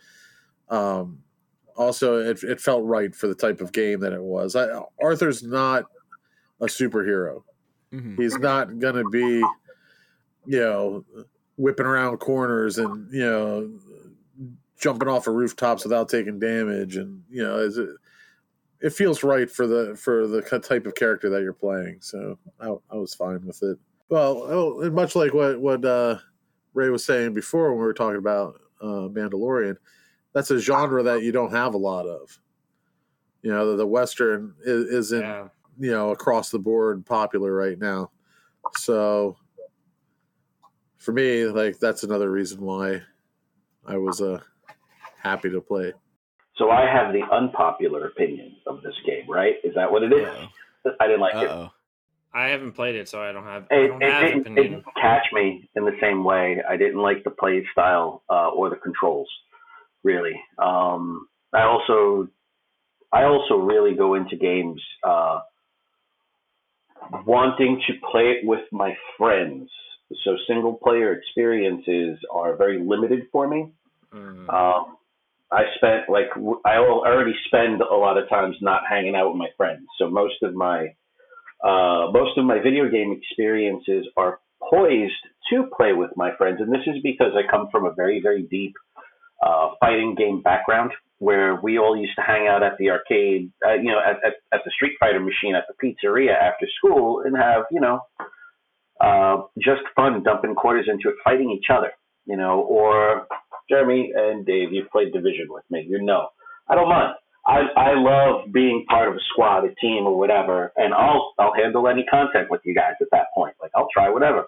um, 0.70 1.24
also 1.76 2.18
it, 2.20 2.44
it 2.44 2.60
felt 2.60 2.84
right 2.86 3.16
for 3.16 3.28
the 3.28 3.36
type 3.36 3.62
of 3.62 3.72
game 3.72 4.02
that 4.02 4.14
it 4.14 4.22
was. 4.24 4.56
I, 4.56 4.82
Arthur's 5.02 5.44
not 5.44 5.86
a 6.60 6.66
superhero. 6.66 7.44
mhm. 7.94 8.18
He's 8.18 8.38
not 8.38 8.80
going 8.80 8.96
to 8.96 9.06
be, 9.06 9.54
you 10.46 10.60
know, 10.60 11.06
whipping 11.58 11.86
around 11.86 12.18
corners 12.18 12.78
and 12.78 13.12
you 13.14 13.22
know 13.22 13.80
jumping 14.80 15.08
off 15.08 15.28
of 15.28 15.36
rooftops 15.36 15.84
without 15.84 16.10
taking 16.10 16.40
damage, 16.40 16.98
and 16.98 17.24
you 17.30 17.44
know, 17.44 17.58
is 17.60 17.78
it, 17.78 17.90
it 18.82 18.94
feels 18.94 19.24
right 19.24 19.50
for 19.50 19.66
the 19.68 19.96
for 19.96 20.28
the 20.28 20.42
type 20.42 20.86
of 20.86 20.96
character 20.96 21.30
that 21.30 21.42
you're 21.42 21.54
playing. 21.54 21.98
So 22.02 22.38
I, 22.60 22.68
I 22.92 22.96
was 22.96 23.14
fine 23.14 23.46
with 23.46 23.62
it. 23.64 23.78
Well, 24.10 24.44
oh, 24.46 24.82
and 24.82 24.94
much 24.94 25.16
like 25.16 25.34
what 25.34 25.60
what 25.60 25.84
uh, 25.86 26.18
Ray 26.74 26.90
was 26.90 27.06
saying 27.06 27.34
before 27.34 27.70
when 27.72 27.80
we 27.80 27.86
were 27.86 27.94
talking 27.94 28.18
about 28.20 28.56
uh, 28.82 29.08
Mandalorian, 29.10 29.78
that's 30.34 30.52
a 30.52 30.60
genre 30.60 31.02
that 31.04 31.24
you 31.24 31.32
don't 31.32 31.52
have 31.52 31.74
a 31.74 31.78
lot 31.78 32.06
of. 32.06 32.40
You 33.42 33.52
know, 33.52 33.72
the, 33.72 33.78
the 33.78 33.88
Western 33.88 34.54
is, 34.64 34.86
isn't 34.86 35.22
Yeah. 35.22 35.48
you 35.80 35.92
know 35.92 36.12
across 36.12 36.50
the 36.50 36.60
board 36.60 37.06
popular 37.06 37.54
right 37.54 37.78
now. 37.80 38.12
So 38.78 39.38
for 40.98 41.12
me, 41.12 41.46
like 41.46 41.80
that's 41.80 42.04
another 42.04 42.30
reason 42.32 42.62
why 42.62 43.02
I 43.86 43.98
was 43.98 44.22
uh, 44.22 44.40
happy 45.24 45.50
to 45.50 45.62
play. 45.62 45.94
So 46.58 46.70
I 46.70 46.82
have 46.82 47.14
the 47.14 47.22
unpopular 47.32 48.06
opinion 48.08 48.56
of 48.68 48.82
this 48.84 48.94
game, 49.06 49.30
right? 49.30 49.56
Is 49.64 49.74
that 49.76 49.92
what 49.92 50.04
it 50.04 50.14
is? 50.14 50.28
Uh-oh. 50.28 50.92
I 51.00 51.08
didn't 51.08 51.22
like 51.22 51.36
it. 51.36 51.50
Uh-oh. 51.50 51.70
I 52.36 52.48
haven't 52.48 52.74
played 52.74 52.96
it, 52.96 53.08
so 53.08 53.22
I 53.22 53.32
don't 53.32 53.44
have. 53.44 53.68
I 53.72 53.76
It, 53.76 53.88
don't 53.88 54.04
it, 54.04 54.12
have 54.12 54.22
didn't, 54.24 54.58
it 54.58 54.64
didn't 54.64 54.86
catch 55.00 55.26
me 55.34 55.70
in 55.76 55.86
the 55.86 55.96
same 56.02 56.24
way. 56.24 56.62
I 56.68 56.78
didn't 56.78 57.00
like 57.02 57.24
the 57.24 57.30
play 57.30 57.66
style 57.72 58.24
uh, 58.30 58.50
or 58.50 58.70
the 58.70 58.76
controls, 58.76 59.30
really. 60.04 60.40
Um, 60.58 61.28
I 61.54 61.64
also, 61.64 62.28
I 63.12 63.24
also 63.26 63.56
really 63.58 63.96
go 63.96 64.16
into 64.16 64.36
games 64.36 64.82
uh, 65.04 65.42
wanting 67.26 67.82
to 67.88 67.94
play 68.12 68.32
it 68.32 68.46
with 68.46 68.62
my 68.72 68.96
friends. 69.18 69.70
So 70.24 70.36
single 70.48 70.74
player 70.74 71.14
experiences 71.14 72.18
are 72.32 72.56
very 72.56 72.80
limited 72.80 73.28
for 73.32 73.48
me. 73.48 73.72
Mm. 74.14 74.52
Um, 74.52 74.98
I 75.54 75.64
spent 75.76 76.10
like 76.10 76.30
I 76.66 76.76
al- 76.76 77.06
already 77.06 77.36
spend 77.48 77.82
a 77.82 77.96
lot 77.96 78.18
of 78.18 78.28
times 78.30 78.56
not 78.62 78.82
hanging 78.90 79.16
out 79.16 79.30
with 79.30 79.38
my 79.38 79.50
friends. 79.56 79.86
So 80.00 80.10
most 80.10 80.42
of 80.42 80.54
my 80.54 80.88
uh, 81.64 82.12
most 82.12 82.38
of 82.38 82.46
my 82.46 82.60
video 82.62 82.90
game 82.90 83.18
experiences 83.18 84.06
are 84.18 84.40
poised 84.70 85.14
to 85.52 85.70
play 85.76 85.94
with 85.94 86.12
my 86.16 86.32
friends, 86.38 86.60
and 86.60 86.72
this 86.72 86.86
is 86.88 87.02
because 87.04 87.34
I 87.36 87.50
come 87.50 87.68
from 87.72 87.86
a 87.86 87.94
very 87.94 88.22
very 88.22 88.44
deep 88.44 88.74
uh, 89.46 89.72
fighting 89.80 90.16
game 90.18 90.42
background 90.42 90.92
where 91.20 91.56
we 91.62 91.78
all 91.78 91.96
used 91.96 92.16
to 92.16 92.22
hang 92.22 92.48
out 92.48 92.64
at 92.64 92.78
the 92.80 92.90
arcade, 92.90 93.50
uh, 93.66 93.76
you 93.76 93.92
know, 93.92 94.00
at, 94.00 94.18
at, 94.26 94.34
at 94.52 94.62
the 94.66 94.72
Street 94.72 94.92
Fighter 95.00 95.22
machine 95.22 95.56
at 95.56 95.64
the 95.70 95.76
pizzeria 95.82 96.34
after 96.34 96.68
school 96.78 97.22
and 97.26 97.38
have 97.38 97.64
you 97.72 97.80
know 97.80 98.02
uh, 99.00 99.44
just 99.58 99.82
fun 99.96 100.24
dumping 100.24 100.56
quarters 100.56 100.88
into 100.90 101.10
it, 101.10 101.16
fighting 101.24 101.52
each 101.52 101.68
other, 101.70 101.92
you 102.26 102.38
know, 102.38 102.62
or 102.62 103.28
Jeremy 103.70 104.12
and 104.16 104.46
Dave, 104.46 104.72
you've 104.72 104.90
played 104.90 105.14
Division 105.14 105.48
with 105.50 105.64
me. 105.70 105.86
You 105.88 106.02
know, 106.02 106.30
I 106.70 106.76
don't 106.76 106.90
mind. 106.90 107.16
I 107.46 107.60
I 107.76 107.94
love 107.96 108.54
being 108.54 108.86
part 108.88 109.10
of 109.10 109.16
a 109.16 109.20
squad, 109.32 109.66
a 109.66 109.76
team, 109.76 110.06
or 110.06 110.18
whatever, 110.18 110.72
and 110.78 110.94
I'll 110.94 111.34
I'll 111.38 111.54
handle 111.54 111.88
any 111.88 112.06
content 112.06 112.50
with 112.50 112.62
you 112.64 112.74
guys 112.74 112.94
at 113.02 113.08
that 113.12 113.28
point. 113.36 113.56
Like 113.62 113.72
I'll 113.76 113.90
try 113.94 114.10
whatever, 114.10 114.46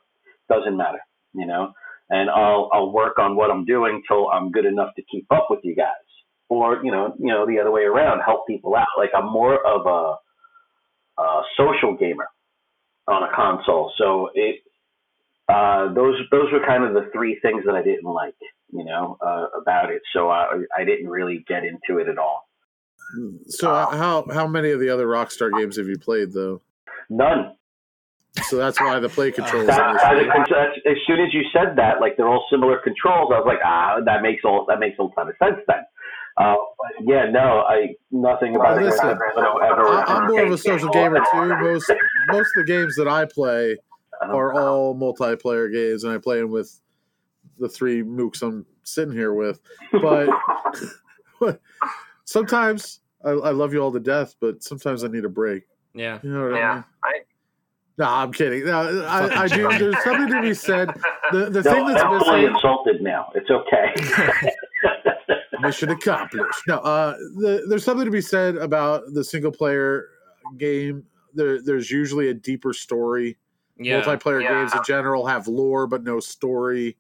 doesn't 0.49 0.77
matter, 0.77 0.99
you 1.33 1.45
know. 1.45 1.73
And 2.09 2.29
I'll 2.29 2.69
I'll 2.71 2.91
work 2.91 3.19
on 3.19 3.35
what 3.35 3.51
I'm 3.51 3.65
doing 3.65 4.01
till 4.07 4.29
I'm 4.29 4.51
good 4.51 4.65
enough 4.65 4.95
to 4.95 5.03
keep 5.11 5.25
up 5.31 5.47
with 5.49 5.59
you 5.63 5.75
guys, 5.75 5.87
or 6.47 6.81
you 6.83 6.91
know 6.91 7.13
you 7.19 7.27
know 7.27 7.45
the 7.45 7.59
other 7.59 7.71
way 7.71 7.81
around, 7.81 8.21
help 8.21 8.47
people 8.47 8.75
out. 8.75 8.87
Like 8.97 9.09
I'm 9.15 9.29
more 9.31 9.55
of 9.65 9.85
a, 9.85 11.21
a 11.21 11.41
social 11.57 11.97
gamer 11.97 12.27
on 13.07 13.23
a 13.23 13.35
console, 13.35 13.91
so 13.97 14.29
it 14.33 14.61
uh, 15.49 15.93
those 15.93 16.15
those 16.31 16.51
were 16.51 16.65
kind 16.65 16.83
of 16.83 16.93
the 16.93 17.09
three 17.11 17.37
things 17.41 17.63
that 17.65 17.75
I 17.75 17.83
didn't 17.83 18.05
like, 18.05 18.35
you 18.71 18.83
know, 18.85 19.17
uh, 19.25 19.47
about 19.59 19.91
it. 19.91 20.01
So 20.13 20.29
I 20.29 20.63
I 20.77 20.83
didn't 20.83 21.09
really 21.09 21.45
get 21.47 21.63
into 21.63 21.99
it 21.99 22.07
at 22.07 22.17
all. 22.17 22.49
So 23.47 23.69
how 23.69 24.25
how 24.33 24.47
many 24.47 24.71
of 24.71 24.79
the 24.79 24.89
other 24.89 25.07
Rockstar 25.07 25.51
games 25.57 25.77
have 25.77 25.87
you 25.87 25.97
played 25.97 26.33
though? 26.33 26.61
None. 27.09 27.55
So 28.43 28.57
that's 28.57 28.79
why 28.79 28.99
the 28.99 29.09
play 29.09 29.31
controls. 29.31 29.67
That, 29.67 29.79
an 29.79 29.95
as, 29.95 30.21
issue. 30.21 30.55
as, 30.55 30.67
as 30.85 30.97
soon 31.07 31.19
as 31.21 31.33
you 31.33 31.43
said 31.53 31.77
that, 31.77 32.01
like 32.01 32.17
they're 32.17 32.27
all 32.27 32.45
similar 32.49 32.79
controls, 32.83 33.31
I 33.33 33.39
was 33.39 33.45
like, 33.47 33.59
ah, 33.63 33.97
that 34.05 34.21
makes 34.21 34.43
all 34.43 34.65
that 34.67 34.79
makes 34.79 34.97
a 34.99 35.07
ton 35.15 35.29
of 35.29 35.35
sense 35.41 35.61
then. 35.67 35.83
Uh, 36.37 36.55
but 36.77 37.07
yeah, 37.07 37.29
no, 37.31 37.61
I 37.61 37.95
nothing 38.11 38.55
about 38.55 38.81
it. 38.81 38.85
Listen, 38.85 39.17
I 39.37 39.41
don't 39.41 39.63
ever. 39.63 39.87
I- 39.87 40.03
I'm 40.03 40.27
more 40.27 40.43
of 40.43 40.51
a 40.51 40.57
social 40.57 40.89
gamer 40.89 41.19
too. 41.31 41.47
Most 41.61 41.91
most 42.27 42.49
of 42.57 42.65
the 42.65 42.71
games 42.71 42.95
that 42.95 43.07
I 43.07 43.25
play 43.25 43.77
are 44.21 44.53
all 44.53 44.95
multiplayer 44.95 45.71
games, 45.71 46.03
and 46.03 46.11
I 46.11 46.17
play 46.17 46.41
them 46.41 46.51
with 46.51 46.81
the 47.59 47.69
three 47.69 48.03
mooks 48.03 48.41
I'm 48.41 48.65
sitting 48.83 49.13
here 49.13 49.33
with. 49.33 49.59
But 50.01 50.29
sometimes 52.25 53.01
I, 53.23 53.29
I 53.31 53.51
love 53.51 53.73
you 53.73 53.79
all 53.81 53.91
to 53.91 53.99
death, 53.99 54.35
but 54.39 54.63
sometimes 54.63 55.03
I 55.03 55.07
need 55.07 55.25
a 55.25 55.29
break. 55.29 55.63
Yeah. 55.93 56.19
You 56.23 56.29
know 56.31 56.49
what 56.49 56.53
I 56.61 56.75
mean? 56.75 56.83
I, 57.03 57.13
no, 57.97 58.05
I'm 58.05 58.33
kidding. 58.33 58.65
No, 58.65 59.05
I, 59.05 59.43
I 59.43 59.47
do. 59.47 59.69
There's 59.69 60.03
something 60.03 60.27
to 60.27 60.41
be 60.41 60.53
said. 60.53 60.89
The 61.31 61.49
the 61.49 61.61
No, 61.61 61.71
thing 61.71 61.87
that's 61.87 62.03
I'm 62.03 62.19
fully 62.19 62.41
missing. 62.41 62.55
insulted 62.55 63.01
now. 63.01 63.31
It's 63.35 63.49
okay. 63.49 64.51
Mission 65.61 65.89
accomplished. 65.89 66.59
No, 66.67 66.79
uh, 66.79 67.13
the, 67.37 67.65
there's 67.69 67.85
something 67.85 68.03
to 68.05 68.11
be 68.11 68.19
said 68.21 68.57
about 68.57 69.03
the 69.13 69.23
single 69.23 69.51
player 69.51 70.09
game. 70.57 71.03
There, 71.33 71.61
there's 71.61 71.89
usually 71.89 72.29
a 72.29 72.33
deeper 72.33 72.73
story. 72.73 73.37
Yeah. 73.77 74.01
Multiplayer 74.01 74.43
Yeah. 74.43 74.59
games 74.61 74.73
in 74.75 74.83
general 74.85 75.25
have 75.25 75.47
lore 75.47 75.87
but 75.87 76.03
no 76.03 76.19
story, 76.19 76.97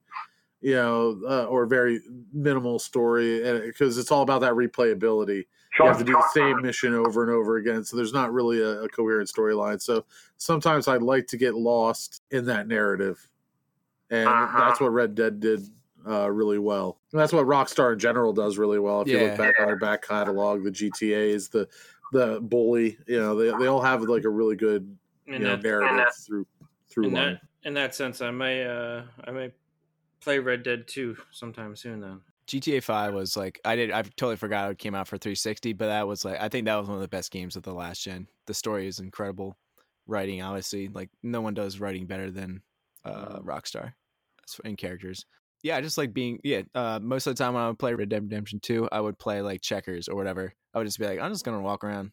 you 0.65 0.73
know, 0.73 1.21
uh, 1.29 1.43
or 1.45 1.67
very 1.67 1.99
minimal 2.33 2.79
story, 2.79 3.39
because 3.67 3.99
it's 3.99 4.11
all 4.11 4.23
about 4.23 4.41
that 4.41 4.53
replayability. 4.53 5.45
You 5.77 5.85
have 5.85 5.99
to 5.99 6.03
do 6.03 6.13
the 6.13 6.27
same 6.33 6.59
mission 6.63 6.95
over 6.95 7.21
and 7.21 7.31
over 7.31 7.57
again, 7.57 7.83
so 7.83 7.95
there's 7.95 8.13
not 8.13 8.33
really 8.33 8.61
a, 8.61 8.81
a 8.81 8.89
coherent 8.89 9.29
storyline. 9.29 9.79
So 9.79 10.05
sometimes 10.37 10.87
I'd 10.87 11.03
like 11.03 11.27
to 11.27 11.37
get 11.37 11.53
lost 11.53 12.23
in 12.31 12.45
that 12.45 12.67
narrative, 12.67 13.29
and 14.09 14.27
Uh-huh. 14.27 14.59
that's 14.59 14.79
what 14.81 14.91
Red 14.91 15.13
Dead 15.13 15.39
did 15.39 15.67
uh, 16.07 16.31
really 16.31 16.57
well. 16.57 16.97
And 17.11 17.21
that's 17.21 17.31
what 17.33 17.45
Rockstar 17.45 17.93
in 17.93 17.99
general 17.99 18.33
does 18.33 18.57
really 18.57 18.79
well. 18.79 19.01
If 19.01 19.09
you 19.09 19.19
look 19.19 19.37
back 19.37 19.59
on 19.59 19.67
their 19.67 19.75
back 19.77 20.01
catalog, 20.01 20.63
the 20.63 20.71
GTA's, 20.71 21.47
the 21.49 21.67
the 22.11 22.39
Bully, 22.41 22.97
you 23.05 23.19
know, 23.19 23.35
they 23.35 23.55
they 23.59 23.67
all 23.67 23.81
have 23.81 24.01
like 24.01 24.23
a 24.23 24.29
really 24.29 24.55
good 24.55 24.97
you 25.27 25.35
in 25.35 25.43
know 25.43 25.49
that, 25.57 25.63
narrative 25.63 25.97
that- 25.97 26.15
through 26.15 26.47
through 26.89 27.07
in 27.07 27.13
line. 27.13 27.33
that 27.33 27.67
in 27.67 27.73
that 27.75 27.93
sense, 27.93 28.21
I 28.21 28.31
may 28.31 28.65
uh 28.65 29.03
I 29.25 29.31
may 29.31 29.51
play 30.25 30.39
Red 30.39 30.63
Dead 30.63 30.87
2 30.87 31.15
sometime 31.31 31.75
soon. 31.77 32.01
Then 32.01 32.19
GTA 32.47 32.83
Five 32.83 33.13
was 33.13 33.37
like 33.37 33.61
I 33.63 33.75
did 33.77 33.91
I 33.91 34.01
totally 34.01 34.35
forgot 34.35 34.69
it 34.71 34.77
came 34.77 34.93
out 34.93 35.07
for 35.07 35.17
360, 35.17 35.73
but 35.73 35.87
that 35.87 36.07
was 36.07 36.25
like 36.25 36.41
I 36.41 36.49
think 36.49 36.65
that 36.65 36.75
was 36.75 36.87
one 36.87 36.95
of 36.97 37.01
the 37.01 37.07
best 37.07 37.31
games 37.31 37.55
of 37.55 37.63
the 37.63 37.73
last 37.73 38.01
gen. 38.03 38.27
The 38.47 38.53
story 38.53 38.87
is 38.87 38.99
incredible, 38.99 39.57
writing 40.07 40.41
obviously 40.41 40.89
like 40.89 41.09
no 41.23 41.39
one 41.41 41.53
does 41.53 41.79
writing 41.79 42.05
better 42.05 42.29
than 42.29 42.61
uh, 43.05 43.39
Rockstar 43.39 43.93
as- 44.45 44.59
in 44.65 44.75
characters. 44.75 45.25
Yeah, 45.63 45.77
I 45.77 45.81
just 45.81 45.97
like 45.97 46.13
being 46.13 46.39
yeah. 46.43 46.61
Uh, 46.75 46.99
most 47.01 47.25
of 47.25 47.35
the 47.35 47.43
time 47.43 47.53
when 47.55 47.63
I 47.63 47.67
would 47.69 47.79
play 47.79 47.93
Red 47.95 48.09
Dead 48.09 48.21
Redemption 48.23 48.59
Two, 48.59 48.87
I 48.91 48.99
would 49.01 49.17
play 49.17 49.41
like 49.41 49.61
checkers 49.61 50.07
or 50.07 50.15
whatever. 50.15 50.53
I 50.73 50.77
would 50.77 50.85
just 50.85 50.99
be 50.99 51.07
like, 51.07 51.19
I'm 51.19 51.31
just 51.31 51.43
gonna 51.45 51.61
walk 51.61 51.83
around. 51.83 52.11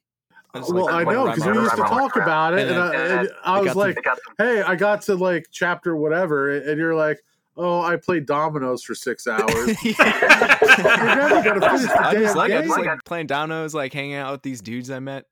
I 0.55 0.61
well, 0.61 0.85
like, 0.87 1.07
I 1.07 1.13
know 1.13 1.27
because 1.27 1.45
my 1.45 1.53
we 1.53 1.59
used 1.59 1.77
to 1.77 1.83
horse. 1.85 2.13
talk 2.13 2.17
about 2.17 2.55
it, 2.55 2.61
And 2.69 2.71
and, 2.71 2.81
I, 2.81 2.95
and 3.21 3.29
I 3.45 3.57
I 3.57 3.61
was 3.61 3.67
got 3.67 3.73
to- 3.73 3.79
like, 3.79 3.99
"Hey, 4.39 4.63
I 4.63 4.75
got 4.77 5.03
to 5.03 5.15
like 5.17 5.47
chapter 5.51 5.95
whatever," 5.97 6.57
and 6.59 6.79
you're 6.79 6.95
like, 6.95 7.23
"Oh, 7.57 7.83
I 7.83 7.97
played 7.97 8.27
dominoes 8.27 8.83
for 8.83 8.95
six 8.95 9.27
hours." 9.29 9.85
You're 9.85 9.95
never 9.97 11.43
gonna 11.43 11.61
finish 11.61 11.83
the 11.83 12.01
I 12.01 12.15
just 12.15 12.35
damn 12.35 12.37
like 12.37 12.53
I 12.53 12.63
just 12.63 12.79
like 12.79 13.05
playing 13.05 13.27
dominoes, 13.27 13.75
like 13.75 13.93
hanging 13.93 14.15
out 14.15 14.33
with 14.33 14.43
these 14.43 14.61
dudes 14.61 14.91
I 14.91 15.01
met. 15.01 15.27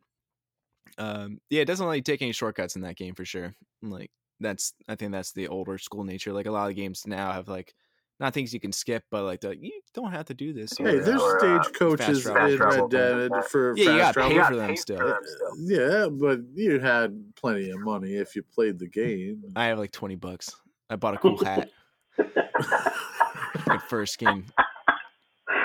Um, 0.98 1.40
yeah, 1.48 1.62
it 1.62 1.66
doesn't 1.66 1.84
really 1.84 2.02
take 2.02 2.22
any 2.22 2.32
shortcuts 2.32 2.76
in 2.76 2.82
that 2.82 2.96
game 2.96 3.14
for 3.14 3.24
sure. 3.24 3.54
Like 3.82 4.10
that's 4.40 4.74
I 4.88 4.94
think 4.94 5.12
that's 5.12 5.32
the 5.32 5.48
older 5.48 5.78
school 5.78 6.04
nature. 6.04 6.32
Like 6.32 6.46
a 6.46 6.50
lot 6.50 6.68
of 6.68 6.76
games 6.76 7.06
now 7.06 7.32
have 7.32 7.48
like 7.48 7.74
not 8.20 8.34
things 8.34 8.52
you 8.52 8.60
can 8.60 8.72
skip, 8.72 9.02
but 9.10 9.24
like 9.24 9.40
the, 9.40 9.56
you 9.56 9.80
don't 9.94 10.12
have 10.12 10.26
to 10.26 10.34
do 10.34 10.52
this. 10.52 10.76
Hey, 10.76 10.96
or, 10.96 11.02
there's 11.02 11.22
uh, 11.22 11.38
stagecoaches 11.38 12.24
fast 12.24 12.52
in 12.52 12.58
Red 12.58 12.90
Dead 12.90 13.30
for 13.48 13.74
yeah, 13.76 13.92
you 13.92 13.98
got 13.98 14.14
to 14.14 14.20
pay 14.20 14.34
travel. 14.34 14.60
for 14.60 14.66
them 14.66 14.76
still. 14.76 15.18
Yeah, 15.58 16.08
but 16.10 16.40
you 16.54 16.78
had 16.78 17.34
plenty 17.34 17.70
of 17.70 17.80
money 17.80 18.16
if 18.16 18.36
you 18.36 18.42
played 18.42 18.78
the 18.78 18.88
game. 18.88 19.42
I 19.56 19.66
have 19.66 19.78
like 19.78 19.92
twenty 19.92 20.16
bucks. 20.16 20.54
I 20.90 20.96
bought 20.96 21.14
a 21.14 21.18
cool 21.18 21.38
hat. 21.44 21.70
Good 23.64 23.82
first 23.88 24.14
skin. 24.14 24.44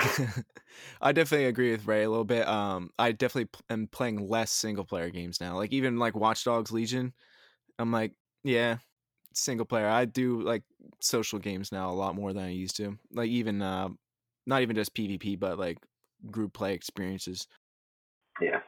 I 1.01 1.11
definitely 1.11 1.47
agree 1.47 1.71
with 1.71 1.87
Ray 1.87 2.03
a 2.03 2.09
little 2.09 2.25
bit. 2.25 2.47
Um, 2.47 2.91
I 2.99 3.11
definitely 3.11 3.45
p- 3.45 3.59
am 3.69 3.87
playing 3.87 4.27
less 4.27 4.51
single 4.51 4.83
player 4.83 5.09
games 5.09 5.39
now. 5.39 5.55
Like 5.55 5.71
even 5.71 5.97
like 5.97 6.15
Watch 6.15 6.43
Dogs 6.43 6.71
Legion, 6.71 7.13
I'm 7.79 7.91
like, 7.91 8.13
yeah, 8.43 8.77
single 9.33 9.65
player. 9.65 9.87
I 9.87 10.05
do 10.05 10.41
like 10.41 10.63
social 10.99 11.39
games 11.39 11.71
now 11.71 11.89
a 11.89 11.93
lot 11.93 12.15
more 12.15 12.33
than 12.33 12.43
I 12.43 12.51
used 12.51 12.77
to. 12.77 12.97
Like 13.11 13.29
even 13.29 13.61
uh, 13.61 13.89
not 14.45 14.61
even 14.61 14.75
just 14.75 14.95
PvP, 14.95 15.39
but 15.39 15.59
like 15.59 15.77
group 16.29 16.53
play 16.53 16.73
experiences. 16.73 17.47
Yeah. 18.41 18.59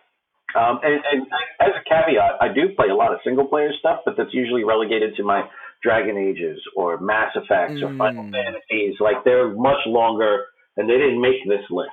Um, 0.56 0.80
and, 0.82 1.02
and 1.12 1.28
as 1.60 1.74
a 1.76 1.84
caveat, 1.88 2.42
I 2.42 2.48
do 2.48 2.74
play 2.76 2.88
a 2.90 2.96
lot 2.96 3.14
of 3.14 3.20
single 3.24 3.46
player 3.46 3.72
stuff, 3.80 4.00
but 4.06 4.16
that's 4.18 4.34
usually 4.34 4.64
relegated 4.64 5.16
to 5.18 5.24
my 5.24 5.44
Dragon 5.84 6.18
Ages 6.18 6.60
or 6.76 7.00
Mass 7.00 7.32
Effects 7.36 7.82
or 7.82 7.96
Final 7.98 8.24
Mm. 8.26 8.32
Fantasies. 8.32 8.96
Like 9.00 9.24
they're 9.24 9.50
much 9.54 9.80
longer, 9.86 10.46
and 10.78 10.90
they 10.90 10.98
didn't 10.98 11.22
make 11.22 11.48
this 11.48 11.64
list 11.70 11.90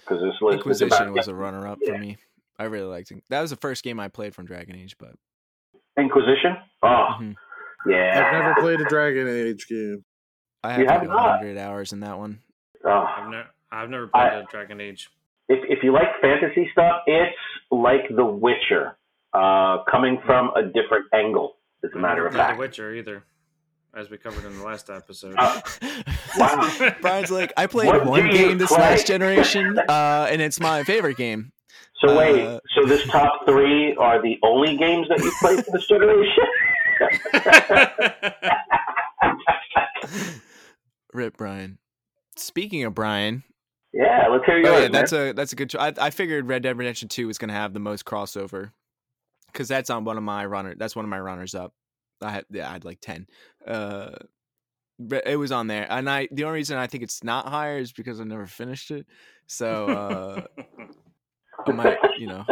because 0.00 0.22
this 0.22 0.34
list 0.40 0.54
is 0.58 0.60
Inquisition 0.82 1.02
about 1.08 1.16
was 1.16 1.28
a 1.28 1.34
runner 1.44 1.66
up 1.66 1.78
Yeah. 1.82 1.92
for 1.94 1.98
me. 1.98 2.16
I 2.58 2.64
really 2.64 2.86
liked 2.86 3.10
it. 3.10 3.22
That 3.30 3.40
was 3.40 3.50
the 3.50 3.56
first 3.56 3.82
game 3.82 3.98
I 3.98 4.08
played 4.08 4.34
from 4.34 4.46
Dragon 4.46 4.76
Age, 4.76 4.96
but 4.98 5.14
Inquisition. 5.98 6.56
Oh, 6.82 7.16
Mhm. 7.20 7.34
yeah. 7.86 8.24
I've 8.26 8.32
never 8.42 8.54
played 8.60 8.80
a 8.80 8.84
Dragon 8.84 9.28
Age 9.28 9.66
game. 9.68 10.04
I 10.64 10.78
You 10.78 10.86
have 10.86 11.00
have 11.00 11.08
like 11.08 11.08
not? 11.10 11.38
hundred 11.38 11.58
hours 11.58 11.92
in 11.92 12.00
that 12.00 12.18
one. 12.18 12.38
Oh. 12.84 12.90
I've 12.90 13.28
never 13.30 13.48
I've 13.72 13.90
never 13.90 14.06
played 14.08 14.22
I- 14.22 14.40
a 14.40 14.44
Dragon 14.46 14.80
Age. 14.80 15.10
if 15.48 15.58
if 15.68 15.82
you 15.82 15.92
like 15.92 16.20
fantasy 16.20 16.68
stuff, 16.72 17.02
it's 17.06 17.36
like 17.70 18.02
The 18.14 18.24
Witcher, 18.24 18.96
uh, 19.32 19.82
coming 19.90 20.20
from 20.24 20.50
a 20.54 20.62
different 20.62 21.06
angle. 21.12 21.56
As 21.84 21.90
a 21.94 21.98
I 21.98 22.00
matter 22.00 22.26
of 22.26 22.32
played 22.32 22.42
fact. 22.42 22.56
The 22.56 22.60
Witcher 22.60 22.94
either, 22.94 23.24
as 23.96 24.08
we 24.10 24.16
covered 24.18 24.44
in 24.44 24.56
the 24.58 24.64
last 24.64 24.88
episode. 24.90 25.34
Uh, 25.38 25.60
Wow. 26.38 26.66
Brian's 27.02 27.30
like, 27.30 27.52
I 27.58 27.66
played 27.66 27.88
What 27.88 28.06
one 28.06 28.30
game 28.30 28.56
this 28.56 28.68
play? 28.70 28.78
last 28.78 29.06
generation, 29.06 29.78
uh, 29.88 30.26
and 30.30 30.40
it's 30.40 30.58
my 30.58 30.82
favorite 30.84 31.18
game. 31.18 31.52
So 32.02 32.16
wait, 32.16 32.40
Uh, 32.46 32.58
so 32.74 32.86
this 32.86 33.06
top 33.08 33.44
three 33.46 33.94
are 33.96 34.20
the 34.22 34.38
only 34.42 34.78
games 34.78 35.08
that 35.08 35.18
you 35.18 35.30
played 35.40 35.62
for 35.64 35.72
this 35.72 35.86
generation? 35.86 36.44
Rip 41.12 41.36
Brian. 41.36 41.78
Speaking 42.36 42.84
of 42.84 42.94
Brian, 42.94 43.42
yeah, 43.92 44.26
let's 44.30 44.44
hear 44.46 44.56
yours. 44.58 44.68
oh 44.68 44.74
yeah, 44.76 44.80
man. 44.84 44.92
that's 44.92 45.12
a 45.12 45.32
that's 45.32 45.52
a 45.52 45.56
good. 45.56 45.68
Cho- 45.70 45.78
I, 45.80 45.92
I 46.00 46.10
figured 46.10 46.46
Red 46.48 46.62
Dead 46.62 46.78
Redemption 46.78 47.08
Two 47.08 47.26
was 47.26 47.36
gonna 47.38 47.52
have 47.52 47.74
the 47.74 47.80
most 47.80 48.04
crossover 48.06 48.72
because 49.52 49.68
that's 49.68 49.90
on 49.90 50.04
one 50.04 50.16
of 50.16 50.22
my 50.22 50.44
runner. 50.46 50.74
That's 50.76 50.96
one 50.96 51.04
of 51.04 51.08
my 51.10 51.20
runners 51.20 51.54
up. 51.54 51.74
I 52.20 52.30
had 52.30 52.44
yeah, 52.50 52.68
I 52.68 52.72
had 52.72 52.84
like 52.84 53.00
ten. 53.00 53.26
Uh, 53.66 54.12
but 54.98 55.26
it 55.26 55.36
was 55.36 55.52
on 55.52 55.66
there, 55.66 55.86
and 55.90 56.08
I 56.08 56.28
the 56.30 56.44
only 56.44 56.56
reason 56.56 56.78
I 56.78 56.86
think 56.86 57.02
it's 57.02 57.24
not 57.24 57.48
higher 57.48 57.78
is 57.78 57.92
because 57.92 58.20
I 58.20 58.24
never 58.24 58.46
finished 58.46 58.90
it. 58.90 59.06
So 59.46 59.86
uh, 59.86 60.42
I 61.66 61.72
might, 61.72 61.98
you 62.18 62.26
know, 62.26 62.44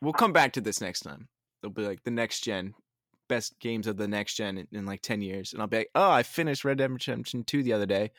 we'll 0.00 0.12
come 0.12 0.32
back 0.32 0.52
to 0.54 0.60
this 0.60 0.80
next 0.80 1.00
time. 1.00 1.28
It'll 1.62 1.72
be 1.72 1.86
like 1.86 2.04
the 2.04 2.10
next 2.10 2.40
gen, 2.44 2.74
best 3.28 3.58
games 3.60 3.86
of 3.86 3.96
the 3.96 4.08
next 4.08 4.34
gen 4.34 4.58
in, 4.58 4.68
in 4.72 4.86
like 4.86 5.02
10 5.02 5.22
years. 5.22 5.52
And 5.52 5.60
I'll 5.60 5.68
be 5.68 5.78
like, 5.78 5.90
oh, 5.94 6.10
I 6.10 6.22
finished 6.22 6.64
Red 6.64 6.78
Dead 6.78 6.90
Redemption 6.90 7.44
2 7.44 7.62
the 7.62 7.72
other 7.72 7.86
day. 7.86 8.10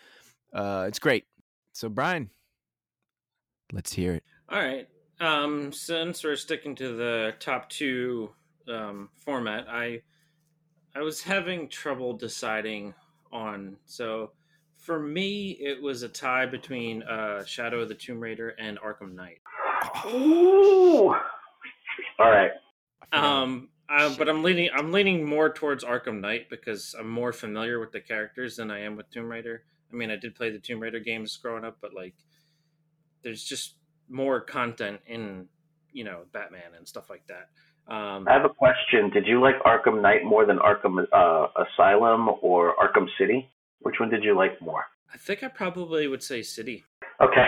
Uh, 0.53 0.85
it's 0.87 0.99
great. 0.99 1.25
So, 1.73 1.89
Brian, 1.89 2.29
let's 3.71 3.93
hear 3.93 4.13
it. 4.13 4.23
All 4.49 4.59
right. 4.59 4.87
Um, 5.21 5.71
since 5.71 6.23
we're 6.23 6.35
sticking 6.35 6.73
to 6.77 6.95
the 6.95 7.35
top 7.39 7.69
two 7.69 8.31
um, 8.67 9.09
format, 9.23 9.67
I 9.69 10.01
I 10.95 11.01
was 11.01 11.21
having 11.21 11.69
trouble 11.69 12.13
deciding 12.13 12.95
on. 13.31 13.77
So 13.85 14.31
for 14.77 14.99
me, 14.99 15.51
it 15.51 15.79
was 15.79 16.01
a 16.01 16.09
tie 16.09 16.47
between 16.47 17.03
uh, 17.03 17.45
Shadow 17.45 17.81
of 17.81 17.89
the 17.89 17.95
Tomb 17.95 18.19
Raider 18.19 18.49
and 18.59 18.79
Arkham 18.79 19.13
Knight. 19.13 19.41
Ooh. 20.07 21.13
All 22.17 22.31
right. 22.31 22.51
Um, 23.13 23.69
uh, 23.89 24.15
but 24.17 24.27
I'm 24.27 24.41
leaning 24.41 24.71
I'm 24.75 24.91
leaning 24.91 25.23
more 25.23 25.53
towards 25.53 25.83
Arkham 25.83 26.19
Knight 26.19 26.49
because 26.49 26.95
I'm 26.97 27.09
more 27.09 27.31
familiar 27.31 27.79
with 27.79 27.91
the 27.91 28.01
characters 28.01 28.55
than 28.55 28.71
I 28.71 28.79
am 28.81 28.95
with 28.95 29.11
Tomb 29.11 29.29
Raider. 29.29 29.65
I 29.93 29.95
mean, 29.95 30.09
I 30.09 30.15
did 30.15 30.33
play 30.33 30.49
the 30.49 30.57
Tomb 30.57 30.79
Raider 30.79 30.99
games 30.99 31.37
growing 31.37 31.63
up, 31.63 31.77
but 31.79 31.93
like, 31.93 32.15
there's 33.21 33.43
just 33.43 33.75
more 34.11 34.41
content 34.41 34.99
in 35.07 35.47
you 35.91 36.03
know 36.03 36.21
Batman 36.31 36.73
and 36.77 36.87
stuff 36.87 37.09
like 37.09 37.25
that. 37.27 37.49
Um, 37.93 38.27
I 38.27 38.33
have 38.33 38.45
a 38.45 38.49
question. 38.49 39.09
Did 39.09 39.25
you 39.25 39.41
like 39.41 39.55
Arkham 39.63 40.01
Knight 40.01 40.23
more 40.23 40.45
than 40.45 40.59
Arkham 40.59 41.05
uh, 41.11 41.47
Asylum 41.65 42.29
or 42.41 42.75
Arkham 42.75 43.07
City? 43.17 43.49
Which 43.79 43.95
one 43.99 44.09
did 44.09 44.23
you 44.23 44.35
like 44.35 44.61
more? 44.61 44.85
I 45.13 45.17
think 45.17 45.43
I 45.43 45.47
probably 45.47 46.07
would 46.07 46.23
say 46.23 46.41
City. 46.43 46.85
Okay. 47.19 47.47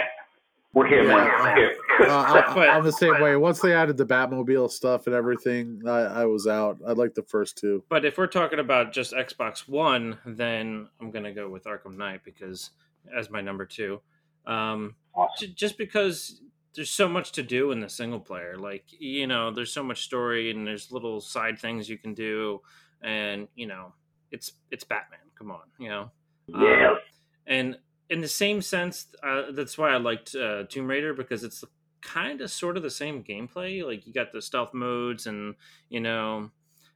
We're 0.74 0.88
here, 0.88 1.04
man. 1.08 1.18
Yeah. 1.28 1.44
We're 1.44 1.56
here. 1.56 1.76
Uh, 2.10 2.42
I, 2.58 2.68
I'm 2.70 2.84
the 2.84 2.92
same 2.92 3.22
way. 3.22 3.36
Once 3.36 3.62
they 3.62 3.74
added 3.74 3.96
the 3.96 4.06
Batmobile 4.08 4.72
stuff 4.72 5.06
and 5.06 5.16
everything, 5.16 5.84
I, 5.86 6.00
I 6.00 6.26
was 6.26 6.48
out. 6.48 6.80
I 6.86 6.94
like 6.94 7.14
the 7.14 7.22
first 7.22 7.60
two. 7.60 7.84
But 7.90 8.04
if 8.04 8.18
we're 8.18 8.26
talking 8.26 8.58
about 8.58 8.92
just 8.92 9.14
Xbox 9.14 9.68
One, 9.70 10.18
then 10.26 10.90
I'm 11.00 11.12
gonna 11.12 11.32
go 11.32 11.48
with 11.48 11.66
Arkham 11.66 11.96
Knight 11.96 12.22
because 12.26 12.72
as 13.16 13.30
my 13.30 13.40
number 13.40 13.66
two. 13.66 14.02
Um, 14.48 14.96
Awesome. 15.16 15.50
j- 15.50 15.54
just 15.54 15.78
because 15.78 16.42
there's 16.76 16.90
so 16.90 17.08
much 17.08 17.32
to 17.34 17.44
do 17.44 17.72
in 17.72 17.80
the 17.80 17.90
single 17.90 18.20
player 18.20 18.58
like 18.58 18.86
you 18.90 19.28
know 19.28 19.52
there's 19.52 19.72
so 19.72 19.84
much 19.84 20.04
story 20.04 20.52
and 20.52 20.66
there's 20.66 20.92
little 20.92 21.22
side 21.22 21.60
things 21.60 21.88
you 21.90 21.98
can 21.98 22.14
do 22.14 22.60
and 23.02 23.48
you 23.56 23.68
know 23.68 23.94
it's 24.32 24.54
it's 24.72 24.84
batman 24.84 25.20
come 25.38 25.52
on 25.52 25.62
you 25.80 25.90
know 25.90 26.12
Yeah. 26.48 26.92
Um, 26.92 26.98
and 27.46 27.78
in 28.10 28.22
the 28.22 28.28
same 28.28 28.62
sense 28.62 29.08
uh, 29.24 29.52
that's 29.52 29.78
why 29.78 29.92
i 29.92 29.98
liked 29.98 30.36
uh, 30.36 30.64
tomb 30.70 30.88
raider 30.88 31.14
because 31.14 31.44
it's 31.44 31.64
kind 32.02 32.42
of 32.42 32.52
sort 32.52 32.76
of 32.76 32.84
the 32.84 32.90
same 32.90 33.24
gameplay 33.24 33.86
like 33.86 34.06
you 34.06 34.14
got 34.14 34.32
the 34.32 34.42
stealth 34.42 34.74
modes 34.74 35.26
and 35.28 35.56
you 35.90 36.00
know 36.02 36.50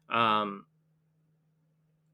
um 0.09 0.65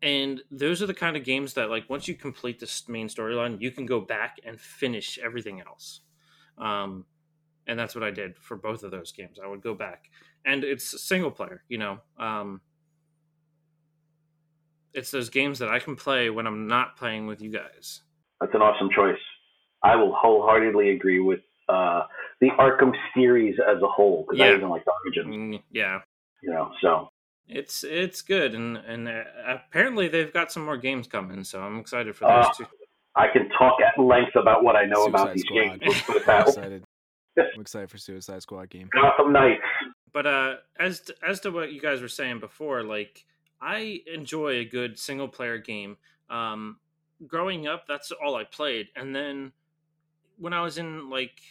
and 0.02 0.42
those 0.52 0.82
are 0.82 0.86
the 0.86 0.94
kind 0.94 1.16
of 1.16 1.24
games 1.24 1.54
that 1.54 1.70
like 1.70 1.90
once 1.90 2.08
you 2.08 2.14
complete 2.14 2.60
this 2.60 2.88
main 2.88 3.08
storyline 3.08 3.60
you 3.60 3.72
can 3.72 3.86
go 3.86 4.00
back 4.00 4.38
and 4.46 4.60
finish 4.60 5.18
everything 5.24 5.62
else 5.62 6.02
um 6.58 7.06
and 7.68 7.78
that's 7.80 7.96
what 7.96 8.04
i 8.04 8.12
did 8.12 8.38
for 8.38 8.56
both 8.58 8.84
of 8.84 8.92
those 8.92 9.12
games 9.12 9.38
i 9.44 9.48
would 9.48 9.62
go 9.62 9.74
back 9.74 10.10
and 10.46 10.64
it's 10.64 11.02
single 11.04 11.32
player 11.32 11.64
you 11.70 11.78
know 11.78 12.00
um 12.18 12.62
it's 14.94 15.12
those 15.12 15.30
games 15.30 15.60
that 15.60 15.70
i 15.70 15.80
can 15.80 15.96
play 15.96 16.30
when 16.30 16.46
i'm 16.48 16.68
not 16.68 16.96
playing 16.96 17.28
with 17.28 17.42
you 17.42 17.50
guys 17.52 18.02
That's 18.42 18.54
an 18.54 18.62
awesome 18.62 18.90
choice. 18.96 19.20
I 19.84 19.96
will 19.96 20.14
wholeheartedly 20.16 20.92
agree 20.92 21.20
with 21.20 21.42
uh, 21.68 22.04
the 22.40 22.48
Arkham 22.60 22.94
series 23.14 23.56
as 23.60 23.82
a 23.82 23.88
whole 23.88 24.26
because 24.26 24.42
I 24.42 24.50
Yeah. 24.50 24.56
even 24.58 24.70
like 24.70 24.86
the 24.86 24.92
Origins. 25.06 25.36
Mm, 25.36 25.64
yeah 25.72 26.00
You 26.42 26.52
know, 26.52 26.72
so 26.82 27.10
it's 27.48 27.84
it's 27.84 28.22
good 28.22 28.56
and 28.56 28.78
and 28.78 29.08
uh, 29.10 29.24
apparently 29.46 30.08
they've 30.08 30.32
got 30.32 30.52
some 30.52 30.64
more 30.64 30.78
games 30.78 31.08
coming 31.08 31.44
so 31.44 31.60
i'm 31.62 31.78
excited 31.78 32.16
for 32.16 32.24
those 32.26 32.46
Uh, 32.50 32.54
two 32.54 32.66
I 33.16 33.28
can 33.32 33.48
talk 33.60 33.78
at 33.80 34.02
length 34.02 34.36
about 34.36 34.64
what 34.64 34.76
I 34.76 34.86
know 34.86 35.04
about 35.06 35.36
Suicide 35.36 35.36
these 35.36 35.46
Squad. 35.46 35.82
games. 35.82 36.84
Let's 37.36 37.46
put 37.46 37.50
it 37.50 37.54
I'm 37.56 37.62
excited. 37.62 37.62
I'm 37.62 37.62
excited 37.62 37.90
for 37.92 37.98
Suicide 37.98 38.42
Squad 38.42 38.70
game. 38.70 38.90
Gotham 38.94 39.34
Knights. 39.34 39.62
but 40.12 40.26
uh 40.26 40.56
as 40.80 41.02
to, 41.02 41.16
as 41.28 41.40
to 41.42 41.52
what 41.52 41.72
you 41.74 41.82
guys 41.82 42.02
were 42.02 42.08
saying 42.08 42.40
before 42.40 42.84
like 42.84 43.26
i 43.62 44.02
enjoy 44.12 44.54
a 44.58 44.66
good 44.66 44.98
single 45.00 45.28
player 45.28 45.58
game 45.58 45.98
um 46.30 46.78
growing 47.28 47.68
up 47.68 47.88
that's 47.88 48.12
all 48.12 48.36
i 48.36 48.44
played 48.44 48.88
and 48.96 49.16
then 49.16 49.52
when 50.38 50.54
i 50.54 50.62
was 50.62 50.78
in 50.78 51.10
like 51.10 51.42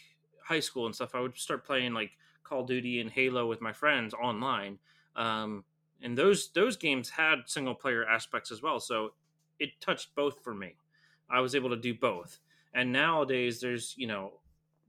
high 0.44 0.60
school 0.60 0.86
and 0.86 0.94
stuff 0.94 1.14
i 1.14 1.20
would 1.20 1.36
start 1.36 1.64
playing 1.64 1.94
like 1.94 2.10
call 2.44 2.60
of 2.60 2.66
duty 2.66 3.00
and 3.00 3.10
halo 3.10 3.46
with 3.48 3.60
my 3.60 3.72
friends 3.72 4.14
online 4.14 4.78
um 5.16 5.64
and 6.02 6.16
those 6.18 6.50
those 6.52 6.76
games 6.76 7.08
had 7.10 7.38
single 7.46 7.74
player 7.74 8.04
aspects 8.06 8.50
as 8.52 8.62
well 8.62 8.78
so 8.80 9.12
it 9.58 9.80
touched 9.80 10.14
both 10.16 10.42
for 10.42 10.52
me. 10.54 10.74
I 11.30 11.40
was 11.40 11.54
able 11.54 11.70
to 11.70 11.76
do 11.76 11.94
both. 11.94 12.40
And 12.74 12.92
nowadays, 12.92 13.60
there's 13.60 13.94
you 13.96 14.08
know, 14.08 14.32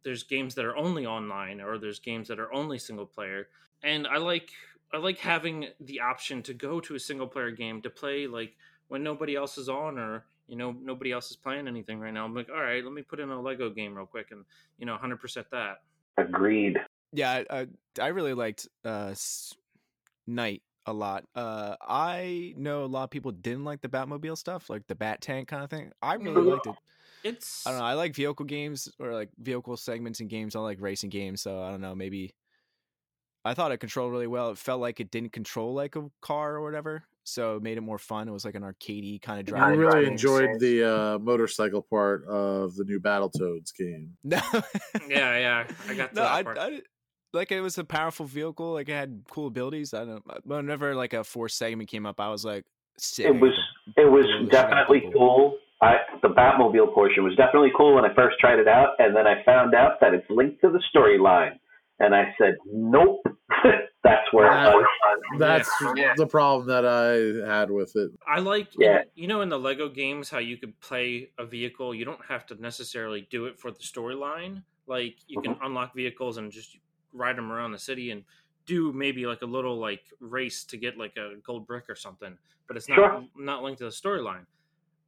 there's 0.04 0.24
games 0.24 0.56
that 0.56 0.66
are 0.66 0.76
only 0.76 1.06
online, 1.06 1.62
or 1.62 1.78
there's 1.78 1.99
games 1.99 2.28
that 2.28 2.39
are 2.39 2.54
only 2.54 2.78
single 2.80 3.06
player. 3.06 3.47
And 3.84 4.08
I 4.08 4.18
like 4.18 4.51
I 4.93 4.97
like 4.97 5.18
having 5.18 5.68
the 5.80 5.99
option 5.99 6.43
to 6.43 6.54
go 6.54 6.80
to 6.82 6.95
a 6.95 6.99
single 6.99 7.28
player 7.28 7.51
game 7.51 7.82
to 7.82 7.89
play 7.89 8.28
like 8.28 8.56
when 8.88 9.04
nobody 9.04 9.36
else 9.36 9.58
is 9.58 9.70
on, 9.70 9.97
or 9.97 10.26
you 10.47 10.56
know 10.56 10.72
nobody 10.72 11.12
else 11.12 11.32
is 11.32 11.38
playing 11.38 11.68
anything 11.68 11.99
right 11.99 12.14
now. 12.14 12.26
I'm 12.26 12.36
like, 12.36 12.49
all 12.49 12.62
right, 12.62 12.84
let 12.84 12.93
me 12.93 13.01
put 13.01 13.20
in 13.20 13.30
a 13.30 13.41
Lego 13.41 13.70
game 13.70 13.95
real 13.95 14.06
quick, 14.06 14.32
and 14.32 14.45
you 14.78 14.86
know, 14.86 14.95
hundred 14.97 15.20
percent 15.20 15.47
that. 15.51 15.82
Agreed. 16.18 16.78
Yeah, 17.12 17.43
I, 17.49 17.62
I, 17.62 17.68
I 18.01 18.08
really 18.08 18.34
liked 18.34 18.68
uh, 18.84 19.14
Knight 20.28 20.64
a 20.86 20.93
lot. 20.93 21.26
Uh, 21.36 21.76
I 21.82 22.54
know 22.58 22.84
a 22.84 22.86
lot 22.86 23.06
of 23.06 23.10
people 23.10 23.32
didn't 23.32 23.66
like 23.66 23.82
the 23.82 23.89
Batmobile 23.89 24.38
stuff, 24.38 24.70
like 24.70 24.88
the 24.88 24.95
Bat 24.95 25.22
Tank 25.22 25.47
kind 25.47 25.64
of 25.64 25.70
thing. 25.70 25.91
I 26.01 26.16
really 26.16 26.41
Mhm. 26.41 26.51
liked 26.51 26.68
it. 26.68 26.76
It's 27.24 27.65
I 27.65 27.71
don't 27.71 27.80
know. 27.80 27.86
I 27.86 27.93
like 27.93 28.15
vehicle 28.15 28.45
games 28.45 28.89
or 28.99 29.13
like 29.13 29.30
vehicle 29.38 29.78
segments 29.78 30.19
in 30.19 30.28
games. 30.28 30.55
I 30.55 30.59
like 30.59 30.82
racing 30.82 31.09
games, 31.09 31.41
so 31.41 31.61
I 31.61 31.71
don't 31.71 31.82
know. 31.82 31.95
Maybe 31.95 32.34
I 33.45 33.53
thought 33.53 33.71
it 33.71 33.78
controlled 33.78 34.11
really 34.11 34.28
well. 34.28 34.51
It 34.51 34.57
felt 34.57 34.82
like 34.82 34.99
it 34.99 35.11
didn't 35.11 35.32
control 35.32 35.74
like 35.74 35.95
a 35.95 36.09
car 36.21 36.55
or 36.55 36.61
whatever, 36.61 37.03
so 37.24 37.57
it 37.57 37.63
made 37.63 37.78
it 37.78 37.82
more 37.82 37.97
fun. 37.97 38.28
It 38.28 38.32
was 38.32 38.45
like 38.45 38.55
an 38.55 38.63
arcadey 38.63 39.21
kind 39.21 39.39
of 39.39 39.45
driving. 39.45 39.63
I 39.63 39.71
really 39.71 39.91
driving 39.91 40.11
enjoyed 40.11 40.59
the 40.59 40.84
uh, 40.84 41.19
motorcycle 41.19 41.82
part 41.82 42.26
of 42.28 42.76
the 42.76 42.84
new 42.84 42.99
Battletoads 42.99 43.76
game. 43.78 44.15
No, 44.24 44.41
yeah, 45.09 45.38
yeah. 45.38 45.67
I 45.88 45.93
got 45.93 46.09
to 46.09 46.15
no, 46.15 46.21
that 46.24 46.32
I, 46.32 46.43
part. 46.43 46.57
I 46.57 46.69
did- 46.71 46.84
like 47.34 47.51
it 47.51 47.61
was 47.61 47.78
a 47.80 47.84
powerful 47.84 48.26
vehicle. 48.26 48.74
Like 48.74 48.89
it 48.89 48.93
had 48.93 49.24
cool 49.30 49.47
abilities. 49.47 49.93
I 49.93 50.05
don't. 50.05 50.26
Know. 50.28 50.38
Whenever 50.43 50.95
like 50.95 51.13
a 51.13 51.24
fourth 51.24 51.51
segment 51.51 51.89
came 51.89 52.05
up, 52.05 52.19
I 52.19 52.30
was 52.30 52.45
like, 52.45 52.63
sick. 52.97 53.26
It 53.26 53.32
was 53.39 53.53
it 53.97 54.09
was 54.09 54.26
blow 54.26 54.45
the 54.45 54.51
shit 54.51 54.55
out 54.55 54.65
of 54.65 54.69
definitely 54.69 54.99
people. 55.01 55.36
cool. 55.36 55.57
I, 55.84 55.96
the 56.22 56.30
Batmobile 56.30 56.94
portion 56.94 57.24
was 57.24 57.36
definitely 57.36 57.72
cool 57.76 57.96
when 57.96 58.06
I 58.06 58.14
first 58.16 58.40
tried 58.40 58.60
it 58.60 58.68
out, 58.68 58.94
and 59.00 59.16
then 59.16 59.28
I 59.28 59.44
found 59.44 59.76
out 59.76 60.00
that 60.02 60.14
it's 60.14 60.26
linked 60.30 60.62
to 60.62 60.70
the 60.70 60.82
storyline, 60.96 61.60
and 62.00 62.16
I 62.16 62.34
said, 62.40 62.56
"Nope, 62.66 63.22
that's 64.04 64.32
where 64.32 64.50
That- 64.50 64.74
it 64.74 64.76
was." 64.76 64.86
That's 65.40 65.70
Yeah. 65.96 66.14
the 66.16 66.28
problem 66.28 66.68
that 66.68 66.86
I 66.86 67.48
had 67.50 67.72
with 67.72 67.96
it. 67.96 68.12
I 68.28 68.40
like, 68.40 68.68
Yeah. 68.78 69.04
you 69.16 69.28
know, 69.28 69.42
in 69.42 69.50
the 69.50 69.58
Lego 69.60 69.90
games, 69.90 70.30
how 70.30 70.38
you 70.40 70.58
could 70.58 70.80
play 70.80 71.32
a 71.38 71.46
vehicle. 71.46 71.94
You 71.96 72.06
don't 72.06 72.24
have 72.26 72.46
to 72.48 72.56
necessarily 72.62 73.28
do 73.30 73.46
it 73.46 73.60
for 73.60 73.72
the 73.72 73.80
storyline. 73.80 74.64
Like 74.86 75.16
you 75.28 75.42
can 75.42 75.56
Mm-hmm. 75.56 75.66
unlock 75.66 75.96
vehicles 75.96 76.38
and 76.38 76.52
just 76.52 76.78
ride 77.14 77.38
them 77.38 77.52
around 77.52 77.72
the 77.72 77.80
city 77.80 78.12
and 78.12 78.24
do 78.66 78.92
maybe 78.94 79.26
like 79.26 79.42
a 79.42 79.46
little 79.46 79.78
like 79.78 80.04
race 80.20 80.64
to 80.66 80.78
get 80.78 80.98
like 80.98 81.16
a 81.18 81.36
gold 81.44 81.66
brick 81.68 81.90
or 81.90 81.96
something. 81.96 82.38
But 82.68 82.78
it's 82.78 82.88
not 82.90 82.96
Sure. 82.98 83.24
not 83.36 83.64
linked 83.64 83.80
to 83.80 83.86
the 83.86 83.92
storyline. 83.92 84.46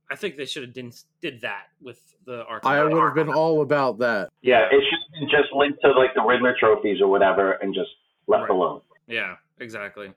I 0.09 0.15
think 0.15 0.35
they 0.35 0.45
should 0.45 0.63
have 0.63 0.73
did 0.73 0.93
did 1.21 1.41
that 1.41 1.67
with 1.81 1.99
the 2.25 2.43
Arkham. 2.49 2.59
I 2.65 2.83
would 2.83 3.01
have 3.03 3.15
been 3.15 3.29
all 3.33 3.61
about 3.61 3.97
that. 3.99 4.29
Yeah, 4.41 4.65
it 4.71 4.83
should 4.83 4.99
have 4.99 5.19
been 5.19 5.29
just 5.29 5.51
linked 5.53 5.81
to 5.81 5.91
like 5.91 6.13
the 6.15 6.21
Riddler 6.21 6.55
trophies 6.59 7.01
or 7.01 7.07
whatever, 7.07 7.53
and 7.53 7.73
just 7.73 7.89
left 8.27 8.41
Right. 8.43 8.49
alone. 8.51 8.81
Yeah, 9.07 9.37
exactly. 9.59 10.11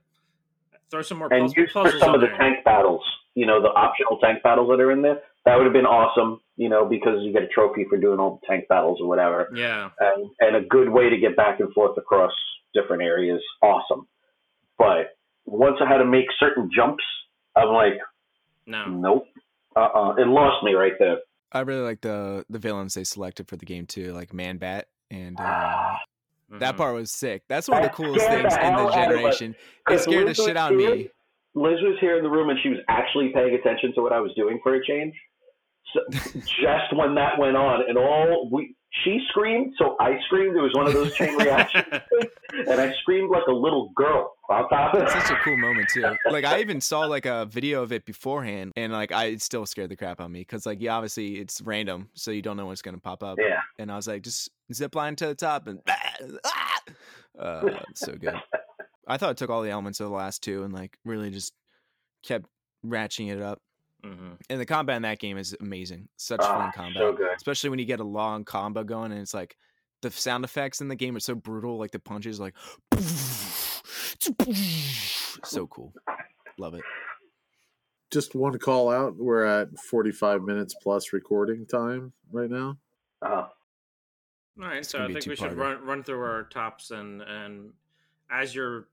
Throw 0.91 1.03
some 1.03 1.19
more 1.19 1.33
And 1.33 1.43
puzzles, 1.43 1.57
used 1.57 1.73
for 1.73 1.91
some 1.99 2.15
in 2.15 2.15
of 2.17 2.21
the 2.23 2.37
tank 2.37 2.65
battles, 2.65 3.03
you 3.35 3.45
know, 3.47 3.61
the 3.61 3.69
optional 3.69 4.19
tank 4.19 4.43
battles 4.43 4.69
that 4.71 4.81
are 4.81 4.91
in 4.91 5.03
there. 5.03 5.23
That 5.45 5.57
would 5.57 5.65
have 5.65 5.73
been 5.73 5.87
awesome, 5.87 6.41
you 6.57 6.69
know, 6.69 6.85
because 6.85 7.23
you 7.23 7.33
get 7.33 7.43
a 7.43 7.49
trophy 7.49 7.85
for 7.89 7.97
doing 7.99 8.19
all 8.19 8.41
the 8.41 8.47
tank 8.47 8.69
battles 8.69 8.99
or 9.01 9.09
whatever. 9.09 9.49
Yeah, 9.55 9.91
and, 10.01 10.31
and 10.41 10.57
a 10.57 10.61
good 10.63 10.89
way 10.91 11.09
to 11.09 11.17
get 11.17 11.37
back 11.37 11.61
and 11.61 11.73
forth 11.73 11.97
across 11.97 12.33
different 12.75 13.03
areas. 13.03 13.43
Awesome. 13.63 14.07
But 14.79 15.17
once 15.47 15.77
I 15.83 15.89
had 15.89 15.99
to 15.99 16.05
make 16.05 16.27
certain 16.39 16.71
jumps, 16.75 17.05
I'm 17.57 17.69
like, 17.69 17.95
no. 18.67 18.87
nope. 18.89 19.27
Uh-uh. 19.79 20.15
It 20.17 20.27
lost 20.27 20.65
me 20.65 20.75
right 20.75 20.93
there. 20.99 21.19
I 21.53 21.61
really 21.61 21.83
like 21.83 22.01
the 22.03 22.45
the 22.51 22.59
villains 22.59 22.95
they 22.95 23.05
selected 23.05 23.49
for 23.49 23.57
the 23.57 23.65
game 23.67 23.87
too, 23.87 24.13
like 24.13 24.33
Man 24.35 24.59
Bat 24.59 24.89
and 25.11 25.39
uh, 25.41 25.95
that 26.59 26.75
Mhm. 26.75 26.77
part 26.77 26.95
was 26.95 27.11
sick. 27.13 27.43
That's 27.49 27.69
one 27.69 27.79
of 27.85 27.91
the 27.91 27.95
coolest 27.95 28.27
things 28.27 28.55
the 28.55 28.67
in 28.67 28.73
the 28.75 28.79
hell 28.79 28.81
out 28.81 28.89
of 28.89 28.89
us. 28.91 28.95
generation. 29.39 29.55
It 29.91 30.01
scared 30.01 30.23
the 30.25 30.29
Liz 30.29 30.39
was 30.39 30.47
shit 30.47 30.57
out 30.57 30.73
of 30.73 30.79
me. 30.79 31.09
Liz 31.55 31.81
was 31.83 31.97
here 32.01 32.17
in 32.19 32.23
the 32.23 32.31
room 32.31 32.51
and 32.51 32.59
she 32.63 32.69
was 32.69 32.79
actually 32.89 33.31
paying 33.35 33.55
attention 33.55 33.93
to 33.95 34.03
what 34.03 34.13
I 34.13 34.21
was 34.21 34.33
doing 34.35 34.61
for 34.63 34.75
a 34.75 34.85
change. 34.85 35.15
So 35.95 36.01
just 36.61 36.93
when 36.95 37.15
that 37.15 37.39
went 37.39 37.57
on, 37.57 37.83
and 37.89 37.97
all 37.97 38.49
we 38.53 38.75
she 39.05 39.21
screamed, 39.31 39.75
so 39.79 39.97
I 40.01 40.19
screamed. 40.27 40.57
It 40.57 40.61
was 40.61 40.73
one 40.75 40.87
of 40.87 40.93
those 40.93 41.15
chain 41.15 41.35
reactions, 41.37 41.87
and 42.53 42.81
I 42.81 42.93
screamed 43.01 43.31
like 43.31 43.47
a 43.49 43.53
little 43.53 43.91
girl 43.95 44.35
on 44.49 44.69
top 44.69 44.95
It's 44.95 45.13
such 45.13 45.31
a 45.31 45.37
cool 45.45 45.57
moment 45.57 45.89
too. 45.93 46.05
Like 46.31 46.45
I 46.45 46.61
even 46.61 46.81
saw 46.81 47.01
like 47.01 47.27
a 47.27 47.47
video 47.47 47.83
of 47.83 47.93
it 47.93 48.05
beforehand, 48.07 48.73
and 48.77 48.93
like 48.93 49.13
I 49.13 49.27
it 49.27 49.43
still 49.43 49.67
scared 49.67 49.91
the 49.91 49.97
crap 49.97 50.21
out 50.21 50.25
of 50.27 50.31
me 50.31 50.41
because 50.41 50.65
like 50.67 50.81
yeah, 50.81 50.95
obviously 50.97 51.39
it's 51.39 51.61
random, 51.61 52.09
so 52.15 52.31
you 52.31 52.43
don't 52.43 52.57
know 52.57 52.67
what's 52.67 52.83
gonna 52.83 52.99
pop 52.99 53.23
up. 53.23 53.39
Yeah. 53.39 53.61
And 53.79 53.93
I 53.93 53.97
was 53.97 54.07
like, 54.09 54.23
just 54.23 54.51
zip 54.73 54.95
line 54.95 55.17
to 55.17 55.27
the 55.27 55.35
top 55.35 55.67
and 55.69 55.81
ah! 56.45 56.81
uh, 57.39 57.71
so 57.95 58.15
good. 58.15 58.35
I 59.07 59.17
thought 59.17 59.31
it 59.33 59.37
took 59.37 59.51
all 59.51 59.63
the 59.63 59.71
elements 59.71 60.01
of 60.01 60.09
the 60.09 60.15
last 60.15 60.43
two 60.43 60.65
and 60.65 60.73
like 60.73 60.99
really 61.05 61.31
just 61.31 61.53
kept 62.23 62.47
ratcheting 62.85 63.31
it 63.33 63.41
up. 63.41 63.61
Mhm. 64.05 64.37
And 64.49 64.61
the 64.61 64.67
combat 64.67 64.97
in 64.97 65.03
that 65.03 65.19
game 65.19 65.39
is 65.39 65.57
amazing. 65.61 66.09
Such 66.17 66.41
Ah, 66.43 66.59
fun 66.59 66.73
combat. 66.73 67.01
so 67.01 67.13
good. 67.13 67.31
Especially 67.37 67.71
when 67.71 67.79
you 67.79 67.85
get 67.85 68.01
a 68.01 68.05
long 68.05 68.45
combo 68.45 68.85
going 68.85 69.13
and 69.13 69.21
it's 69.21 69.35
like 69.35 69.57
the 70.03 70.11
sound 70.11 70.45
effects 70.45 70.81
in 70.81 70.89
the 70.89 70.95
game 70.95 71.17
are 71.17 71.21
so 71.21 71.35
brutal, 71.35 71.79
like 71.79 71.91
the 71.91 71.99
punches 71.99 72.39
like 72.39 72.55
so 75.45 75.67
cool. 75.67 75.93
Love 76.59 76.75
it. 76.75 76.83
Just 78.11 78.35
one 78.35 78.59
call 78.59 78.91
out. 78.91 79.17
We're 79.17 79.45
at 79.45 79.79
45 79.79 80.43
minutes 80.43 80.75
plus 80.83 81.13
recording 81.13 81.67
time 81.67 82.13
right 82.33 82.51
now. 82.51 82.79
Uh-huh. 83.23 83.49
All 84.61 84.69
right, 84.69 84.85
so 84.85 85.05
I 85.05 85.13
think 85.13 85.27
we 85.27 85.37
should 85.37 85.57
run 85.57 85.85
run 85.85 86.03
through 86.03 86.21
our 86.21 86.43
tops 86.45 86.91
and 86.91 87.23
and 87.23 87.71
as 88.29 88.55
you're 88.55 88.89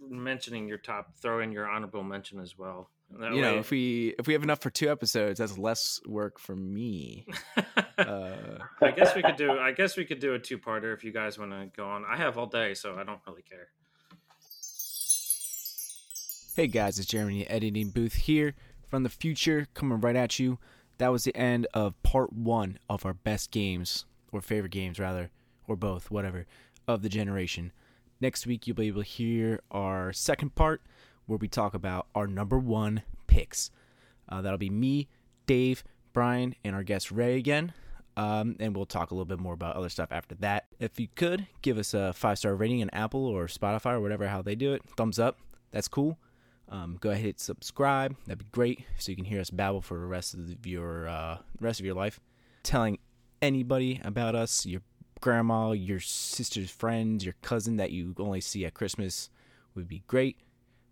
mentioning 0.00 0.68
your 0.68 0.78
top, 0.78 1.14
throw 1.16 1.40
in 1.40 1.52
your 1.52 1.68
honorable 1.68 2.02
mention 2.02 2.40
as 2.40 2.56
well. 2.56 2.88
That 3.18 3.34
you 3.34 3.42
know, 3.42 3.58
if 3.58 3.70
we 3.70 4.14
if 4.18 4.26
we 4.26 4.32
have 4.32 4.42
enough 4.42 4.60
for 4.60 4.70
two 4.70 4.90
episodes, 4.90 5.38
that's 5.38 5.58
less 5.58 6.00
work 6.06 6.38
for 6.38 6.56
me. 6.56 7.26
Uh, 7.98 8.58
I 8.80 8.90
guess 8.90 9.14
we 9.14 9.22
could 9.22 9.36
do. 9.36 9.52
I 9.52 9.70
guess 9.70 9.96
we 9.96 10.04
could 10.04 10.18
do 10.18 10.34
a 10.34 10.38
two-parter 10.38 10.92
if 10.94 11.04
you 11.04 11.12
guys 11.12 11.38
want 11.38 11.52
to 11.52 11.70
go 11.76 11.86
on. 11.86 12.04
I 12.08 12.16
have 12.16 12.36
all 12.36 12.46
day, 12.46 12.74
so 12.74 12.96
I 12.96 13.04
don't 13.04 13.20
really 13.28 13.42
care. 13.42 13.68
Hey 16.54 16.66
guys, 16.66 16.98
it's 16.98 17.08
Jeremy, 17.08 17.46
editing 17.48 17.88
booth 17.88 18.12
here 18.12 18.52
from 18.86 19.04
the 19.04 19.08
future, 19.08 19.68
coming 19.72 20.02
right 20.02 20.14
at 20.14 20.38
you. 20.38 20.58
That 20.98 21.08
was 21.08 21.24
the 21.24 21.34
end 21.34 21.66
of 21.72 22.00
part 22.02 22.30
one 22.30 22.78
of 22.90 23.06
our 23.06 23.14
best 23.14 23.50
games, 23.50 24.04
or 24.32 24.42
favorite 24.42 24.72
games 24.72 24.98
rather, 24.98 25.30
or 25.66 25.76
both, 25.76 26.10
whatever, 26.10 26.44
of 26.86 27.00
the 27.00 27.08
generation. 27.08 27.72
Next 28.20 28.46
week, 28.46 28.66
you'll 28.66 28.76
be 28.76 28.88
able 28.88 29.02
to 29.02 29.08
hear 29.08 29.60
our 29.70 30.12
second 30.12 30.54
part 30.54 30.82
where 31.24 31.38
we 31.38 31.48
talk 31.48 31.72
about 31.72 32.08
our 32.14 32.26
number 32.26 32.58
one 32.58 33.00
picks. 33.26 33.70
Uh, 34.28 34.42
that'll 34.42 34.58
be 34.58 34.68
me, 34.68 35.08
Dave, 35.46 35.82
Brian, 36.12 36.54
and 36.62 36.76
our 36.76 36.82
guest 36.82 37.10
Ray 37.10 37.38
again. 37.38 37.72
Um, 38.18 38.56
and 38.60 38.76
we'll 38.76 38.84
talk 38.84 39.10
a 39.10 39.14
little 39.14 39.24
bit 39.24 39.40
more 39.40 39.54
about 39.54 39.76
other 39.76 39.88
stuff 39.88 40.12
after 40.12 40.34
that. 40.34 40.66
If 40.78 41.00
you 41.00 41.08
could 41.14 41.46
give 41.62 41.78
us 41.78 41.94
a 41.94 42.12
five 42.12 42.36
star 42.36 42.54
rating 42.54 42.80
in 42.80 42.90
Apple 42.90 43.24
or 43.24 43.46
Spotify 43.46 43.92
or 43.92 44.02
whatever 44.02 44.28
how 44.28 44.42
they 44.42 44.54
do 44.54 44.74
it, 44.74 44.82
thumbs 44.98 45.18
up. 45.18 45.38
That's 45.70 45.88
cool. 45.88 46.18
Um, 46.68 46.96
go 47.00 47.10
ahead 47.10 47.24
hit 47.24 47.40
subscribe. 47.40 48.16
That'd 48.26 48.38
be 48.38 48.46
great, 48.50 48.84
so 48.98 49.12
you 49.12 49.16
can 49.16 49.26
hear 49.26 49.40
us 49.40 49.50
babble 49.50 49.82
for 49.82 49.98
the 49.98 50.06
rest 50.06 50.34
of 50.34 50.66
your 50.66 51.08
uh, 51.08 51.38
rest 51.60 51.80
of 51.80 51.86
your 51.86 51.94
life. 51.94 52.18
Telling 52.62 52.98
anybody 53.40 54.00
about 54.04 54.34
us, 54.34 54.64
your 54.64 54.80
grandma, 55.20 55.72
your 55.72 56.00
sister's 56.00 56.70
friends, 56.70 57.24
your 57.24 57.34
cousin 57.42 57.76
that 57.76 57.90
you 57.90 58.14
only 58.18 58.40
see 58.40 58.64
at 58.64 58.74
Christmas 58.74 59.30
would 59.74 59.88
be 59.88 60.02
great. 60.06 60.38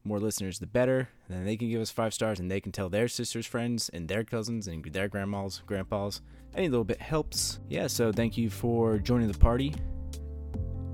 More 0.03 0.19
listeners, 0.19 0.59
the 0.59 0.67
better. 0.67 1.11
Then 1.29 1.45
they 1.45 1.57
can 1.57 1.69
give 1.69 1.81
us 1.81 1.91
five 1.91 2.15
stars, 2.15 2.41
and 2.41 2.51
they 2.51 2.61
can 2.61 2.73
tell 2.73 2.89
their 2.89 3.09
sisters' 3.09 3.47
friends 3.47 3.91
and 3.91 4.09
their 4.09 4.25
cousins 4.25 4.67
and 4.67 4.83
their 4.85 5.09
grandmas, 5.09 5.63
grandpas. 5.67 6.23
Any 6.55 6.69
little 6.69 6.85
bit 6.85 7.01
helps. 7.01 7.61
Yeah. 7.69 7.87
So 7.87 8.11
thank 8.11 8.39
you 8.39 8.51
for 8.51 8.99
joining 8.99 9.31
the 9.31 9.39
party. 9.39 9.75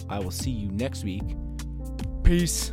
I 0.08 0.18
will 0.18 0.30
see 0.30 0.50
you 0.50 0.70
next 0.70 1.04
week. 1.04 1.22
Peace. 2.22 2.72